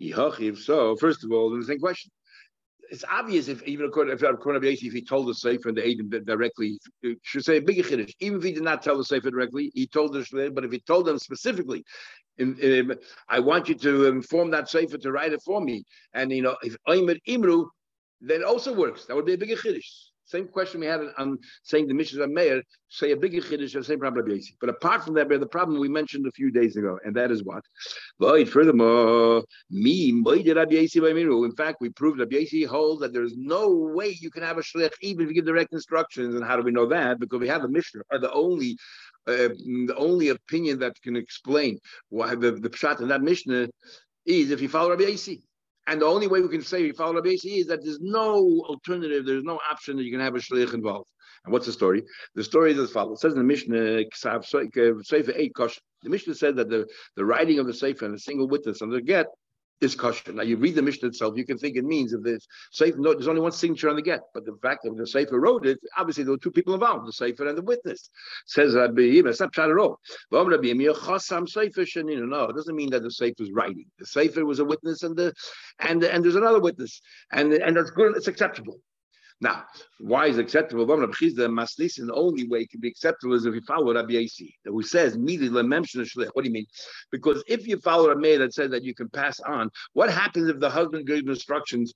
so, 0.00 0.96
first 0.96 1.24
of 1.24 1.32
all, 1.32 1.50
the 1.50 1.64
same 1.64 1.78
question. 1.78 2.10
It's 2.88 3.04
obvious 3.10 3.48
if 3.48 3.62
even 3.64 3.86
according 3.86 4.14
according 4.14 4.62
to 4.62 4.68
if 4.68 4.92
he 4.92 5.02
told 5.02 5.26
the 5.26 5.34
Sefer 5.34 5.70
and 5.70 5.76
the 5.76 5.84
agent 5.84 6.24
directly, 6.24 6.78
should 7.22 7.44
say 7.44 7.56
a 7.56 7.60
bigger 7.60 7.82
chiddush. 7.82 8.12
Even 8.20 8.38
if 8.38 8.44
he 8.44 8.52
did 8.52 8.62
not 8.62 8.80
tell 8.82 8.96
the 8.96 9.04
Sefer 9.04 9.30
directly, 9.30 9.72
he 9.74 9.88
told 9.88 10.12
the 10.12 10.52
but 10.54 10.64
if 10.64 10.70
he 10.70 10.78
told 10.80 11.06
them 11.06 11.18
specifically, 11.18 11.82
in, 12.38 12.56
in, 12.60 12.96
I 13.28 13.40
want 13.40 13.68
you 13.68 13.74
to 13.74 14.06
inform 14.06 14.50
that 14.50 14.68
Sefer 14.68 14.98
to 14.98 15.10
write 15.10 15.32
it 15.32 15.42
for 15.44 15.60
me. 15.60 15.82
And 16.14 16.30
you 16.30 16.42
know, 16.42 16.56
if 16.62 16.76
Aymer 16.88 17.16
Imru, 17.26 17.66
that 18.20 18.44
also 18.44 18.72
works. 18.72 19.06
That 19.06 19.16
would 19.16 19.26
be 19.26 19.34
a 19.34 19.38
bigger 19.38 19.56
chiddush. 19.56 20.05
Same 20.26 20.48
question 20.48 20.80
we 20.80 20.86
had 20.86 21.00
on 21.18 21.38
saying 21.62 21.86
the 21.86 21.94
Mishnah 21.94 22.26
Meir, 22.26 22.62
say 22.88 23.12
a 23.12 23.16
bigger 23.16 23.40
chiddush, 23.40 23.72
the 23.72 23.84
same 23.84 24.00
problem. 24.00 24.40
But 24.60 24.70
apart 24.70 25.04
from 25.04 25.14
that, 25.14 25.28
the 25.28 25.46
problem 25.46 25.78
we 25.78 25.88
mentioned 25.88 26.26
a 26.26 26.32
few 26.32 26.50
days 26.50 26.76
ago, 26.76 26.98
and 27.04 27.14
that 27.14 27.30
is 27.30 27.44
what? 27.44 27.62
But 28.18 28.48
Furthermore, 28.48 29.44
me, 29.70 30.08
in 30.08 31.54
fact, 31.56 31.78
we 31.80 31.90
proved 31.90 32.20
that 32.20 32.30
Yossi 32.30 32.66
holds 32.66 33.00
that 33.02 33.12
there's 33.12 33.36
no 33.36 33.70
way 33.70 34.16
you 34.20 34.30
can 34.30 34.42
have 34.42 34.58
a 34.58 34.62
shlich 34.62 34.90
even 35.00 35.22
if 35.22 35.28
you 35.28 35.34
give 35.34 35.46
direct 35.46 35.72
instructions. 35.72 36.34
And 36.34 36.44
how 36.44 36.56
do 36.56 36.62
we 36.62 36.72
know 36.72 36.86
that? 36.86 37.20
Because 37.20 37.40
we 37.40 37.48
have 37.48 37.62
a 37.62 37.68
Mishnah, 37.68 38.02
are 38.10 38.18
the 38.18 38.32
only 38.32 38.76
uh, 39.28 39.48
the 39.88 39.94
only 39.96 40.28
opinion 40.28 40.78
that 40.78 41.00
can 41.02 41.16
explain 41.16 41.78
why 42.10 42.34
the, 42.34 42.52
the 42.52 42.70
pshat 42.70 43.00
in 43.00 43.08
that 43.08 43.22
Mishnah 43.22 43.68
is 44.24 44.50
if 44.50 44.60
you 44.60 44.68
follow 44.68 44.90
Rabbi. 44.90 45.16
And 45.86 46.00
the 46.00 46.06
only 46.06 46.26
way 46.26 46.40
we 46.40 46.48
can 46.48 46.62
say 46.62 46.82
we 46.82 46.92
follow 46.92 47.14
Rabbi 47.14 47.36
is 47.44 47.66
that 47.68 47.84
there's 47.84 48.00
no 48.00 48.62
alternative, 48.68 49.24
there's 49.24 49.44
no 49.44 49.60
option 49.70 49.96
that 49.96 50.04
you 50.04 50.10
can 50.10 50.20
have 50.20 50.34
a 50.34 50.38
shlich 50.38 50.74
involved. 50.74 51.10
And 51.44 51.52
what's 51.52 51.66
the 51.66 51.72
story? 51.72 52.02
The 52.34 52.42
story 52.42 52.72
is 52.72 52.78
as 52.78 52.90
follows. 52.90 53.18
It 53.18 53.20
says 53.20 53.32
in 53.34 53.38
the 53.38 53.44
Mishnah, 53.44 54.02
Sefer 54.12 54.58
uh, 54.58 55.32
8 55.34 55.54
Kosh. 55.54 55.78
The 56.02 56.10
Mishnah 56.10 56.34
said 56.34 56.56
that 56.56 56.68
the, 56.68 56.86
the 57.14 57.24
writing 57.24 57.60
of 57.60 57.66
the 57.66 57.74
Sefer 57.74 58.04
and 58.04 58.16
a 58.16 58.18
single 58.18 58.48
witness 58.48 58.82
on 58.82 58.90
the 58.90 59.00
get 59.00 59.26
is 59.80 59.94
kosher. 59.94 60.32
Now 60.32 60.42
you 60.42 60.56
read 60.56 60.74
the 60.74 60.82
Mishnah 60.82 61.08
itself, 61.08 61.36
you 61.36 61.44
can 61.44 61.58
think 61.58 61.76
it 61.76 61.84
means 61.84 62.12
if 62.12 62.22
there's 62.22 62.46
Sefer, 62.72 62.98
no, 62.98 63.12
there's 63.12 63.28
only 63.28 63.40
one 63.40 63.52
signature 63.52 63.88
on 63.88 63.96
the 63.96 64.02
get, 64.02 64.20
but 64.32 64.44
the 64.44 64.56
fact 64.62 64.84
that 64.84 64.96
the 64.96 65.06
Sefer 65.06 65.38
wrote 65.38 65.66
it, 65.66 65.78
obviously 65.96 66.24
there 66.24 66.32
were 66.32 66.38
two 66.38 66.50
people 66.50 66.74
involved, 66.74 67.06
the 67.06 67.12
Sefer 67.12 67.46
and 67.46 67.58
the 67.58 67.62
witness. 67.62 68.10
Says 68.46 68.74
Rabbi 68.74 69.02
Yim, 69.02 69.26
it's 69.26 69.40
not 69.40 69.52
pshat 69.52 69.70
at 69.70 69.78
all. 69.78 70.00
No, 70.30 70.40
it 72.44 72.56
doesn't 72.56 72.76
mean 72.76 72.90
that 72.90 73.02
the 73.02 73.10
Sefer 73.10 73.42
is 73.42 73.52
writing. 73.52 73.86
The 73.98 74.06
Sefer 74.06 74.44
was 74.44 74.58
a 74.60 74.64
witness 74.64 75.02
and 75.02 75.16
the 75.16 75.32
and 75.80 76.02
and 76.02 76.24
there's 76.24 76.36
another 76.36 76.60
witness, 76.60 77.00
and 77.32 77.52
and 77.52 77.76
that's 77.76 77.90
good, 77.90 78.16
it's 78.16 78.28
acceptable. 78.28 78.78
Now, 79.40 79.64
why 80.00 80.26
is 80.28 80.38
acceptable? 80.38 80.86
The 80.86 80.94
only 82.14 82.48
way 82.48 82.60
it 82.60 82.70
can 82.70 82.80
be 82.80 82.88
acceptable 82.88 83.34
is 83.34 83.44
if 83.44 83.54
you 83.54 83.60
follow 83.62 83.94
Rabbi 83.94 84.14
Yossi, 84.14 84.54
who 84.64 84.82
says, 84.82 85.16
What 85.18 85.26
do 85.26 86.48
you 86.48 86.52
mean? 86.52 86.66
Because 87.12 87.44
if 87.46 87.66
you 87.66 87.78
follow 87.78 88.10
a 88.10 88.16
maid 88.16 88.38
that 88.38 88.54
says 88.54 88.70
that 88.70 88.82
you 88.82 88.94
can 88.94 89.10
pass 89.10 89.38
on, 89.40 89.70
what 89.92 90.10
happens 90.10 90.48
if 90.48 90.58
the 90.58 90.70
husband 90.70 91.06
gives 91.06 91.28
instructions 91.28 91.92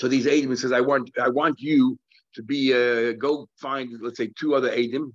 to 0.00 0.08
these 0.08 0.26
Adam 0.26 0.56
says, 0.56 0.72
I 0.72 0.80
want, 0.80 1.10
I 1.22 1.28
want 1.28 1.60
you 1.60 1.96
to 2.34 2.42
be 2.42 2.72
uh, 2.72 3.12
go 3.12 3.48
find, 3.60 3.92
let's 4.00 4.16
say, 4.16 4.28
two 4.36 4.56
other 4.56 4.72
uh, 4.72 5.12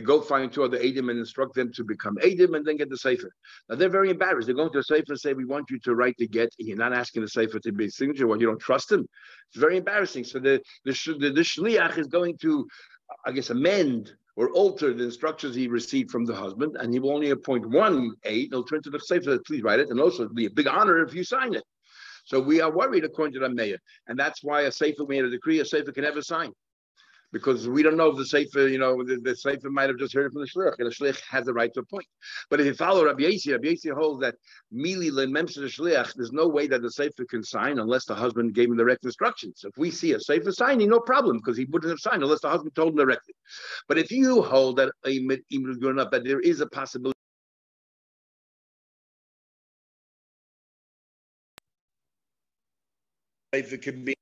go 0.00 0.20
find 0.20 0.50
two 0.50 0.64
other 0.64 0.78
Adim 0.78 1.10
and 1.10 1.18
instruct 1.18 1.54
them 1.54 1.70
to 1.74 1.84
become 1.84 2.16
Adim 2.16 2.56
and 2.56 2.64
then 2.64 2.76
get 2.76 2.88
the 2.88 2.96
Sefer. 2.96 3.30
Now 3.68 3.76
they're 3.76 3.88
very 3.88 4.10
embarrassed. 4.10 4.46
They're 4.46 4.56
going 4.56 4.72
to 4.72 4.78
a 4.78 4.82
Sefer 4.82 5.04
and 5.12 5.20
say, 5.20 5.34
We 5.34 5.44
want 5.44 5.70
you 5.70 5.78
to 5.80 5.94
write 5.94 6.16
the 6.18 6.26
get. 6.26 6.50
You're 6.58 6.76
not 6.76 6.94
asking 6.94 7.22
the 7.22 7.28
Sefer 7.28 7.58
to 7.60 7.72
be 7.72 7.86
a 7.86 7.90
signature. 7.90 8.26
Well, 8.26 8.40
you 8.40 8.46
don't 8.46 8.60
trust 8.60 8.90
him. 8.90 9.06
It's 9.48 9.58
very 9.58 9.76
embarrassing. 9.76 10.24
So 10.24 10.38
the, 10.38 10.62
the, 10.84 10.92
the, 11.18 11.30
the 11.30 11.40
Shliach 11.42 11.98
is 11.98 12.06
going 12.06 12.38
to, 12.38 12.66
I 13.26 13.32
guess, 13.32 13.50
amend 13.50 14.12
or 14.36 14.50
alter 14.52 14.94
the 14.94 15.04
instructions 15.04 15.54
he 15.54 15.68
received 15.68 16.10
from 16.10 16.24
the 16.24 16.34
husband, 16.34 16.76
and 16.80 16.92
he 16.92 16.98
will 16.98 17.12
only 17.12 17.30
appoint 17.30 17.68
one 17.68 18.14
aid. 18.24 18.48
He'll 18.50 18.64
turn 18.64 18.82
to 18.82 18.90
the 18.90 18.98
Sefer, 18.98 19.38
please 19.46 19.62
write 19.62 19.80
it, 19.80 19.90
and 19.90 20.00
also 20.00 20.22
it'll 20.22 20.34
be 20.34 20.46
a 20.46 20.50
big 20.50 20.68
honor 20.68 21.04
if 21.04 21.14
you 21.14 21.22
sign 21.22 21.54
it. 21.54 21.64
So 22.24 22.40
we 22.40 22.62
are 22.62 22.72
worried 22.72 23.04
according 23.04 23.34
to 23.34 23.40
the 23.40 23.50
mayor, 23.50 23.78
and 24.06 24.18
that's 24.18 24.42
why 24.42 24.62
a 24.62 24.72
Sefer 24.72 25.04
made 25.06 25.24
a 25.24 25.30
decree, 25.30 25.60
a 25.60 25.66
Sefer 25.66 25.92
can 25.92 26.04
never 26.04 26.22
sign 26.22 26.52
because 27.32 27.68
we 27.68 27.82
don't 27.82 27.96
know 27.96 28.10
if 28.10 28.16
the 28.16 28.26
Sefer, 28.26 28.68
you 28.68 28.78
know, 28.78 29.02
the, 29.02 29.16
the 29.16 29.34
Sefer 29.34 29.70
might 29.70 29.88
have 29.88 29.98
just 29.98 30.14
heard 30.14 30.26
it 30.26 30.32
from 30.32 30.42
the 30.42 30.48
Shlich, 30.48 30.74
and 30.78 30.86
the 30.86 30.94
Shlich 30.94 31.20
has 31.28 31.46
the 31.46 31.52
right 31.52 31.72
to 31.74 31.80
appoint. 31.80 32.06
But 32.50 32.60
if 32.60 32.66
you 32.66 32.74
follow 32.74 33.04
Rabbi 33.04 33.22
Yossi, 33.22 33.52
Rabbi 33.52 33.68
Yossi 33.68 33.92
holds 33.92 34.20
that 34.20 34.34
Mili 34.72 35.10
Lememsa 35.10 35.56
the 35.56 35.62
Shlich, 35.62 36.14
there's 36.14 36.32
no 36.32 36.46
way 36.46 36.66
that 36.66 36.82
the 36.82 36.90
Sefer 36.90 37.24
can 37.24 37.42
sign 37.42 37.78
unless 37.78 38.04
the 38.04 38.14
husband 38.14 38.54
gave 38.54 38.68
him 38.68 38.76
direct 38.76 39.04
instructions. 39.04 39.64
If 39.64 39.76
we 39.78 39.90
see 39.90 40.12
a 40.12 40.20
Sefer 40.20 40.52
signing, 40.52 40.90
no 40.90 41.00
problem, 41.00 41.38
because 41.38 41.56
he 41.56 41.64
wouldn't 41.64 41.90
have 41.90 42.00
signed 42.00 42.22
unless 42.22 42.42
the 42.42 42.50
husband 42.50 42.74
told 42.74 42.90
him 42.90 42.96
directly. 42.96 43.34
But 43.88 43.98
if 43.98 44.10
you 44.10 44.42
hold 44.42 44.76
that 44.76 44.90
eh, 45.06 45.18
that 45.22 46.22
there 46.24 46.40
is 46.40 46.60
a 46.60 46.66
possibility 46.66 47.12
if 53.52 53.72
it 53.72 53.82
can 53.82 54.04
be 54.04 54.14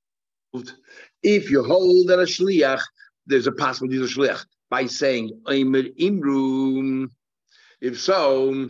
if 1.22 1.50
you 1.50 1.62
hold 1.62 2.08
that 2.08 2.18
a 2.18 2.22
shliach, 2.22 2.82
there's 3.26 3.46
a 3.46 3.52
possibility 3.52 3.98
of 3.98 4.04
a 4.04 4.06
shliach 4.06 4.44
by 4.70 4.86
saying 4.86 5.40
imru. 5.48 7.08
If 7.80 8.00
so, 8.00 8.68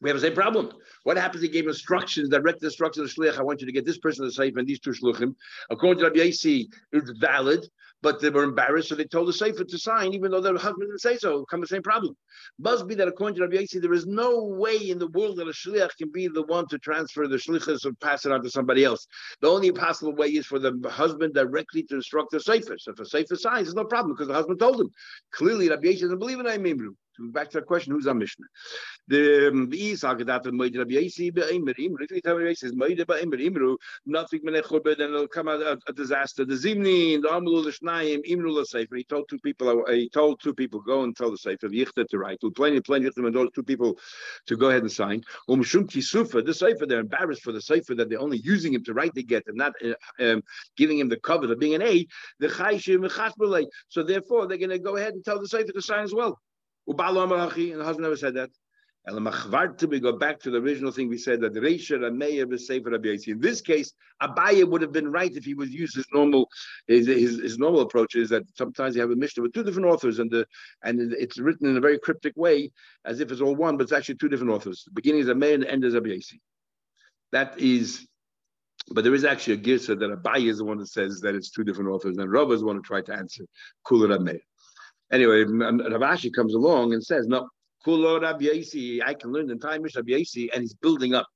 we 0.00 0.08
have 0.08 0.18
the 0.20 0.26
same 0.26 0.34
problem. 0.34 0.72
What 1.04 1.16
happens? 1.16 1.42
He 1.42 1.48
gave 1.48 1.66
instructions, 1.66 2.28
direct 2.28 2.62
instructions 2.62 3.14
to 3.14 3.20
shliach. 3.20 3.38
I 3.38 3.42
want 3.42 3.60
you 3.60 3.66
to 3.66 3.72
get 3.72 3.84
this 3.84 3.98
person 3.98 4.24
to 4.24 4.32
safe 4.32 4.56
and 4.56 4.66
these 4.66 4.80
two 4.80 4.90
shluchim. 4.90 5.34
According 5.70 5.98
to 5.98 6.04
Rabbi 6.04 6.20
Yossi, 6.20 6.66
it's 6.92 7.10
valid 7.18 7.66
but 8.02 8.20
they 8.20 8.30
were 8.30 8.44
embarrassed, 8.44 8.88
so 8.88 8.94
they 8.94 9.04
told 9.04 9.28
the 9.28 9.32
Sefer 9.32 9.64
to 9.64 9.78
sign, 9.78 10.14
even 10.14 10.30
though 10.30 10.40
their 10.40 10.54
husband 10.54 10.88
didn't 10.88 11.00
say 11.00 11.16
so. 11.16 11.44
Come 11.46 11.60
the 11.60 11.66
same 11.66 11.82
problem. 11.82 12.16
Must 12.58 12.86
be 12.86 12.94
that 12.94 13.08
according 13.08 13.36
to 13.36 13.42
Rabbi 13.42 13.56
Yossi, 13.56 13.80
there 13.80 13.92
is 13.92 14.06
no 14.06 14.44
way 14.44 14.76
in 14.76 14.98
the 14.98 15.08
world 15.08 15.36
that 15.36 15.48
a 15.48 15.52
shliach 15.52 15.96
can 15.98 16.10
be 16.10 16.28
the 16.28 16.42
one 16.44 16.66
to 16.68 16.78
transfer 16.78 17.28
the 17.28 17.36
shlichus 17.36 17.84
or 17.84 17.92
pass 18.00 18.24
it 18.24 18.32
on 18.32 18.42
to 18.42 18.50
somebody 18.50 18.84
else. 18.84 19.06
The 19.40 19.48
only 19.48 19.72
possible 19.72 20.14
way 20.14 20.28
is 20.28 20.46
for 20.46 20.58
the 20.58 20.72
husband 20.88 21.34
directly 21.34 21.82
to 21.84 21.96
instruct 21.96 22.30
the 22.30 22.40
Sefer. 22.40 22.76
So 22.78 22.92
if 22.92 23.00
a 23.00 23.06
Sefer 23.06 23.36
signs, 23.36 23.66
there's 23.66 23.74
no 23.74 23.84
problem 23.84 24.14
because 24.14 24.28
the 24.28 24.34
husband 24.34 24.58
told 24.58 24.80
him. 24.80 24.90
Clearly, 25.32 25.68
Rabbi 25.68 25.88
Yossi 25.88 26.00
doesn't 26.00 26.18
believe 26.18 26.40
in 26.40 26.46
Aimimru 26.46 26.94
back 27.20 27.50
to 27.50 27.60
the 27.60 27.66
question, 27.66 27.92
who's 27.92 28.06
our 28.06 28.14
Mishnah? 28.14 28.46
The 29.08 29.48
um, 29.48 29.70
Isaac 29.72 30.26
that 30.26 30.42
the 30.42 30.50
Moed 30.50 30.76
Rabbi 30.76 30.92
Yossi 30.92 31.32
be'Imr 31.32 31.76
Imru. 31.78 32.02
If 32.02 32.10
you 32.10 32.20
tell 32.20 32.38
me 32.38 32.54
says 32.54 32.72
Moed 32.72 32.96
be'Imr 33.06 33.40
Imru, 33.40 33.76
nothing 34.06 34.40
menechur, 34.40 34.82
then 34.84 35.00
it'll 35.00 35.28
come 35.28 35.48
out 35.48 35.60
a, 35.62 35.78
a 35.86 35.92
disaster. 35.92 36.44
The 36.44 36.54
Zimni, 36.54 37.20
the 37.20 37.28
Amlu 37.28 37.64
l'Shnayim 37.64 38.20
Imru 38.28 38.52
l'Sefer. 38.52 38.96
He 38.96 39.04
told 39.04 39.28
two 39.28 39.38
people. 39.38 39.84
He 39.88 40.08
told 40.08 40.40
two 40.40 40.54
people 40.54 40.80
go 40.80 41.02
and 41.02 41.16
tell 41.16 41.30
the 41.30 41.38
Sefer 41.38 41.68
Yichta 41.68 42.06
to 42.08 42.18
write. 42.18 42.38
Plenty, 42.54 42.80
plenty 42.80 43.06
of 43.06 43.14
them 43.14 43.26
and 43.26 43.48
two 43.54 43.62
people 43.62 43.98
to 44.46 44.56
go 44.56 44.70
ahead 44.70 44.82
and 44.82 44.92
sign. 44.92 45.22
Umshum 45.48 45.84
Kisufa. 45.86 46.44
The 46.44 46.54
Sefer, 46.54 46.86
they're 46.86 47.00
embarrassed 47.00 47.42
for 47.42 47.52
the 47.52 47.60
Sefer 47.60 47.94
that 47.96 48.08
they're 48.08 48.20
only 48.20 48.38
using 48.38 48.74
him 48.74 48.84
to 48.84 48.94
write 48.94 49.14
the 49.14 49.22
get 49.22 49.44
and 49.46 49.56
not 49.56 49.72
uh, 49.84 50.24
um, 50.24 50.42
giving 50.76 50.98
him 50.98 51.08
the 51.08 51.18
cover 51.20 51.50
of 51.50 51.58
being 51.58 51.74
an 51.74 51.82
aid. 51.82 52.08
The 52.38 52.48
Chayshim 52.48 53.66
So 53.88 54.02
therefore, 54.02 54.46
they're 54.46 54.58
going 54.58 54.70
to 54.70 54.78
go 54.78 54.96
ahead 54.96 55.14
and 55.14 55.24
tell 55.24 55.40
the 55.40 55.48
Sefer 55.48 55.72
to 55.72 55.82
sign 55.82 56.04
as 56.04 56.14
well. 56.14 56.38
And 56.86 56.98
the 56.98 57.84
husband 57.84 58.02
never 58.02 58.16
said 58.16 58.34
that. 58.34 58.50
We 59.06 60.00
go 60.00 60.12
back 60.12 60.40
to 60.40 60.50
the 60.50 60.58
original 60.58 60.92
thing 60.92 61.08
we 61.08 61.16
said 61.16 61.40
that 61.40 61.56
In 63.28 63.40
this 63.40 63.60
case, 63.62 63.92
Abaye 64.22 64.68
would 64.68 64.82
have 64.82 64.92
been 64.92 65.10
right 65.10 65.34
if 65.34 65.44
he 65.44 65.54
would 65.54 65.70
use 65.70 65.94
his 65.94 66.06
normal 66.12 66.48
his, 66.86 67.06
his, 67.06 67.40
his, 67.40 67.58
normal 67.58 67.80
approach 67.80 68.14
is 68.14 68.28
that 68.28 68.42
sometimes 68.56 68.94
you 68.94 69.00
have 69.00 69.10
a 69.10 69.16
Mishnah 69.16 69.42
with 69.42 69.54
two 69.54 69.64
different 69.64 69.88
authors 69.88 70.18
and 70.18 70.30
the 70.30 70.46
and 70.84 71.14
it's 71.14 71.38
written 71.38 71.68
in 71.68 71.78
a 71.78 71.80
very 71.80 71.98
cryptic 71.98 72.36
way 72.36 72.70
as 73.06 73.20
if 73.20 73.32
it's 73.32 73.40
all 73.40 73.56
one, 73.56 73.78
but 73.78 73.84
it's 73.84 73.92
actually 73.92 74.16
two 74.16 74.28
different 74.28 74.52
authors. 74.52 74.84
The 74.84 74.92
beginning 74.92 75.22
is 75.22 75.28
Ameya 75.28 75.54
and 75.54 75.62
the 75.62 75.70
end 75.70 75.84
is 75.84 75.94
Abiyasi. 75.94 76.38
That 77.32 77.58
is 77.58 78.06
but 78.92 79.04
there 79.04 79.14
is 79.14 79.24
actually 79.24 79.54
a 79.54 79.58
girsa 79.58 79.98
that 79.98 80.22
Abaye 80.22 80.50
is 80.50 80.58
the 80.58 80.64
one 80.64 80.78
that 80.78 80.88
says 80.88 81.20
that 81.20 81.34
it's 81.34 81.50
two 81.50 81.64
different 81.64 81.90
authors, 81.90 82.18
and 82.18 82.30
Rav 82.30 82.52
is 82.52 82.60
the 82.60 82.66
one 82.66 82.76
who 82.76 82.82
tried 82.82 83.06
to 83.06 83.14
answer 83.14 83.44
Kula 83.86 84.18
Rameya. 84.18 84.40
Anyway, 85.12 85.44
Rav 85.44 86.00
Ashi 86.00 86.32
comes 86.32 86.54
along 86.54 86.92
and 86.92 87.04
says, 87.04 87.26
no, 87.26 87.48
Kulo 87.84 88.20
Rabbi 88.20 88.46
I 89.04 89.14
can 89.14 89.32
learn 89.32 89.46
the 89.46 89.54
entire 89.54 89.80
Mishnah 89.80 90.02
Rabbi 90.02 90.22
and 90.52 90.62
he's 90.62 90.74
building 90.74 91.14
up 91.14 91.26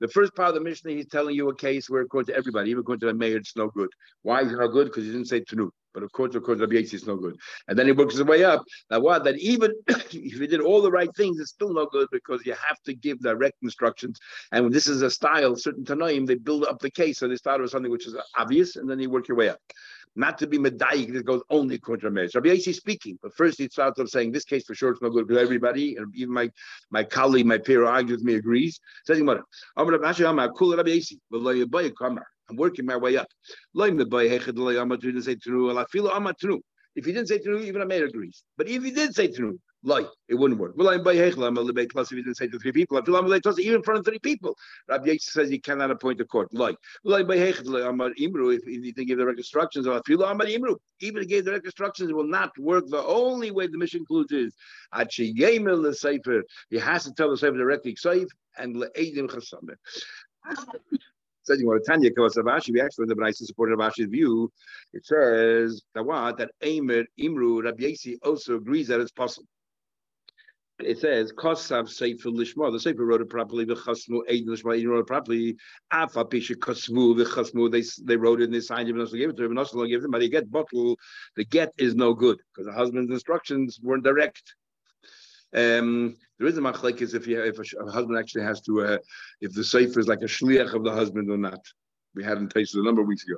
The 0.00 0.08
first 0.08 0.34
part 0.34 0.48
of 0.48 0.54
the 0.54 0.60
Mishnah, 0.62 0.92
he's 0.92 1.06
telling 1.06 1.34
you 1.34 1.48
a 1.50 1.54
case 1.54 1.90
where, 1.90 2.02
according 2.02 2.32
to 2.32 2.38
everybody, 2.38 2.70
even 2.70 2.80
according 2.80 3.00
to 3.00 3.06
the 3.06 3.14
mayor, 3.14 3.36
it's 3.36 3.56
no 3.56 3.68
good. 3.68 3.90
Why 4.22 4.40
is 4.42 4.52
it 4.52 4.58
no 4.58 4.68
good? 4.68 4.86
Because 4.86 5.04
he 5.04 5.12
didn't 5.12 5.28
say 5.28 5.42
Tanu. 5.42 5.70
But 5.92 6.04
of 6.04 6.12
course, 6.12 6.34
of 6.36 6.44
course, 6.44 6.60
Rabbi 6.60 6.74
Yossi 6.74 6.94
is 6.94 7.06
no 7.06 7.16
good. 7.16 7.36
And 7.66 7.78
then 7.78 7.86
he 7.86 7.92
works 7.92 8.14
his 8.14 8.22
way 8.24 8.44
up. 8.44 8.62
That 8.90 9.02
what? 9.02 9.24
That 9.24 9.38
even 9.38 9.72
if 9.88 10.14
you 10.14 10.46
did 10.46 10.60
all 10.60 10.80
the 10.80 10.90
right 10.90 11.14
things, 11.16 11.38
it's 11.40 11.50
still 11.50 11.74
no 11.74 11.86
good 11.86 12.08
because 12.12 12.46
you 12.46 12.52
have 12.52 12.80
to 12.86 12.94
give 12.94 13.20
direct 13.20 13.56
instructions. 13.62 14.18
And 14.52 14.72
this 14.72 14.86
is 14.86 15.02
a 15.02 15.10
style, 15.10 15.56
certain 15.56 15.84
Tanoim, 15.84 16.26
they 16.26 16.36
build 16.36 16.64
up 16.64 16.78
the 16.78 16.90
case. 16.90 17.18
So 17.18 17.28
they 17.28 17.36
start 17.36 17.60
with 17.60 17.72
something 17.72 17.90
which 17.90 18.06
is 18.06 18.16
obvious, 18.38 18.76
and 18.76 18.88
then 18.88 19.00
you 19.00 19.10
work 19.10 19.28
your 19.28 19.36
way 19.36 19.48
up 19.48 19.58
not 20.20 20.38
to 20.38 20.46
be 20.46 20.58
medayik, 20.58 21.12
this 21.12 21.22
goes 21.22 21.42
only 21.50 21.76
according 21.76 22.12
to 22.12 22.38
Rabbi 22.38 22.50
Yossi 22.50 22.74
speaking, 22.74 23.18
but 23.22 23.34
first 23.34 23.58
he 23.58 23.68
starts 23.68 23.98
off 23.98 24.08
saying 24.08 24.32
this 24.32 24.44
case 24.44 24.64
for 24.64 24.74
sure 24.74 24.90
it's 24.90 25.02
no 25.02 25.10
good 25.10 25.26
because 25.26 25.42
everybody, 25.42 25.96
and 25.96 26.14
even 26.14 26.32
my 26.32 26.50
my 26.90 27.02
colleague, 27.02 27.46
my 27.46 27.58
peer 27.58 27.84
argues 27.84 28.18
with 28.18 28.26
me 28.26 28.34
agrees. 28.34 28.78
Says 29.06 29.18
I'm 32.50 32.56
working 32.56 32.86
my 32.86 32.96
way 32.96 33.16
up. 33.16 33.28
If 36.96 37.04
he 37.04 37.12
didn't 37.12 37.28
say 37.28 37.38
true, 37.38 37.60
even 37.60 37.82
a 37.82 37.86
mayor 37.86 38.06
agrees. 38.06 38.42
But 38.56 38.68
if 38.68 38.82
he 38.82 38.90
did 38.90 39.14
say 39.14 39.28
Tanu, 39.28 39.58
like 39.82 40.06
it 40.28 40.34
wouldn't 40.34 40.60
work. 40.60 40.74
Well, 40.76 40.88
I'm 40.90 41.02
by 41.02 41.14
Hechlam, 41.14 41.60
a 41.60 41.66
debate 41.66 41.90
plus 41.90 42.12
if 42.12 42.16
he 42.16 42.22
didn't 42.22 42.36
say 42.36 42.48
to 42.48 42.58
three 42.58 42.72
people. 42.72 42.98
I 42.98 43.02
feel 43.02 43.16
I'm 43.16 43.26
like 43.26 43.42
even 43.58 43.76
in 43.76 43.82
front 43.82 44.00
of 44.00 44.04
three 44.04 44.18
people. 44.18 44.56
Rabbi 44.88 45.06
Yates 45.06 45.32
says 45.32 45.50
you 45.50 45.60
cannot 45.60 45.90
appoint 45.90 46.20
a 46.20 46.24
court. 46.24 46.52
Like, 46.52 46.76
well, 47.04 47.16
I'm 47.16 47.26
by 47.26 47.36
Hechlam, 47.36 47.98
Imru, 48.18 48.54
if 48.54 48.64
he 48.64 48.92
didn't 48.92 49.08
give 49.08 49.18
direct 49.18 49.38
instructions, 49.38 49.86
I 49.86 50.00
feel 50.06 50.22
I'm 50.24 50.38
Imru. 50.38 50.76
Even 51.00 51.22
if 51.22 51.22
he 51.22 51.26
gave 51.26 51.44
direct 51.46 51.64
instructions, 51.64 52.10
it 52.10 52.14
will 52.14 52.26
not 52.26 52.56
work. 52.58 52.84
The 52.88 53.02
only 53.02 53.50
way 53.50 53.66
the 53.66 53.78
mission 53.78 54.00
includes 54.00 54.32
is 54.32 54.54
Achi 54.92 55.34
Yemel 55.34 55.82
the 55.82 55.94
Sefer. 55.94 56.42
He 56.68 56.78
has 56.78 57.04
to 57.04 57.12
tell 57.12 57.30
the 57.30 57.36
Sefer 57.36 57.56
directly, 57.56 57.94
Saif 57.94 58.26
and 58.58 58.76
Le'edim 58.76 59.28
Chasameh. 59.28 59.76
says 61.42 61.60
you 61.60 61.66
want 61.66 61.82
to 61.82 61.90
Tanya 61.90 62.10
Kavas 62.10 62.36
Avashi, 62.36 62.72
we 62.72 62.80
actually 62.80 63.06
the 63.06 63.14
Braisa 63.14 63.44
supported 63.46 63.78
Avashi's 63.78 64.08
view. 64.08 64.52
It 64.92 65.04
says 65.06 65.82
that 65.94 66.04
what 66.04 66.36
that 66.38 66.50
Aimer 66.62 67.04
Imru 67.18 67.64
Rabbi 67.64 67.84
Yossi 67.84 68.16
also 68.22 68.56
agrees 68.56 68.88
that 68.88 69.00
it's 69.00 69.10
possible. 69.10 69.48
It 70.84 70.98
says 70.98 71.32
Kosav 71.32 71.88
Sefer 71.88 72.28
Lishma. 72.30 72.72
The 72.72 72.80
Sefer 72.80 73.04
wrote 73.04 73.20
it 73.20 73.30
properly. 73.30 73.64
The 73.64 73.74
Chasmu 73.74 74.20
Eid 74.30 74.46
Lishma. 74.46 74.76
He 74.76 74.86
wrote 74.86 75.00
it 75.00 75.06
properly. 75.06 75.56
Afa 75.90 76.24
Pisha 76.24 76.56
Kosmu. 76.56 77.16
The 77.16 77.24
Chasmu. 77.24 77.70
They 77.70 77.82
they 78.04 78.16
wrote 78.16 78.40
it 78.40 78.44
and 78.44 78.54
they 78.54 78.60
signed 78.60 78.88
it. 78.88 78.96
And 78.96 79.10
gave 79.12 79.30
it 79.30 79.36
to 79.36 79.44
him. 79.44 79.56
And 79.56 79.90
gave 79.90 80.02
them. 80.02 80.10
But 80.10 80.22
he 80.22 80.28
get 80.28 80.50
bottle. 80.50 80.96
The 81.36 81.44
get 81.44 81.72
is 81.78 81.94
no 81.94 82.14
good 82.14 82.38
because 82.52 82.66
the 82.66 82.72
husband's 82.72 83.10
instructions 83.12 83.78
weren't 83.82 84.04
direct. 84.04 84.54
Um, 85.54 86.16
there 86.38 86.46
is 86.46 86.56
a 86.58 86.60
machlekes 86.60 87.14
if 87.14 87.26
you 87.26 87.42
if 87.42 87.58
a, 87.58 87.84
a, 87.84 87.90
husband 87.90 88.18
actually 88.18 88.44
has 88.44 88.60
to 88.62 88.82
uh, 88.82 88.98
if 89.40 89.52
the 89.52 89.64
sefer 89.64 89.98
is 89.98 90.06
like 90.06 90.22
a 90.22 90.26
shliach 90.26 90.74
of 90.74 90.84
the 90.84 90.92
husband 90.92 91.30
or 91.30 91.36
not. 91.36 91.60
We 92.14 92.24
had 92.24 92.38
in 92.38 92.48
tasted 92.48 92.80
a 92.80 92.84
number 92.84 93.02
of 93.02 93.06
weeks 93.06 93.24
ago. 93.24 93.36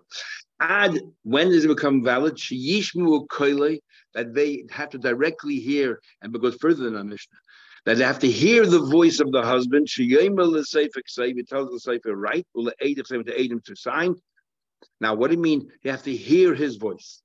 Add 0.61 0.99
when 1.24 1.51
does 1.51 1.64
it 1.64 1.68
become 1.68 2.03
valid? 2.03 2.36
Sheyishmu 2.36 3.26
koile 3.28 3.80
that 4.14 4.34
they 4.34 4.64
have 4.70 4.90
to 4.90 4.98
directly 4.98 5.56
hear 5.56 6.00
and 6.20 6.34
it 6.34 6.42
goes 6.42 6.56
further 6.56 6.84
than 6.84 6.96
our 6.96 7.04
Mishnah. 7.04 7.38
That 7.84 7.98
they 7.98 8.04
have 8.04 8.20
to 8.20 8.30
hear 8.30 8.64
the 8.64 8.78
voice 8.78 9.20
of 9.20 9.32
the 9.32 9.42
husband. 9.42 9.88
It 9.98 11.48
tells 11.48 11.70
the 11.70 11.80
sefer 11.80 12.14
right. 12.14 12.46
Will 12.54 12.64
the 12.64 12.74
aid 12.80 13.02
to 13.04 13.40
aid 13.40 13.52
him 13.52 13.60
to 13.66 13.74
sign. 13.74 14.14
Now, 15.00 15.14
what 15.14 15.30
do 15.30 15.36
you 15.36 15.42
mean? 15.42 15.68
You 15.82 15.90
have 15.90 16.04
to 16.04 16.14
hear 16.14 16.54
his 16.54 16.76
voice. 16.76 17.22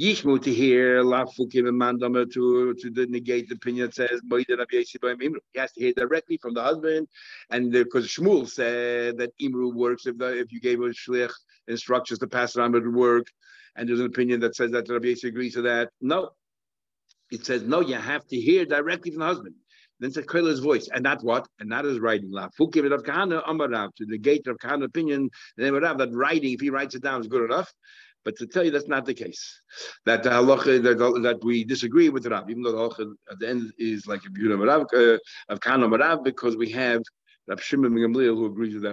Yishmu 0.00 0.42
to 0.42 0.52
hear 0.52 1.02
lafukim 1.02 1.68
and 1.68 1.80
mandama 1.80 2.30
to 2.32 2.74
to 2.74 3.06
negate 3.06 3.48
the 3.48 3.56
opinion 3.56 3.86
that 3.86 3.94
says 3.94 4.20
he 4.30 5.58
has 5.58 5.72
to 5.72 5.80
hear 5.80 5.92
directly 5.92 6.38
from 6.38 6.54
the 6.54 6.62
husband, 6.62 7.06
and 7.50 7.70
because 7.72 8.06
Shmuel 8.06 8.48
said 8.48 9.18
that 9.18 9.36
Imru 9.38 9.74
works 9.74 10.06
if 10.06 10.16
the, 10.16 10.38
if 10.38 10.52
you 10.52 10.60
gave 10.60 10.80
a 10.80 10.84
shlich 10.90 11.32
instructions 11.68 12.20
to 12.20 12.28
pass 12.28 12.56
it 12.56 12.62
on, 12.62 12.74
it 12.74 12.84
would 12.84 12.94
work, 12.94 13.26
and 13.76 13.88
there's 13.88 14.00
an 14.00 14.06
opinion 14.06 14.40
that 14.40 14.56
says 14.56 14.70
that 14.72 14.88
Rabbi 14.88 15.06
Yossi 15.06 15.24
agrees 15.24 15.54
to 15.54 15.62
that. 15.62 15.90
No, 16.00 16.30
it 17.30 17.46
says 17.46 17.62
no. 17.62 17.80
You 17.80 17.96
have 17.96 18.26
to 18.28 18.36
hear 18.36 18.64
directly 18.64 19.10
from 19.10 19.20
the 19.20 19.26
husband. 19.26 19.54
Then 20.00 20.12
says 20.12 20.24
Koila's 20.24 20.60
voice, 20.60 20.88
and 20.92 21.02
not 21.02 21.22
what, 21.22 21.46
and 21.58 21.68
not 21.68 21.84
his 21.84 21.98
writing. 21.98 22.30
Fukim 22.58 22.90
of 22.92 23.02
Kahana 23.02 23.44
Amarav 23.46 23.94
to 23.96 24.06
negate 24.06 24.46
of 24.46 24.56
Kahana 24.56 24.84
opinion. 24.84 25.28
And 25.58 25.76
then 25.76 25.98
that 25.98 26.10
writing, 26.12 26.54
if 26.54 26.60
he 26.60 26.70
writes 26.70 26.94
it 26.94 27.02
down, 27.02 27.20
is 27.20 27.26
good 27.26 27.44
enough. 27.44 27.70
But 28.24 28.36
to 28.36 28.46
tell 28.46 28.64
you 28.64 28.70
that's 28.70 28.88
not 28.88 29.06
the 29.06 29.14
case. 29.14 29.60
That 30.06 30.22
the 30.22 30.30
halacha 30.30 30.82
that, 30.82 30.98
that 31.22 31.44
we 31.44 31.64
disagree 31.64 32.08
with 32.08 32.26
Rav, 32.26 32.50
even 32.50 32.62
though 32.62 32.72
the 32.72 32.78
halacha 32.78 33.12
at 33.30 33.38
the 33.38 33.48
end 33.48 33.72
is 33.78 34.06
like 34.06 34.20
a 34.24 34.30
Yehuda 34.30 34.66
Rav 34.66 34.86
uh, 34.94 35.18
of 35.52 35.60
Kana 35.60 35.88
Rav, 35.88 36.24
because 36.24 36.56
we 36.56 36.70
have 36.70 37.02
Rav 37.46 37.62
Shimon 37.62 37.92
Gamliel 37.92 38.36
who 38.36 38.46
agrees 38.46 38.74
with 38.74 38.82
that. 38.82 38.88